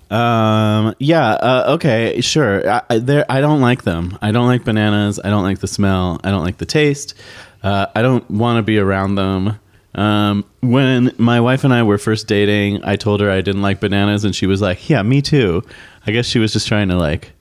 Um. 0.09 0.95
Yeah. 0.99 1.29
Uh, 1.31 1.73
okay. 1.75 2.21
Sure. 2.21 2.67
I, 2.67 2.81
I, 2.89 2.97
there. 2.99 3.25
I 3.29 3.41
don't 3.41 3.61
like 3.61 3.83
them. 3.83 4.17
I 4.21 4.31
don't 4.31 4.47
like 4.47 4.63
bananas. 4.63 5.19
I 5.23 5.29
don't 5.29 5.43
like 5.43 5.59
the 5.59 5.67
smell. 5.67 6.19
I 6.23 6.31
don't 6.31 6.43
like 6.43 6.57
the 6.57 6.65
taste. 6.65 7.13
Uh, 7.61 7.87
I 7.95 8.01
don't 8.01 8.29
want 8.31 8.57
to 8.57 8.63
be 8.63 8.79
around 8.79 9.15
them. 9.15 9.59
Um, 9.95 10.45
when 10.61 11.13
my 11.17 11.41
wife 11.41 11.63
and 11.63 11.73
I 11.73 11.83
were 11.83 11.97
first 11.97 12.27
dating, 12.27 12.83
I 12.83 12.95
told 12.95 13.21
her 13.21 13.29
I 13.29 13.41
didn't 13.41 13.61
like 13.61 13.79
bananas, 13.79 14.23
and 14.23 14.35
she 14.35 14.45
was 14.47 14.61
like, 14.61 14.89
"Yeah, 14.89 15.01
me 15.01 15.21
too." 15.21 15.63
I 16.05 16.11
guess 16.11 16.25
she 16.25 16.39
was 16.39 16.53
just 16.53 16.67
trying 16.67 16.89
to 16.89 16.95
like 16.95 17.31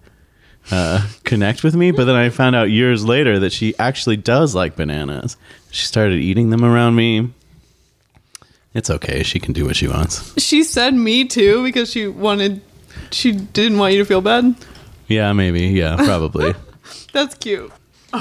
uh, 0.70 1.06
connect 1.24 1.62
with 1.62 1.74
me. 1.74 1.90
But 1.90 2.04
then 2.04 2.16
I 2.16 2.30
found 2.30 2.56
out 2.56 2.70
years 2.70 3.04
later 3.04 3.38
that 3.40 3.52
she 3.52 3.78
actually 3.78 4.16
does 4.16 4.54
like 4.54 4.76
bananas. 4.76 5.36
She 5.70 5.86
started 5.86 6.20
eating 6.20 6.50
them 6.50 6.64
around 6.64 6.96
me. 6.96 7.32
It's 8.74 8.90
okay. 8.90 9.22
She 9.22 9.38
can 9.40 9.52
do 9.52 9.64
what 9.64 9.76
she 9.76 9.88
wants. 9.88 10.40
She 10.42 10.62
said 10.62 10.94
me 10.94 11.24
too 11.24 11.62
because 11.64 11.90
she 11.90 12.06
wanted. 12.06 12.60
She 13.10 13.32
didn't 13.32 13.78
want 13.78 13.94
you 13.94 13.98
to 14.00 14.04
feel 14.04 14.20
bad. 14.20 14.54
Yeah, 15.06 15.32
maybe. 15.32 15.68
Yeah, 15.68 15.96
probably. 15.96 16.54
That's 17.12 17.34
cute. 17.36 17.72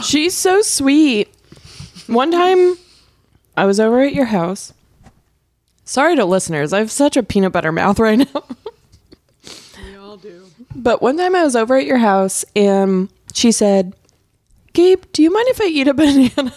She's 0.04 0.36
so 0.36 0.62
sweet. 0.62 1.34
One 2.08 2.32
time 2.32 2.76
I 3.58 3.66
was 3.66 3.80
over 3.80 4.02
at 4.02 4.14
your 4.14 4.26
house. 4.26 4.74
Sorry 5.84 6.16
to 6.18 6.26
listeners, 6.26 6.74
I 6.74 6.80
have 6.80 6.92
such 6.92 7.16
a 7.18 7.24
peanut 7.24 7.52
butter 7.54 7.72
mouth 7.72 8.00
right 8.00 8.20
now. 8.20 8.44
We 9.84 9.96
all 9.98 10.18
do. 10.18 10.44
But 10.76 11.02
one 11.02 11.18
time 11.18 11.36
I 11.36 11.44
was 11.44 11.56
over 11.56 11.76
at 11.78 11.86
your 11.86 11.98
house 11.98 12.44
and 12.56 13.10
she 13.34 13.52
said, 13.52 13.94
Gabe, 14.74 15.04
do 15.14 15.24
you 15.24 15.32
mind 15.32 15.48
if 15.50 15.62
I 15.62 15.66
eat 15.66 15.88
a 15.88 15.94
banana? 15.96 16.54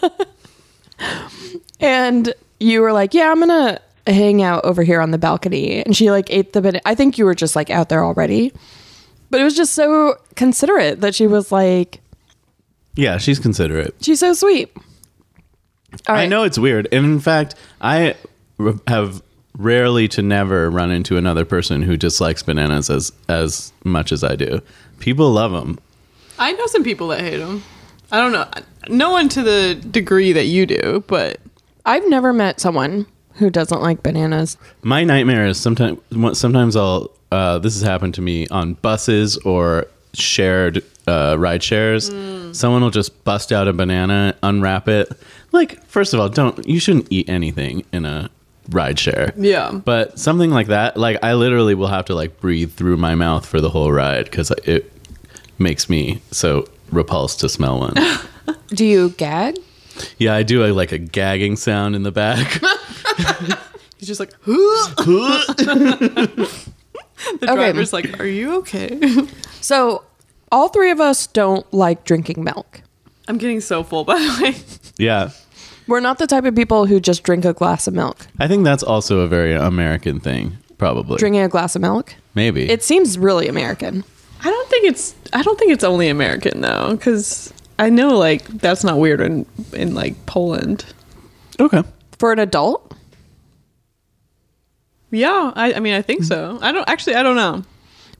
and 1.78 2.34
you 2.61 2.80
were 2.82 2.92
like, 2.92 3.14
Yeah, 3.14 3.30
I'm 3.30 3.40
gonna 3.40 3.80
hang 4.06 4.42
out 4.42 4.64
over 4.64 4.82
here 4.82 5.00
on 5.00 5.11
the 5.11 5.18
balcony. 5.18 5.84
And 5.84 5.96
she 5.96 6.11
like 6.11 6.30
ate 6.30 6.52
the 6.52 6.61
banana. 6.61 6.80
I 6.86 6.94
think 6.94 7.18
you 7.18 7.24
were 7.24 7.34
just 7.34 7.56
like 7.56 7.70
out 7.70 7.88
there 7.88 8.04
already. 8.04 8.52
But 9.30 9.40
it 9.40 9.44
was 9.44 9.54
just 9.56 9.74
so 9.74 10.16
considerate 10.36 11.00
that 11.02 11.14
she 11.14 11.26
was 11.26 11.52
like, 11.52 12.00
Yeah, 12.94 13.18
she's 13.18 13.38
considerate. 13.38 13.94
she's 14.00 14.20
so 14.20 14.32
sweet. 14.32 14.70
All 16.08 16.14
I 16.14 16.20
right. 16.20 16.28
know 16.28 16.44
it's 16.44 16.58
weird. 16.58 16.86
In 16.86 17.18
fact, 17.20 17.54
I 17.80 18.14
r- 18.58 18.74
have 18.86 19.22
rarely 19.58 20.06
to 20.08 20.22
never 20.22 20.70
run 20.70 20.90
into 20.90 21.16
another 21.16 21.44
person 21.44 21.82
who 21.82 21.96
dislikes 21.96 22.42
bananas 22.42 22.88
as 22.90 23.12
as 23.28 23.72
much 23.84 24.12
as 24.12 24.22
I 24.24 24.36
do. 24.36 24.62
People 25.00 25.30
love 25.30 25.52
them. 25.52 25.78
I 26.38 26.52
know 26.52 26.66
some 26.66 26.84
people 26.84 27.08
that 27.08 27.20
hate 27.20 27.38
them. 27.38 27.62
I 28.12 28.18
don't 28.20 28.32
know. 28.32 28.48
No 28.88 29.11
one 29.11 29.28
to 29.30 29.42
the 29.42 29.74
degree 29.74 30.32
that 30.32 30.46
you 30.46 30.64
do, 30.66 31.04
but 31.06 31.40
I've 31.87 32.09
never 32.09 32.33
met 32.33 32.61
someone 32.61 33.07
who 33.35 33.51
doesn't 33.51 33.81
like 33.81 34.03
bananas. 34.03 34.57
My 34.83 35.05
nightmare 35.05 35.47
is 35.47 35.59
sometimes 35.61 35.99
sometimes 36.39 36.76
I'll 36.76 37.11
uh, 37.33 37.59
this 37.59 37.74
has 37.74 37.83
happened 37.83 38.14
to 38.14 38.22
me 38.22 38.47
on 38.49 38.74
buses 38.74 39.37
or 39.39 39.87
shared 40.14 40.83
uh, 41.07 41.37
ride 41.39 41.62
shares. 41.62 42.09
Someone 42.57 42.83
will 42.83 42.91
just 42.91 43.24
bust 43.24 43.53
out 43.53 43.68
a 43.68 43.72
banana, 43.72 44.35
unwrap 44.43 44.89
it. 44.89 45.11
Like 45.53 45.83
first 45.87 46.12
of 46.14 46.20
all, 46.20 46.28
don't 46.28 46.66
you 46.66 46.81
shouldn't 46.81 47.09
eat 47.11 47.28
anything 47.28 47.85
in 47.93 48.05
a 48.05 48.31
ride 48.70 48.99
share. 48.99 49.33
Yeah. 49.37 49.72
But 49.72 50.18
something 50.18 50.51
like 50.51 50.68
that, 50.68 50.97
like 50.97 51.18
I 51.22 51.35
literally 51.35 51.74
will 51.74 51.89
have 51.89 52.07
to 52.07 52.14
like 52.14 52.41
breathe 52.41 52.72
through 52.72 52.97
my 52.97 53.14
mouth 53.14 53.47
for 53.47 53.61
the 53.61 53.70
whole 53.70 53.93
ride 53.93 54.24
because 54.24 54.51
it 54.64 54.93
makes 55.59 55.89
me 55.89 56.20
so 56.31 56.68
repulsed 56.91 57.41
to 57.41 57.49
smell 57.49 57.78
one. 57.78 57.95
Do 58.68 58.85
you 58.85 59.11
gag? 59.11 59.57
Yeah, 60.18 60.34
I 60.34 60.42
do 60.42 60.64
a, 60.64 60.72
like 60.72 60.92
a 60.92 60.98
gagging 60.98 61.57
sound 61.57 61.96
in 61.96 62.03
the 62.03 62.12
back. 62.12 62.61
he's 63.98 64.09
just 64.09 64.20
like, 64.20 64.32
the 64.44 66.51
Okay. 67.34 67.46
driver's 67.55 67.92
like, 67.92 68.18
"Are 68.20 68.26
you 68.26 68.57
okay?" 68.59 68.98
So, 69.62 70.05
all 70.51 70.68
three 70.68 70.90
of 70.90 71.01
us 71.01 71.26
don't 71.26 71.70
like 71.72 72.05
drinking 72.05 72.42
milk. 72.42 72.80
I'm 73.28 73.36
getting 73.36 73.61
so 73.61 73.82
full, 73.82 74.05
by 74.05 74.18
the 74.18 74.42
way. 74.42 74.55
yeah. 74.98 75.30
We're 75.86 76.01
not 76.01 76.18
the 76.18 76.26
type 76.26 76.44
of 76.44 76.55
people 76.57 76.86
who 76.86 76.98
just 76.98 77.22
drink 77.24 77.44
a 77.44 77.53
glass 77.53 77.86
of 77.86 77.92
milk. 77.94 78.26
I 78.38 78.48
think 78.48 78.64
that's 78.64 78.82
also 78.82 79.20
a 79.20 79.28
very 79.28 79.55
American 79.55 80.18
thing, 80.18 80.57
probably. 80.78 81.18
Drinking 81.18 81.42
a 81.42 81.48
glass 81.48 81.76
of 81.76 81.82
milk? 81.82 82.14
Maybe. 82.34 82.70
It 82.70 82.82
seems 82.82 83.18
really 83.18 83.48
American. 83.48 84.03
I 84.42 84.51
don't 84.51 84.68
think 84.70 84.86
it's. 84.86 85.14
I 85.34 85.42
don't 85.42 85.59
think 85.59 85.72
it's 85.72 85.84
only 85.84 86.09
American 86.09 86.62
though, 86.62 86.96
because 86.96 87.53
I 87.81 87.89
know 87.91 88.16
like 88.18 88.45
that's 88.47 88.85
not 88.85 88.99
weird 88.99 89.20
in 89.20 89.47
in 89.72 89.95
like 89.95 90.26
Poland. 90.26 90.85
okay. 91.59 91.83
For 92.18 92.33
an 92.33 92.39
adult? 92.39 92.95
Yeah, 95.11 95.53
I, 95.57 95.74
I 95.74 95.81
mean, 95.81 95.95
I 95.95 96.03
think 96.03 96.22
so. 96.24 96.59
I 96.62 96.70
don't 96.72 96.89
actually. 96.89 97.16
I 97.16 97.22
don't 97.22 97.37
know. 97.37 97.64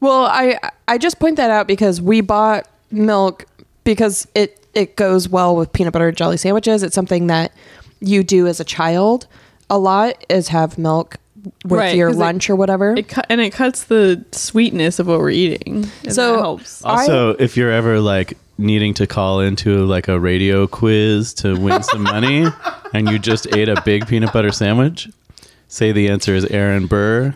Well, 0.01 0.25
I 0.25 0.59
I 0.89 0.99
just 0.99 1.21
point 1.21 1.37
that 1.37 1.51
out 1.51 1.67
because 1.69 2.01
we 2.01 2.21
bought 2.21 2.69
milk 2.91 3.45
because 3.85 4.27
it 4.35 4.65
it 4.75 4.97
goes 4.97 5.29
well 5.29 5.55
with 5.55 5.73
peanut 5.73 5.93
butter 5.93 6.09
and 6.09 6.17
jelly 6.17 6.37
sandwiches. 6.37 6.83
It's 6.83 6.95
something 6.95 7.29
that 7.29 7.53
you 8.01 8.25
do 8.25 8.47
as 8.47 8.59
a 8.61 8.65
child 8.65 9.27
a 9.69 9.79
lot 9.79 10.25
is 10.29 10.49
have 10.49 10.79
milk 10.79 11.19
with 11.65 11.79
Right, 11.79 11.95
your 11.97 12.09
'cause 12.09 12.17
it- 12.17 12.21
lunch 12.21 12.51
or 12.51 12.57
whatever. 12.57 12.95
It 12.97 13.09
cut 13.09 13.27
and 13.29 13.41
it 13.41 13.51
cuts 13.53 13.85
the 13.85 14.25
sweetness 14.33 14.99
of 14.99 15.07
what 15.07 15.21
we're 15.21 15.31
eating. 15.31 15.87
And 16.03 16.13
So- 16.15 16.33
that 16.33 16.39
helps. 16.41 16.85
Also, 16.85 17.31
if 17.39 17.57
you're 17.57 17.71
ever 17.71 18.01
like 18.01 18.37
needing 18.61 18.95
to 18.95 19.07
call 19.07 19.41
into 19.41 19.85
like 19.87 20.09
a 20.09 20.19
radio 20.21 20.67
quiz 20.67 21.35
to 21.35 21.59
win 21.59 21.83
some 21.83 22.03
money 22.03 22.47
and 22.95 23.09
you 23.11 23.19
just 23.19 23.47
ate 23.55 23.69
a 23.69 23.81
big 23.85 24.07
peanut 24.07 24.33
butter 24.33 24.53
sandwich, 24.53 25.09
say 25.69 25.93
the 25.93 26.09
answer 26.09 26.35
is 26.35 26.45
Aaron 26.47 26.87
Burr. 26.87 27.35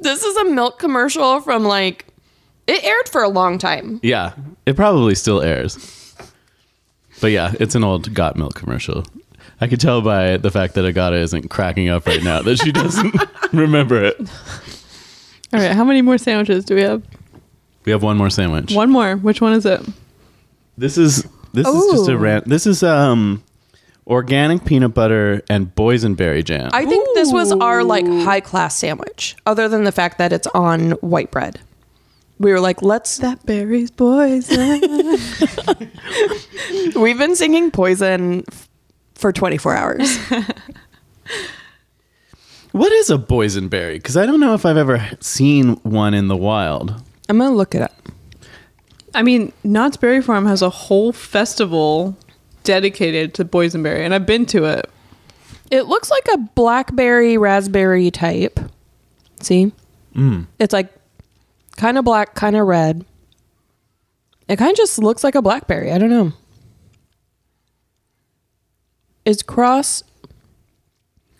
this 0.00 0.22
is 0.24 0.36
a 0.36 0.44
milk 0.44 0.78
commercial 0.78 1.40
from 1.40 1.64
like 1.64 2.06
it 2.66 2.82
aired 2.84 3.08
for 3.08 3.22
a 3.22 3.28
long 3.28 3.58
time. 3.58 4.00
Yeah, 4.02 4.32
it 4.66 4.76
probably 4.76 5.14
still 5.14 5.42
airs. 5.42 6.14
But 7.20 7.30
yeah, 7.30 7.52
it's 7.60 7.74
an 7.74 7.84
old 7.84 8.12
Got 8.12 8.36
Milk 8.36 8.54
commercial. 8.54 9.04
I 9.60 9.68
could 9.68 9.80
tell 9.80 10.02
by 10.02 10.36
the 10.36 10.50
fact 10.50 10.74
that 10.74 10.84
Agata 10.84 11.16
isn't 11.16 11.48
cracking 11.48 11.88
up 11.88 12.06
right 12.06 12.22
now 12.22 12.42
that 12.42 12.58
she 12.58 12.72
doesn't 12.72 13.14
remember 13.52 14.02
it. 14.02 14.18
All 15.52 15.60
right, 15.60 15.72
how 15.72 15.84
many 15.84 16.02
more 16.02 16.18
sandwiches 16.18 16.64
do 16.64 16.74
we 16.74 16.82
have? 16.82 17.02
We 17.84 17.92
have 17.92 18.02
one 18.02 18.16
more 18.16 18.30
sandwich. 18.30 18.72
One 18.74 18.90
more. 18.90 19.16
Which 19.16 19.40
one 19.40 19.52
is 19.52 19.66
it? 19.66 19.80
This 20.76 20.98
is 20.98 21.26
this 21.52 21.66
is 21.68 21.92
just 21.92 22.08
a 22.08 22.12
Ooh. 22.12 22.16
rant. 22.16 22.48
This 22.48 22.66
is 22.66 22.82
um 22.82 23.42
organic 24.06 24.64
peanut 24.64 24.94
butter 24.94 25.42
and 25.48 25.74
boysenberry 25.74 26.44
jam. 26.44 26.70
I 26.72 26.84
think 26.84 27.08
this 27.14 27.32
was 27.32 27.52
our 27.52 27.84
like 27.84 28.06
high 28.06 28.40
class 28.40 28.76
sandwich, 28.76 29.36
other 29.46 29.68
than 29.68 29.84
the 29.84 29.92
fact 29.92 30.18
that 30.18 30.32
it's 30.32 30.46
on 30.48 30.92
white 30.92 31.30
bread. 31.30 31.60
We 32.38 32.50
were 32.52 32.60
like, 32.60 32.82
let's. 32.82 33.18
That 33.24 33.46
berries 33.46 33.90
poison. 33.90 34.80
We've 37.00 37.16
been 37.18 37.36
singing 37.36 37.70
Poison 37.70 38.44
f- 38.50 38.68
for 39.14 39.32
24 39.32 39.74
hours. 39.76 40.18
what 42.72 42.92
is 42.92 43.08
a 43.08 43.16
boysenberry? 43.16 43.94
Because 43.94 44.16
I 44.16 44.26
don't 44.26 44.40
know 44.40 44.52
if 44.54 44.66
I've 44.66 44.76
ever 44.76 45.08
seen 45.20 45.76
one 45.84 46.12
in 46.12 46.26
the 46.28 46.36
wild. 46.36 47.00
I'm 47.28 47.38
gonna 47.38 47.54
look 47.54 47.74
it 47.74 47.82
up. 47.82 47.92
I 49.14 49.22
mean, 49.22 49.52
Knott's 49.62 49.96
Berry 49.96 50.20
Farm 50.20 50.46
has 50.46 50.60
a 50.60 50.70
whole 50.70 51.12
festival 51.12 52.16
dedicated 52.64 53.34
to 53.34 53.44
boysenberry, 53.44 54.00
and 54.00 54.14
I've 54.14 54.26
been 54.26 54.46
to 54.46 54.64
it. 54.64 54.90
It 55.70 55.82
looks 55.82 56.10
like 56.10 56.26
a 56.32 56.38
blackberry 56.38 57.38
raspberry 57.38 58.10
type. 58.10 58.58
See? 59.40 59.72
Hmm. 60.14 60.42
It's 60.58 60.72
like 60.72 60.92
kind 61.76 61.98
of 61.98 62.04
black, 62.04 62.34
kind 62.34 62.56
of 62.56 62.66
red. 62.66 63.04
It 64.48 64.56
kind 64.56 64.70
of 64.70 64.76
just 64.76 64.98
looks 64.98 65.24
like 65.24 65.34
a 65.34 65.42
blackberry. 65.42 65.92
I 65.92 65.98
don't 65.98 66.10
know. 66.10 66.32
It's 69.24 69.42
cross 69.42 70.02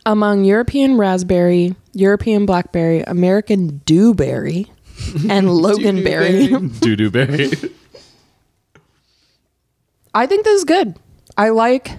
among 0.07 0.45
European 0.45 0.97
raspberry, 0.97 1.75
European 1.93 2.47
blackberry, 2.47 3.03
American 3.03 3.83
dewberry, 3.85 4.71
and 5.31 5.49
loganberry. 5.49 6.81
Doo 6.81 6.97
doo 6.97 7.11
berry. 7.11 7.51
I 10.15 10.27
think 10.27 10.45
this 10.45 10.59
is 10.59 10.65
good. 10.65 10.97
I 11.37 11.49
like 11.49 11.91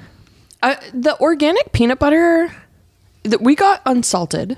uh, 0.63 0.75
the 0.93 1.19
organic 1.19 1.71
peanut 1.73 1.99
butter 1.99 2.53
that 3.23 3.41
we 3.41 3.55
got 3.55 3.81
unsalted. 3.85 4.57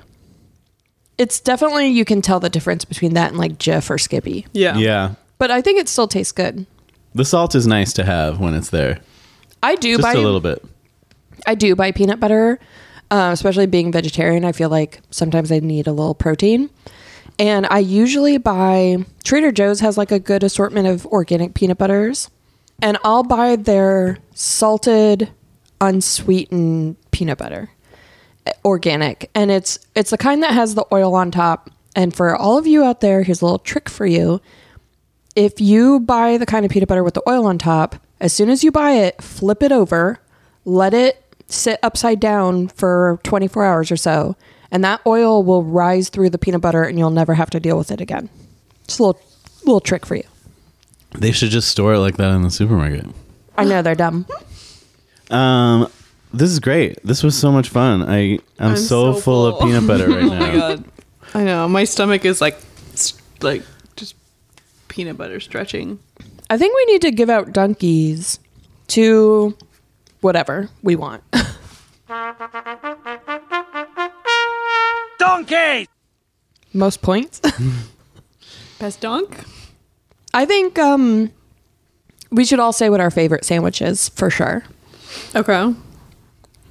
It's 1.17 1.39
definitely 1.39 1.87
you 1.87 2.05
can 2.05 2.21
tell 2.21 2.39
the 2.39 2.49
difference 2.49 2.85
between 2.85 3.15
that 3.15 3.29
and 3.29 3.37
like 3.37 3.57
Jif 3.57 3.89
or 3.89 3.97
Skippy, 3.97 4.45
Yeah. 4.53 4.77
yeah. 4.77 5.15
but 5.39 5.49
I 5.49 5.61
think 5.61 5.79
it 5.79 5.89
still 5.89 6.07
tastes 6.07 6.31
good. 6.31 6.67
The 7.15 7.25
salt 7.25 7.55
is 7.55 7.65
nice 7.65 7.93
to 7.93 8.03
have 8.03 8.39
when 8.39 8.53
it's 8.53 8.69
there. 8.69 8.99
I 9.63 9.75
do 9.75 9.93
Just 9.97 10.03
buy 10.03 10.13
a 10.13 10.21
little 10.21 10.39
bit. 10.41 10.63
I 11.47 11.55
do 11.55 11.75
buy 11.75 11.91
peanut 11.91 12.19
butter, 12.19 12.59
uh, 13.09 13.31
especially 13.33 13.65
being 13.65 13.91
vegetarian. 13.91 14.45
I 14.45 14.51
feel 14.51 14.69
like 14.69 14.99
sometimes 15.09 15.51
I 15.51 15.57
need 15.59 15.87
a 15.87 15.91
little 15.91 16.13
protein, 16.13 16.69
and 17.39 17.67
I 17.69 17.79
usually 17.79 18.37
buy 18.37 19.05
Trader 19.23 19.51
Joe's 19.51 19.79
has 19.81 19.97
like 19.97 20.11
a 20.11 20.19
good 20.19 20.43
assortment 20.43 20.87
of 20.87 21.05
organic 21.07 21.53
peanut 21.53 21.77
butters, 21.77 22.29
and 22.81 22.97
I'll 23.03 23.23
buy 23.23 23.55
their 23.55 24.19
salted, 24.33 25.31
unsweetened 25.79 26.97
peanut 27.11 27.37
butter, 27.37 27.69
eh, 28.45 28.53
organic, 28.65 29.29
and 29.35 29.51
it's 29.51 29.79
it's 29.95 30.09
the 30.09 30.17
kind 30.17 30.41
that 30.43 30.53
has 30.53 30.75
the 30.75 30.85
oil 30.91 31.13
on 31.15 31.31
top. 31.31 31.69
And 31.95 32.15
for 32.15 32.35
all 32.35 32.57
of 32.57 32.67
you 32.67 32.83
out 32.83 33.01
there, 33.01 33.23
here's 33.23 33.41
a 33.41 33.45
little 33.45 33.59
trick 33.59 33.89
for 33.89 34.05
you. 34.05 34.39
If 35.35 35.59
you 35.59 35.99
buy 35.99 36.37
the 36.37 36.45
kind 36.45 36.65
of 36.65 36.71
peanut 36.71 36.89
butter 36.89 37.03
with 37.03 37.15
the 37.15 37.27
oil 37.27 37.45
on 37.45 37.57
top, 37.57 37.95
as 38.19 38.33
soon 38.33 38.49
as 38.49 38.63
you 38.63 38.71
buy 38.71 38.91
it, 38.91 39.21
flip 39.21 39.61
it 39.61 39.71
over, 39.71 40.19
let 40.65 40.93
it 40.93 41.23
sit 41.47 41.79
upside 41.81 42.19
down 42.19 42.67
for 42.67 43.19
24 43.23 43.63
hours 43.63 43.91
or 43.91 43.97
so, 43.97 44.35
and 44.71 44.83
that 44.83 45.01
oil 45.05 45.43
will 45.43 45.63
rise 45.63 46.09
through 46.09 46.29
the 46.29 46.37
peanut 46.37 46.61
butter 46.61 46.83
and 46.83 46.97
you'll 46.97 47.09
never 47.09 47.33
have 47.33 47.49
to 47.51 47.59
deal 47.59 47.77
with 47.77 47.91
it 47.91 48.01
again. 48.01 48.29
It's 48.85 48.99
a 48.99 49.03
little 49.03 49.21
little 49.63 49.81
trick 49.81 50.05
for 50.05 50.15
you. 50.15 50.23
They 51.17 51.31
should 51.31 51.49
just 51.49 51.69
store 51.69 51.93
it 51.93 51.99
like 51.99 52.17
that 52.17 52.31
in 52.33 52.41
the 52.43 52.51
supermarket. 52.51 53.05
I 53.57 53.63
know 53.63 53.81
they're 53.81 53.95
dumb. 53.95 54.25
Um, 55.29 55.89
this 56.33 56.49
is 56.51 56.59
great. 56.59 56.99
This 57.03 57.23
was 57.23 57.37
so 57.37 57.51
much 57.51 57.69
fun. 57.69 58.03
I 58.03 58.39
I'm, 58.59 58.77
so, 58.77 59.13
full, 59.13 59.45
of 59.45 59.59
peanut 59.61 59.87
butter 59.87 60.07
right 60.07 60.23
Oh 60.23 60.27
now. 60.29 60.39
my 60.39 60.55
god. 60.55 60.83
I 61.33 61.43
know. 61.43 61.67
My 61.67 61.83
stomach 61.83 62.25
is 62.25 62.41
like, 62.41 62.57
like 63.41 63.63
just 63.95 64.15
peanut 64.87 65.17
butter 65.17 65.39
stretching. 65.39 65.99
I 66.49 66.57
think 66.57 66.75
we 66.75 66.85
need 66.93 67.01
to 67.01 67.11
give 67.11 67.29
out 67.29 67.51
donkeys 67.51 68.39
to 68.89 69.57
whatever 70.21 70.69
we 70.81 70.95
want. 70.95 71.23
Donkey! 75.27 75.89
Most 76.71 77.01
points. 77.01 77.41
Best 78.79 79.01
donk. 79.01 79.43
I 80.33 80.45
think 80.45 80.79
um 80.79 81.33
we 82.31 82.45
should 82.45 82.59
all 82.59 82.71
say 82.71 82.89
what 82.89 83.01
our 83.01 83.11
favorite 83.11 83.43
sandwich 83.43 83.81
is 83.81 84.07
for 84.07 84.29
sure. 84.29 84.63
Okay. 85.35 85.75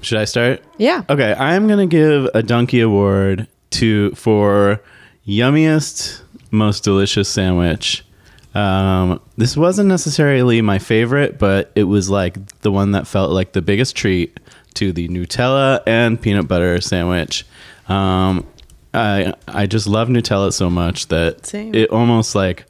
Should 0.00 0.16
I 0.16 0.24
start? 0.24 0.62
Yeah. 0.78 1.02
Okay, 1.11 1.34
I'm 1.34 1.68
gonna 1.68 1.86
give 1.86 2.30
a 2.32 2.42
donkey 2.42 2.80
award 2.80 3.46
to 3.72 4.12
for 4.12 4.80
yummiest, 5.26 6.22
most 6.50 6.82
delicious 6.82 7.28
sandwich. 7.28 8.07
Um, 8.54 9.20
this 9.36 9.54
wasn't 9.54 9.88
necessarily 9.90 10.62
my 10.62 10.78
favorite, 10.78 11.38
but 11.38 11.72
it 11.74 11.84
was 11.84 12.09
like 12.09 12.61
the 12.61 12.72
one 12.72 12.92
that 12.92 13.07
felt 13.07 13.32
like 13.32 13.52
the 13.52 13.61
biggest 13.61 13.94
treat 13.96 14.40
to 14.74 14.92
the 14.92 15.09
Nutella 15.09 15.82
and 15.86 16.18
peanut 16.18 16.48
butter 16.48 16.80
sandwich. 16.80 17.44
Um, 17.89 18.47
I 18.93 19.34
I 19.47 19.66
just 19.66 19.87
love 19.87 20.09
Nutella 20.09 20.53
so 20.53 20.70
much 20.70 21.09
that 21.09 21.47
Same. 21.47 21.74
it 21.74 21.91
almost 21.91 22.34
like 22.34 22.64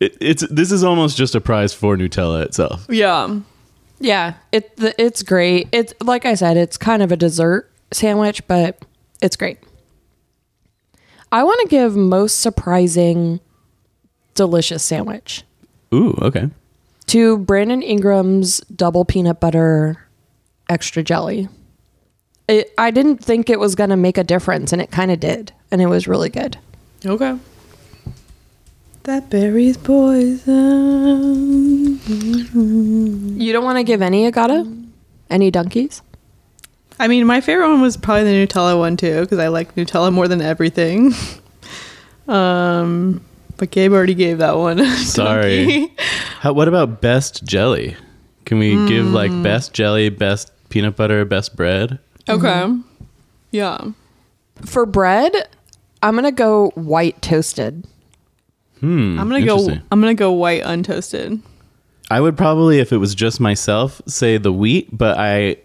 it, 0.00 0.16
it's 0.20 0.46
this 0.48 0.72
is 0.72 0.82
almost 0.84 1.16
just 1.16 1.34
a 1.34 1.40
prize 1.40 1.72
for 1.72 1.96
Nutella 1.96 2.44
itself. 2.44 2.86
Yeah. 2.88 3.40
Yeah, 4.00 4.34
it 4.50 4.76
the, 4.76 5.00
it's 5.00 5.22
great. 5.22 5.68
It's 5.70 5.94
like 6.02 6.26
I 6.26 6.34
said, 6.34 6.56
it's 6.56 6.76
kind 6.76 7.02
of 7.04 7.12
a 7.12 7.16
dessert 7.16 7.70
sandwich, 7.92 8.44
but 8.48 8.84
it's 9.22 9.36
great. 9.36 9.58
I 11.30 11.44
want 11.44 11.60
to 11.62 11.68
give 11.68 11.94
most 11.94 12.40
surprising 12.40 13.38
delicious 14.34 14.82
sandwich 14.82 15.44
Ooh, 15.94 16.18
okay. 16.20 16.50
to 17.06 17.38
Brandon 17.38 17.80
Ingram's 17.80 18.58
double 18.74 19.04
peanut 19.04 19.40
butter 19.40 20.04
extra 20.68 21.02
jelly. 21.04 21.48
It, 22.52 22.74
I 22.76 22.90
didn't 22.90 23.24
think 23.24 23.48
it 23.48 23.58
was 23.58 23.74
going 23.74 23.88
to 23.90 23.96
make 23.96 24.18
a 24.18 24.24
difference, 24.24 24.72
and 24.74 24.82
it 24.82 24.90
kind 24.90 25.10
of 25.10 25.18
did, 25.20 25.52
and 25.70 25.80
it 25.80 25.86
was 25.86 26.06
really 26.06 26.28
good. 26.28 26.58
Okay. 27.06 27.38
That 29.04 29.30
berry's 29.30 29.76
poison. 29.78 30.50
You 33.40 33.52
don't 33.52 33.64
want 33.64 33.78
to 33.78 33.84
give 33.84 34.02
any 34.02 34.26
Agata? 34.26 34.70
Any 35.30 35.50
donkeys? 35.50 36.02
I 37.00 37.08
mean, 37.08 37.24
my 37.26 37.40
favorite 37.40 37.68
one 37.70 37.80
was 37.80 37.96
probably 37.96 38.24
the 38.24 38.46
Nutella 38.46 38.78
one 38.78 38.96
too, 38.96 39.22
because 39.22 39.38
I 39.38 39.48
like 39.48 39.74
Nutella 39.74 40.12
more 40.12 40.28
than 40.28 40.42
everything. 40.42 41.12
um, 42.28 43.24
but 43.56 43.70
Gabe 43.70 43.92
already 43.92 44.14
gave 44.14 44.38
that 44.38 44.56
one. 44.58 44.84
Sorry. 44.98 45.88
How, 46.40 46.52
what 46.52 46.68
about 46.68 47.00
best 47.00 47.44
jelly? 47.44 47.96
Can 48.44 48.58
we 48.58 48.86
give 48.86 49.06
like 49.06 49.32
Hmm. 49.32 49.42
best 49.42 49.72
jelly, 49.72 50.10
best 50.10 50.52
peanut 50.68 50.96
butter, 50.96 51.24
best 51.24 51.56
bread? 51.56 51.98
Okay. 52.28 52.74
Yeah. 53.50 53.78
For 54.64 54.86
bread, 54.86 55.32
I'm 56.02 56.12
going 56.14 56.24
to 56.24 56.30
go 56.32 56.70
white 56.74 57.20
toasted. 57.22 57.86
Hmm. 58.80 59.16
I'm 59.18 59.28
gonna 59.28 59.44
go. 59.46 59.68
I'm 59.92 60.00
gonna 60.00 60.12
go 60.14 60.32
white 60.32 60.64
untoasted. 60.64 61.40
I 62.10 62.20
would 62.20 62.36
probably, 62.36 62.80
if 62.80 62.92
it 62.92 62.96
was 62.96 63.14
just 63.14 63.38
myself, 63.38 64.02
say 64.08 64.38
the 64.38 64.52
wheat, 64.52 64.88
but 64.90 65.18
I 65.18 65.58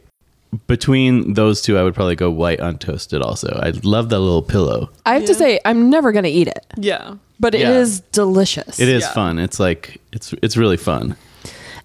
between 0.68 1.34
those 1.34 1.64
two, 1.64 1.80
I 1.80 1.84
would 1.84 1.96
probably 1.96 2.16
go 2.16 2.30
white 2.30 2.60
untoasted. 2.60 3.22
Also, 3.24 3.60
I 3.62 3.72
love 3.84 4.10
that 4.10 4.20
little 4.20 4.44
pillow. 4.44 4.92
I 5.06 5.16
have 5.16 5.26
to 5.26 5.34
say, 5.34 5.60
I'm 5.66 5.90
never 5.90 6.12
going 6.12 6.26
to 6.26 6.30
eat 6.30 6.48
it, 6.48 6.64
Yeah. 6.78 7.16
but 7.40 7.56
it 7.56 7.62
Yeah. 7.62 7.72
is 7.72 8.02
delicious. 8.12 8.80
It 8.80 8.88
is 8.88 9.02
Yeah. 9.02 9.14
fun. 9.14 9.40
It's 9.40 9.60
like 9.60 10.00
it's 10.14 10.36
it's 10.44 10.56
really 10.56 10.78
fun. 10.78 11.16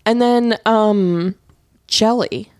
And 0.05 0.21
then 0.21 0.59
um 0.67 1.35
jelly. 1.87 2.53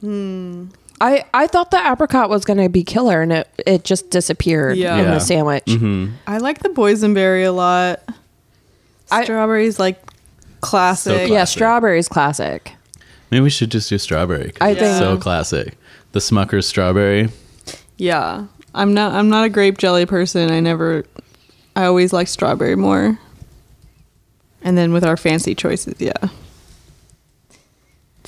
Hmm. 0.00 0.68
I 1.00 1.24
I 1.34 1.46
thought 1.46 1.70
the 1.70 1.78
apricot 1.92 2.30
was 2.30 2.44
going 2.44 2.58
to 2.58 2.68
be 2.68 2.82
killer 2.82 3.20
and 3.22 3.32
it 3.32 3.48
it 3.66 3.84
just 3.84 4.10
disappeared 4.10 4.76
Yeah. 4.76 4.96
in 4.96 5.04
Yeah. 5.04 5.14
the 5.14 5.18
sandwich. 5.20 5.64
Mm-hmm. 5.66 6.12
I 6.26 6.38
like 6.38 6.60
the 6.60 6.68
boysenberry 6.70 7.44
a 7.46 7.50
lot. 7.50 8.02
I- 9.10 9.24
Strawberries 9.24 9.78
like 9.78 10.00
classic. 10.60 11.12
So 11.12 11.20
Yeah, 11.22 11.28
Classic. 11.28 11.52
strawberries 11.58 12.08
classic. 12.08 12.72
Maybe 13.30 13.42
we 13.42 13.50
should 13.50 13.70
just 13.70 13.88
do 13.90 13.98
strawberry. 13.98 14.52
'cause 14.52 14.58
I 14.66 14.70
it's 14.70 14.80
think- 14.80 14.98
so 14.98 15.16
classic. 15.18 15.76
The 16.12 16.20
Smucker's 16.20 16.66
strawberry. 16.66 17.28
Yeah. 17.98 18.44
I'm 18.74 18.94
not 18.94 19.12
I'm 19.14 19.28
not 19.28 19.44
a 19.44 19.48
grape 19.48 19.78
jelly 19.78 20.06
person. 20.06 20.50
I 20.50 20.60
never 20.60 21.04
I 21.74 21.84
always 21.84 22.12
like 22.12 22.28
strawberry 22.28 22.74
more. 22.76 23.18
And 24.62 24.76
then 24.78 24.92
with 24.92 25.04
our 25.04 25.16
fancy 25.16 25.54
choices, 25.54 25.94
yeah. 25.98 26.12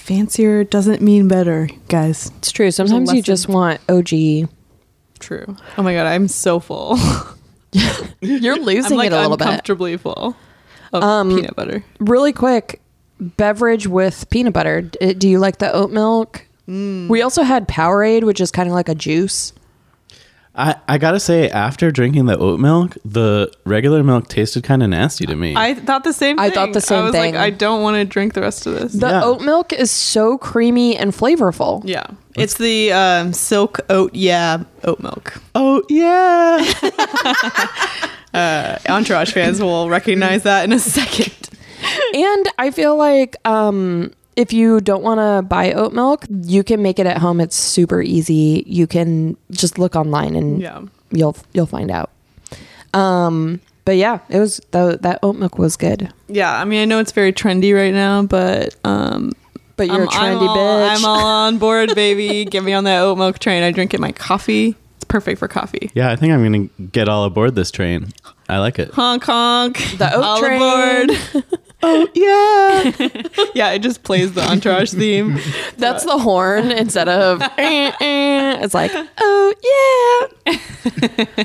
Fancier 0.09 0.65
doesn't 0.65 1.03
mean 1.03 1.29
better, 1.29 1.69
guys. 1.89 2.33
It's 2.39 2.51
true. 2.51 2.71
Sometimes 2.71 3.13
you 3.13 3.21
just 3.21 3.47
want 3.47 3.79
OG. 3.91 4.49
True. 5.19 5.55
Oh 5.77 5.83
my 5.83 5.93
god, 5.93 6.07
I'm 6.07 6.29
so 6.29 6.61
full. 6.61 6.97
You're 8.23 8.57
losing 8.59 8.97
like 8.97 9.09
it 9.09 9.13
a 9.13 9.21
little 9.21 9.37
bit. 9.37 9.47
uncomfortably 9.47 9.99
full 9.99 10.35
of 10.95 11.03
Um, 11.03 11.29
peanut 11.29 11.55
butter. 11.55 11.85
Really 12.01 12.33
quick, 12.33 12.81
beverage 13.21 13.87
with 13.87 14.31
peanut 14.31 14.55
butter. 14.55 14.81
Do 14.81 15.29
you 15.29 15.39
like 15.39 15.59
the 15.59 15.71
oat 15.75 15.91
milk? 15.91 16.47
Mm. 16.67 17.09
We 17.09 17.21
also 17.21 17.43
had 17.43 17.69
Powerade, 17.69 18.23
which 18.25 18.41
is 18.41 18.51
kind 18.51 18.67
of 18.67 18.75
like 18.75 18.89
a 18.89 18.95
juice. 18.95 19.53
I, 20.59 20.75
I 20.89 20.99
gotta 20.99 21.21
say, 21.21 21.49
after 21.49 21.91
drinking 21.93 22.27
the 22.27 22.37
oat 22.37 22.59
milk, 22.59 22.97
the 23.05 23.51
regular 23.65 24.03
milk 24.03 24.27
tasted 24.29 24.65
kind 24.65 24.83
of 24.83 24.91
nasty 24.91 25.25
to 25.27 25.37
me. 25.37 25.55
I 25.57 25.75
thought 25.75 26.03
the 26.05 26.13
same 26.13 26.37
thing. 26.37 26.45
I 26.47 26.51
thought 26.51 26.73
the 26.73 26.81
same 26.81 26.99
I 26.99 27.03
was 27.05 27.13
thing. 27.13 27.35
like, 27.35 27.41
I 27.41 27.51
don't 27.51 27.81
want 27.83 27.95
to 27.97 28.05
drink 28.05 28.35
the 28.35 28.41
rest 28.41 28.67
of 28.67 28.75
this. 28.75 28.93
The 28.95 29.07
Yeah. 29.09 29.23
oat 29.25 29.41
milk 29.43 29.73
is 29.73 29.91
so 29.93 30.37
creamy 30.37 30.97
and 30.97 31.13
flavorful. 31.13 31.83
yeah. 31.85 32.07
It's 32.37 32.55
the 32.55 32.93
um, 32.93 33.33
silk 33.33 33.81
oat 33.91 34.15
yeah 34.15 34.63
oat 34.85 35.01
milk. 35.01 35.35
oh 35.55 35.83
yeah. 35.89 36.59
Entourage 38.89 39.33
fans 39.33 39.61
will 39.61 39.89
recognize 39.89 40.43
that 40.45 40.65
in 40.65 40.73
a 40.73 40.79
second. 40.79 41.35
And 42.15 42.49
I 42.59 42.71
feel 42.71 42.97
like 42.97 43.37
um, 43.47 44.13
if 44.39 44.53
you 44.53 44.81
don't 44.81 45.03
want 45.03 45.19
to 45.19 45.43
buy 45.43 45.73
oat 45.73 45.93
milk, 45.93 46.25
you 46.31 46.63
can 46.63 46.81
make 46.81 46.99
it 46.99 47.07
at 47.07 47.19
home. 47.19 47.41
It's 47.41 47.57
super 47.57 48.01
easy. 48.01 48.63
You 48.67 48.87
can 48.87 49.37
just 49.51 49.79
look 49.79 49.97
online 49.97 50.37
and 50.37 50.61
Yeah. 50.63 50.83
you'll 51.11 51.37
you'll 51.53 51.67
find 51.67 51.91
out. 51.91 52.11
Um, 52.95 53.61
but 53.85 53.97
yeah, 53.97 54.21
it 54.29 54.39
was 54.39 54.61
that 54.71 55.03
that 55.03 55.19
oat 55.23 55.37
milk 55.37 55.59
was 55.59 55.77
good. 55.77 56.13
Yeah, 56.29 56.53
I 56.53 56.65
mean, 56.65 56.81
I 56.83 56.85
know 56.85 56.99
it's 57.01 57.13
very 57.13 57.33
trendy 57.33 57.75
right 57.75 57.93
now, 57.93 58.23
but 58.23 58.75
um, 58.85 59.33
But 59.77 59.89
you're 59.89 60.03
I'm, 60.03 60.09
a 60.09 60.11
trendy 60.11 60.43
I'm 60.43 60.49
all, 60.49 60.57
bitch. 60.81 60.97
I'm 60.99 61.05
all 61.05 61.27
on 61.27 61.59
board, 61.59 61.95
baby. 61.95 62.45
Get 62.51 62.63
me 62.65 62.73
on 62.73 62.85
that 62.85 63.01
oat 63.01 63.17
milk 63.19 63.39
train. 63.39 63.63
I 63.63 63.73
drink 63.73 63.93
it 63.95 63.97
in 63.99 64.01
my 64.03 64.13
coffee. 64.13 64.77
It's 64.97 65.05
perfect 65.05 65.39
for 65.39 65.49
coffee. 65.49 65.91
yeah, 65.95 66.11
I 66.11 66.17
think 66.17 66.33
I'm 66.33 66.43
gonna 66.43 66.69
get 66.91 67.09
all 67.09 67.25
aboard 67.25 67.55
this 67.55 67.71
train. 67.71 68.09
I 68.49 68.59
like 68.59 68.79
it. 68.79 68.91
Honk 68.93 69.25
honk. 69.25 69.77
The 69.99 70.15
oat 70.15 70.25
all 70.25 70.39
train. 70.41 70.57
aboard. 71.11 71.51
oh 71.83 72.09
yeah. 72.15 73.49
yeah, 73.55 73.71
it 73.71 73.81
just 73.81 74.03
plays 74.03 74.33
the 74.33 74.43
entourage 74.43 74.93
theme. 74.93 75.39
That's 75.77 76.05
the 76.05 76.19
horn 76.19 76.71
instead 76.71 77.09
of 77.09 77.41
eh, 77.59 77.93
eh. 78.01 78.59
it's 78.63 78.75
like 78.75 78.93
oh 79.19 80.29
yeah. 80.47 81.45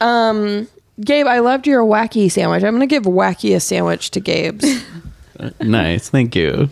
um, 0.00 0.68
Gabe, 1.00 1.26
I 1.26 1.40
loved 1.40 1.66
your 1.66 1.84
wacky 1.84 2.30
sandwich. 2.30 2.62
I'm 2.62 2.74
gonna 2.74 2.86
give 2.86 3.04
wacky 3.04 3.54
a 3.56 3.60
sandwich 3.60 4.10
to 4.12 4.20
Gabe's. 4.20 4.84
nice, 5.60 6.08
thank 6.08 6.36
you. 6.36 6.70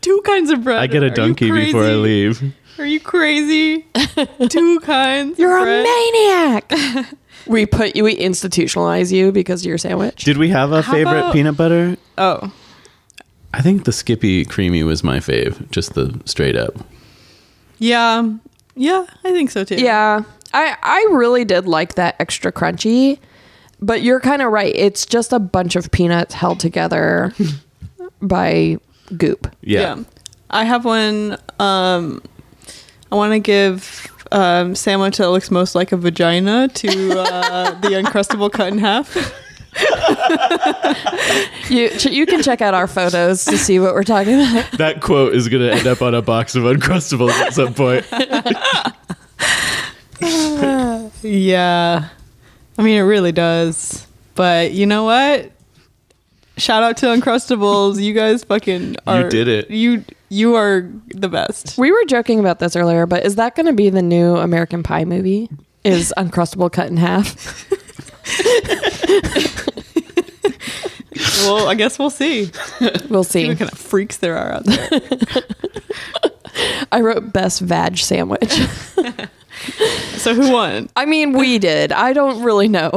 Two 0.00 0.20
kinds 0.24 0.50
of 0.50 0.64
bread. 0.64 0.78
I 0.78 0.86
get 0.86 1.02
a 1.02 1.10
donkey 1.10 1.50
before 1.50 1.84
I 1.84 1.94
leave. 1.94 2.42
Are 2.78 2.84
you 2.84 3.00
crazy? 3.00 3.86
Two 4.48 4.80
kinds. 4.80 5.38
You're 5.38 5.56
of 5.56 5.62
a 5.62 5.64
bread? 5.64 5.84
maniac. 5.84 7.14
We 7.46 7.66
put 7.66 7.96
you, 7.96 8.04
we 8.04 8.16
institutionalize 8.16 9.12
you 9.12 9.32
because 9.32 9.62
of 9.62 9.66
your 9.68 9.78
sandwich. 9.78 10.24
Did 10.24 10.36
we 10.38 10.48
have 10.50 10.72
a 10.72 10.82
How 10.82 10.92
favorite 10.92 11.18
about- 11.18 11.32
peanut 11.32 11.56
butter? 11.56 11.96
Oh, 12.18 12.52
I 13.52 13.60
think 13.62 13.84
the 13.84 13.92
Skippy 13.92 14.44
Creamy 14.44 14.82
was 14.82 15.04
my 15.04 15.18
fave, 15.18 15.70
just 15.70 15.94
the 15.94 16.20
straight 16.24 16.56
up. 16.56 16.74
yeah, 17.78 18.28
yeah. 18.76 19.06
I 19.24 19.30
think 19.32 19.50
so 19.50 19.64
too. 19.64 19.76
Yeah, 19.76 20.22
I 20.52 20.76
I 20.82 21.06
really 21.12 21.44
did 21.44 21.66
like 21.66 21.94
that 21.94 22.16
extra 22.18 22.50
crunchy, 22.52 23.18
but 23.80 24.02
you're 24.02 24.20
kind 24.20 24.42
of 24.42 24.50
right. 24.50 24.74
It's 24.74 25.06
just 25.06 25.32
a 25.32 25.38
bunch 25.38 25.76
of 25.76 25.90
peanuts 25.92 26.34
held 26.34 26.58
together 26.60 27.32
by 28.22 28.78
goop. 29.16 29.54
Yeah. 29.60 30.02
I 30.50 30.64
have 30.64 30.84
one. 30.84 31.36
Um, 31.58 32.22
I 33.10 33.16
want 33.16 33.32
to 33.32 33.38
give 33.40 34.08
um, 34.32 34.74
sandwich 34.74 35.16
that 35.18 35.30
looks 35.30 35.50
most 35.50 35.74
like 35.74 35.92
a 35.92 35.96
vagina 35.96 36.68
to 36.68 37.20
uh, 37.20 37.70
the 37.80 37.88
uncrustable 37.88 38.50
cut 38.52 38.72
in 38.72 38.78
half. 38.78 39.16
You 41.68 41.88
ch- 41.90 42.06
you 42.06 42.26
can 42.26 42.42
check 42.42 42.60
out 42.60 42.74
our 42.74 42.86
photos 42.86 43.44
to 43.46 43.58
see 43.58 43.80
what 43.80 43.94
we're 43.94 44.04
talking 44.04 44.34
about. 44.34 44.70
That 44.72 45.00
quote 45.00 45.34
is 45.34 45.48
gonna 45.48 45.68
end 45.70 45.86
up 45.86 46.02
on 46.02 46.14
a 46.14 46.22
box 46.22 46.54
of 46.54 46.62
Uncrustables 46.62 47.30
at 47.30 47.54
some 47.54 47.74
point. 47.74 48.06
Yeah, 51.22 52.08
I 52.78 52.82
mean 52.82 52.98
it 52.98 53.02
really 53.02 53.32
does. 53.32 54.06
But 54.34 54.72
you 54.72 54.86
know 54.86 55.04
what? 55.04 55.50
Shout 56.56 56.82
out 56.82 56.96
to 56.98 57.06
Uncrustables. 57.06 58.00
You 58.00 58.14
guys 58.14 58.44
fucking 58.44 58.96
are. 59.06 59.22
You 59.22 59.30
did 59.30 59.48
it. 59.48 59.70
You 59.70 60.04
you 60.34 60.56
are 60.56 60.90
the 61.08 61.28
best. 61.28 61.78
We 61.78 61.92
were 61.92 62.04
joking 62.06 62.40
about 62.40 62.58
this 62.58 62.74
earlier, 62.74 63.06
but 63.06 63.24
is 63.24 63.36
that 63.36 63.54
going 63.54 63.66
to 63.66 63.72
be 63.72 63.88
the 63.88 64.02
new 64.02 64.36
American 64.36 64.82
Pie 64.82 65.04
movie? 65.04 65.48
Is 65.84 66.12
Uncrustable 66.18 66.72
cut 66.72 66.88
in 66.88 66.96
half? 66.96 67.70
well, 71.46 71.68
I 71.68 71.74
guess 71.74 71.98
we'll 71.98 72.10
see. 72.10 72.50
We'll 73.08 73.22
See 73.22 73.46
what 73.48 73.58
kind 73.58 73.70
of 73.70 73.78
freaks 73.78 74.16
there 74.16 74.36
are 74.36 74.54
out 74.54 74.64
there. 74.64 75.00
I 76.92 77.00
wrote 77.00 77.32
best 77.32 77.60
vag 77.60 77.98
sandwich. 77.98 78.52
So 80.16 80.34
who 80.34 80.52
won? 80.52 80.88
I 80.96 81.06
mean, 81.06 81.32
we 81.32 81.58
did. 81.58 81.92
I 81.92 82.12
don't 82.12 82.42
really 82.42 82.68
know. 82.68 82.90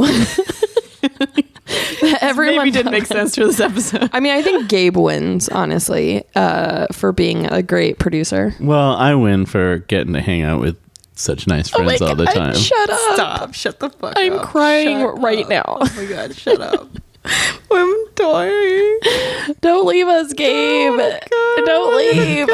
Everyone 2.21 2.57
Maybe 2.57 2.71
didn't 2.71 2.91
make 2.91 3.05
sense 3.05 3.35
for 3.35 3.45
this 3.45 3.59
episode. 3.59 4.09
I 4.13 4.19
mean, 4.19 4.33
I 4.33 4.41
think 4.41 4.67
Gabe 4.69 4.97
wins, 4.97 5.49
honestly, 5.49 6.23
uh, 6.35 6.87
for 6.91 7.11
being 7.11 7.45
a 7.45 7.61
great 7.61 7.99
producer. 7.99 8.53
Well, 8.59 8.93
I 8.95 9.13
win 9.15 9.45
for 9.45 9.79
getting 9.79 10.13
to 10.13 10.21
hang 10.21 10.41
out 10.43 10.59
with 10.61 10.77
such 11.15 11.47
nice 11.47 11.73
Oh 11.73 11.83
friends 11.83 12.01
all 12.01 12.15
the 12.15 12.25
time. 12.25 12.55
Shut 12.55 12.89
up. 12.89 12.99
Stop. 13.15 13.53
Shut 13.53 13.79
the 13.79 13.89
fuck 13.89 14.13
I'm 14.17 14.33
up. 14.33 14.47
crying 14.47 14.99
Shut 14.99 15.21
right 15.21 15.39
up. 15.43 15.49
now. 15.49 15.63
Oh 15.67 15.93
my 15.95 16.05
god, 16.05 16.35
shut 16.35 16.61
up. 16.61 16.87
I'm 17.71 17.95
dying. 18.15 18.99
Don't 19.61 19.85
leave 19.87 20.07
us, 20.07 20.31
Gabe. 20.33 20.93
Oh 20.93 21.63
Don't 21.65 21.97
leave. 21.97 22.47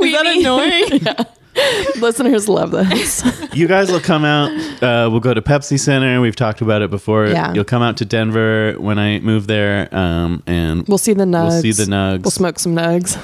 Is 0.00 0.12
that 0.12 0.26
annoying? 0.26 1.26
Listeners 2.00 2.48
love 2.48 2.70
this. 2.70 3.24
you 3.54 3.66
guys 3.66 3.90
will 3.90 4.00
come 4.00 4.24
out. 4.24 4.50
Uh, 4.82 5.08
we'll 5.10 5.20
go 5.20 5.32
to 5.34 5.40
Pepsi 5.42 5.78
Center. 5.78 6.20
We've 6.20 6.36
talked 6.36 6.60
about 6.60 6.82
it 6.82 6.90
before. 6.90 7.26
Yeah. 7.26 7.52
You'll 7.54 7.64
come 7.64 7.82
out 7.82 7.96
to 7.98 8.04
Denver 8.04 8.74
when 8.78 8.98
I 8.98 9.20
move 9.20 9.46
there, 9.46 9.88
um, 9.94 10.42
and 10.46 10.86
We'll 10.86 10.98
see 10.98 11.14
the 11.14 11.24
nugs. 11.24 11.62
We'll 11.62 11.62
see 11.62 11.84
the 11.84 11.90
nugs. 11.90 12.22
We'll 12.22 12.30
smoke 12.30 12.58
some 12.58 12.74
nugs. 12.74 13.18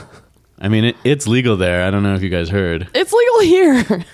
I 0.60 0.68
mean, 0.68 0.84
it, 0.84 0.96
it's 1.04 1.26
legal 1.26 1.56
there. 1.56 1.84
I 1.86 1.90
don't 1.90 2.02
know 2.02 2.14
if 2.14 2.22
you 2.22 2.28
guys 2.30 2.48
heard. 2.48 2.88
It's 2.94 3.12
legal 3.12 3.40
here. 3.40 4.04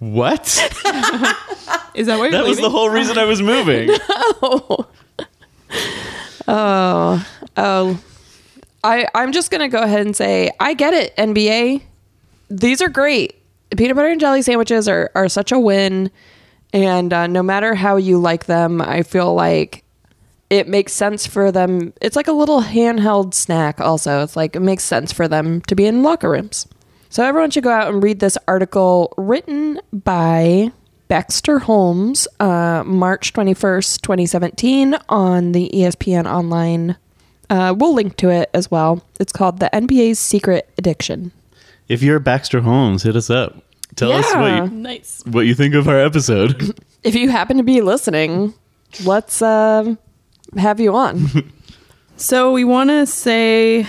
What? 0.00 0.42
Is 1.94 2.06
that 2.08 2.18
why 2.18 2.24
you're 2.24 2.30
that 2.32 2.44
was 2.44 2.58
the 2.58 2.68
whole 2.70 2.90
reason 2.90 3.16
I 3.18 3.24
was 3.24 3.40
moving. 3.40 3.90
Oh, 6.46 7.26
oh. 7.56 8.00
I 8.82 9.06
I'm 9.14 9.32
just 9.32 9.50
gonna 9.50 9.68
go 9.68 9.80
ahead 9.80 10.04
and 10.04 10.14
say 10.14 10.50
I 10.60 10.74
get 10.74 10.92
it. 10.92 11.16
NBA, 11.16 11.80
these 12.50 12.82
are 12.82 12.88
great. 12.90 13.34
Peanut 13.76 13.96
butter 13.96 14.08
and 14.08 14.20
jelly 14.20 14.42
sandwiches 14.42 14.88
are 14.88 15.10
are 15.14 15.28
such 15.28 15.52
a 15.52 15.58
win, 15.58 16.10
and 16.72 17.12
uh, 17.12 17.26
no 17.26 17.42
matter 17.42 17.74
how 17.74 17.96
you 17.96 18.18
like 18.18 18.46
them, 18.46 18.80
I 18.80 19.02
feel 19.02 19.34
like 19.34 19.84
it 20.50 20.68
makes 20.68 20.92
sense 20.92 21.26
for 21.26 21.50
them. 21.50 21.92
It's 22.00 22.16
like 22.16 22.28
a 22.28 22.32
little 22.32 22.62
handheld 22.62 23.34
snack. 23.34 23.80
Also, 23.80 24.22
it's 24.22 24.36
like 24.36 24.54
it 24.54 24.60
makes 24.60 24.84
sense 24.84 25.12
for 25.12 25.26
them 25.26 25.60
to 25.62 25.74
be 25.74 25.86
in 25.86 26.02
locker 26.02 26.30
rooms. 26.30 26.66
So 27.08 27.24
everyone 27.24 27.50
should 27.50 27.64
go 27.64 27.70
out 27.70 27.92
and 27.92 28.02
read 28.02 28.20
this 28.20 28.36
article 28.48 29.12
written 29.16 29.80
by 29.92 30.72
Baxter 31.06 31.60
Holmes, 31.60 32.26
uh, 32.40 32.82
March 32.84 33.32
21st, 33.32 34.00
2017, 34.00 34.96
on 35.08 35.52
the 35.52 35.70
ESPN 35.72 36.26
Online. 36.26 36.96
Uh, 37.48 37.74
we'll 37.76 37.94
link 37.94 38.16
to 38.16 38.30
it 38.30 38.50
as 38.52 38.70
well. 38.70 39.04
It's 39.20 39.32
called 39.32 39.60
The 39.60 39.70
NBA's 39.72 40.18
Secret 40.18 40.68
Addiction. 40.76 41.30
if 41.88 42.02
you're 42.02 42.18
Baxter 42.18 42.62
Holmes, 42.62 43.02
hit 43.04 43.14
us 43.14 43.30
up. 43.30 43.62
Tell 43.96 44.12
us 44.12 44.32
what 44.34 44.52
you, 44.70 44.76
Nice. 44.76 45.22
what 45.26 45.40
you 45.46 45.54
think 45.54 45.74
of 45.74 45.88
our 45.88 46.00
episode. 46.00 46.78
If 47.04 47.14
you 47.14 47.28
happen 47.28 47.58
to 47.58 47.62
be 47.62 47.82
listening, 47.82 48.54
let's 49.04 49.42
um 49.42 49.98
have 50.56 50.80
you 50.80 50.94
on. 50.94 51.28
So 52.16 52.52
we 52.52 52.62
want 52.62 52.90
to 52.90 53.06
say 53.06 53.84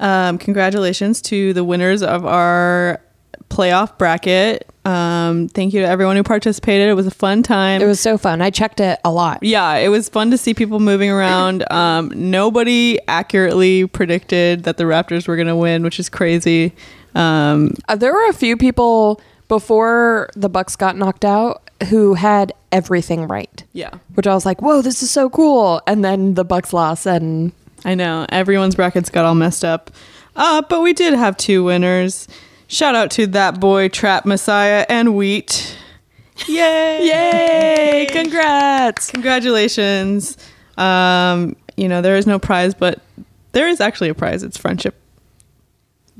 um, 0.00 0.38
congratulations 0.38 1.22
to 1.22 1.52
the 1.52 1.62
winners 1.62 2.02
of 2.02 2.26
our 2.26 3.00
playoff 3.48 3.96
bracket. 3.96 4.66
Um, 4.84 5.46
thank 5.48 5.72
you 5.72 5.80
to 5.80 5.86
everyone 5.86 6.16
who 6.16 6.24
participated. 6.24 6.88
It 6.88 6.94
was 6.94 7.06
a 7.06 7.12
fun 7.12 7.44
time. 7.44 7.80
it 7.80 7.86
was 7.86 8.00
so 8.00 8.18
fun. 8.18 8.42
I 8.42 8.50
checked 8.50 8.80
it 8.80 8.98
a 9.04 9.12
lot. 9.12 9.38
yeah, 9.42 9.74
it 9.76 9.88
was 9.88 10.08
fun 10.08 10.32
to 10.32 10.36
see 10.36 10.52
people 10.52 10.80
moving 10.80 11.10
around. 11.10 11.64
Um, 11.70 12.10
nobody 12.14 12.98
accurately 13.06 13.86
predicted 13.86 14.64
that 14.64 14.76
the 14.76 14.84
Raptors 14.84 15.28
were 15.28 15.36
going 15.36 15.46
to 15.48 15.56
win, 15.56 15.84
which 15.84 16.00
is 16.00 16.08
crazy. 16.08 16.72
Um, 17.14 17.74
Uh, 17.88 17.94
there 17.94 18.12
were 18.12 18.28
a 18.28 18.32
few 18.34 18.56
people 18.56 19.20
before 19.50 20.30
the 20.36 20.48
Bucks 20.48 20.76
got 20.76 20.96
knocked 20.96 21.24
out 21.24 21.68
who 21.88 22.14
had 22.14 22.52
everything 22.70 23.26
right. 23.26 23.64
yeah, 23.72 23.90
Which 24.14 24.28
I 24.28 24.32
was 24.32 24.46
like, 24.46 24.62
"Whoa, 24.62 24.80
this 24.80 25.02
is 25.02 25.10
so 25.10 25.28
cool!" 25.28 25.82
And 25.88 26.04
then 26.04 26.34
the 26.34 26.44
Bucks 26.44 26.72
lost, 26.72 27.04
and 27.04 27.50
I 27.84 27.96
know 27.96 28.26
everyone's 28.28 28.76
brackets 28.76 29.10
got 29.10 29.24
all 29.24 29.34
messed 29.34 29.64
up, 29.64 29.90
uh, 30.36 30.62
but 30.68 30.82
we 30.82 30.92
did 30.92 31.14
have 31.14 31.36
two 31.36 31.64
winners. 31.64 32.28
Shout 32.68 32.94
out 32.94 33.10
to 33.12 33.26
that 33.28 33.58
boy 33.58 33.88
Trap 33.88 34.24
Messiah 34.24 34.86
and 34.88 35.16
Wheat. 35.16 35.76
Yay! 36.46 37.06
yay! 37.06 38.06
Congrats! 38.08 39.10
Congratulations. 39.10 40.38
Um, 40.78 41.56
you 41.76 41.88
know, 41.88 42.02
there 42.02 42.16
is 42.16 42.26
no 42.26 42.38
prize, 42.38 42.72
but 42.72 43.00
there 43.50 43.66
is 43.66 43.80
actually 43.80 44.10
a 44.10 44.14
prize. 44.14 44.44
It's 44.44 44.56
friendship 44.56 44.94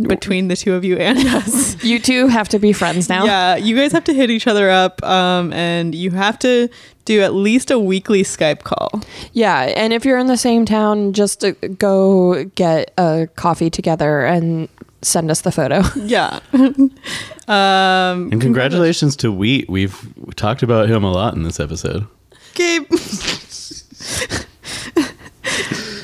between 0.02 0.48
the 0.48 0.56
two 0.56 0.74
of 0.74 0.84
you 0.84 0.96
and 0.96 1.18
us. 1.28 1.82
You 1.84 1.98
two 1.98 2.28
have 2.28 2.48
to 2.50 2.58
be 2.58 2.72
friends 2.72 3.08
now. 3.08 3.24
Yeah, 3.24 3.56
you 3.56 3.76
guys 3.76 3.92
have 3.92 4.04
to 4.04 4.14
hit 4.14 4.30
each 4.30 4.46
other 4.46 4.70
up, 4.70 5.02
um, 5.02 5.52
and 5.52 5.94
you 5.94 6.10
have 6.12 6.38
to 6.40 6.68
do 7.04 7.22
at 7.22 7.34
least 7.34 7.70
a 7.70 7.78
weekly 7.78 8.22
Skype 8.22 8.62
call. 8.62 9.02
Yeah, 9.32 9.62
and 9.76 9.92
if 9.92 10.04
you're 10.04 10.18
in 10.18 10.26
the 10.26 10.36
same 10.36 10.64
town, 10.64 11.12
just 11.12 11.44
uh, 11.44 11.52
go 11.78 12.44
get 12.54 12.92
a 12.98 13.28
coffee 13.36 13.70
together 13.70 14.24
and 14.24 14.68
send 15.02 15.30
us 15.30 15.40
the 15.42 15.52
photo. 15.52 15.82
Yeah. 15.96 16.40
um, 16.52 18.30
and 18.32 18.40
congratulations 18.40 19.16
to 19.16 19.32
Wheat. 19.32 19.68
We've 19.68 19.98
talked 20.36 20.62
about 20.62 20.88
him 20.88 21.04
a 21.04 21.12
lot 21.12 21.34
in 21.34 21.42
this 21.42 21.60
episode. 21.60 22.06
Gabe. 22.54 22.90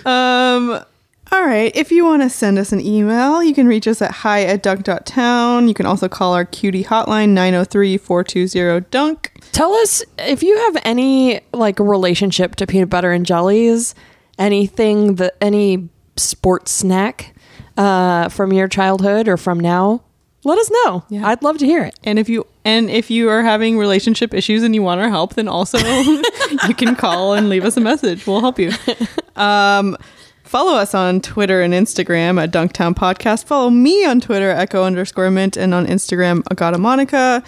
um. 0.06 0.84
All 1.32 1.44
right. 1.44 1.74
If 1.74 1.90
you 1.90 2.04
want 2.04 2.22
to 2.22 2.30
send 2.30 2.58
us 2.58 2.72
an 2.72 2.80
email, 2.80 3.42
you 3.42 3.52
can 3.52 3.66
reach 3.66 3.88
us 3.88 4.00
at 4.00 4.10
hi 4.12 4.44
at 4.44 4.62
dunk.town. 4.62 5.66
You 5.66 5.74
can 5.74 5.84
also 5.84 6.08
call 6.08 6.34
our 6.34 6.44
cutie 6.44 6.84
hotline 6.84 7.30
903 7.30 7.98
420 7.98 8.86
dunk. 8.90 9.32
Tell 9.52 9.72
us 9.74 10.04
if 10.18 10.42
you 10.42 10.56
have 10.56 10.78
any 10.84 11.40
like 11.52 11.80
relationship 11.80 12.54
to 12.56 12.66
peanut 12.66 12.90
butter 12.90 13.10
and 13.10 13.26
jellies, 13.26 13.94
anything 14.38 15.16
that 15.16 15.36
any 15.40 15.88
sports 16.16 16.70
snack 16.70 17.34
uh, 17.76 18.28
from 18.28 18.52
your 18.52 18.68
childhood 18.68 19.28
or 19.28 19.36
from 19.36 19.58
now. 19.58 20.02
Let 20.44 20.58
us 20.58 20.70
know. 20.70 21.04
Yeah. 21.08 21.26
I'd 21.26 21.42
love 21.42 21.58
to 21.58 21.66
hear 21.66 21.82
it. 21.82 21.98
And 22.04 22.20
if 22.20 22.28
you 22.28 22.46
and 22.64 22.88
if 22.88 23.10
you 23.10 23.28
are 23.30 23.42
having 23.42 23.78
relationship 23.78 24.32
issues 24.32 24.62
and 24.62 24.76
you 24.76 24.82
want 24.82 25.00
our 25.00 25.08
help, 25.08 25.34
then 25.34 25.48
also 25.48 25.78
you 26.68 26.74
can 26.76 26.94
call 26.94 27.34
and 27.34 27.48
leave 27.48 27.64
us 27.64 27.76
a 27.76 27.80
message. 27.80 28.26
We'll 28.26 28.40
help 28.40 28.58
you. 28.58 28.70
Um, 29.36 29.98
follow 30.46 30.74
us 30.74 30.94
on 30.94 31.20
Twitter 31.20 31.60
and 31.60 31.74
Instagram 31.74 32.42
at 32.42 32.52
Dunktown 32.52 32.94
Podcast. 32.94 33.44
Follow 33.44 33.70
me 33.70 34.04
on 34.04 34.20
Twitter, 34.20 34.50
Echo 34.50 34.84
underscore 34.84 35.30
Mint, 35.30 35.56
and 35.56 35.74
on 35.74 35.86
Instagram, 35.86 36.42
Agata 36.50 36.78
Monica. 36.78 37.42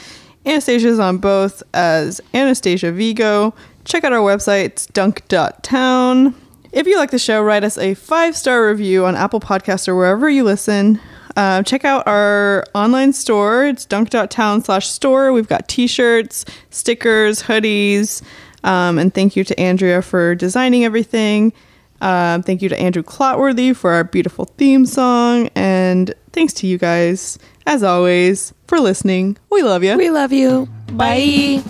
Anastasia's 0.44 0.99
on 0.99 1.18
both 1.18 1.62
as 1.74 2.20
Anastasia 2.34 2.92
Vigo. 2.92 3.55
Check 3.84 4.05
out 4.05 4.12
our 4.12 4.20
website, 4.20 4.92
dunk.town. 4.92 6.34
If 6.72 6.86
you 6.86 6.99
like 6.99 7.11
the 7.11 7.18
show, 7.18 7.42
write 7.42 7.64
us 7.64 7.78
a 7.78 7.94
five 7.94 8.36
star 8.36 8.68
review 8.68 9.07
on 9.07 9.16
Apple 9.16 9.40
Podcasts 9.40 9.88
or 9.88 9.94
wherever 9.94 10.28
you 10.28 10.44
listen. 10.44 11.01
Uh, 11.36 11.62
check 11.62 11.84
out 11.84 12.07
our 12.07 12.64
online 12.74 13.12
store. 13.12 13.66
It's 13.66 13.86
dunk.town 13.86 14.64
slash 14.64 14.88
store. 14.88 15.32
We've 15.32 15.49
got 15.49 15.68
t 15.68 15.86
shirts, 15.86 16.44
stickers, 16.70 17.42
hoodies. 17.44 18.22
Um, 18.64 18.99
and 18.99 19.14
thank 19.14 19.36
you 19.36 19.44
to 19.44 19.59
Andrea 19.59 20.03
for 20.03 20.34
designing 20.34 20.84
everything. 20.84 21.53
Um, 22.01 22.42
thank 22.42 22.62
you 22.62 22.68
to 22.68 22.78
Andrew 22.78 23.03
Clotworthy 23.03 23.74
for 23.74 23.92
our 23.92 24.05
beautiful 24.05 24.44
theme 24.44 24.86
song. 24.86 25.49
And 25.55 26.14
thanks 26.32 26.53
to 26.55 26.66
you 26.66 26.78
guys, 26.78 27.38
as 27.66 27.82
always, 27.82 28.53
for 28.66 28.78
listening. 28.80 29.36
We 29.51 29.62
love 29.62 29.82
you. 29.82 29.96
We 29.96 30.11
love 30.11 30.32
you. 30.32 30.68
Bye. 30.92 31.62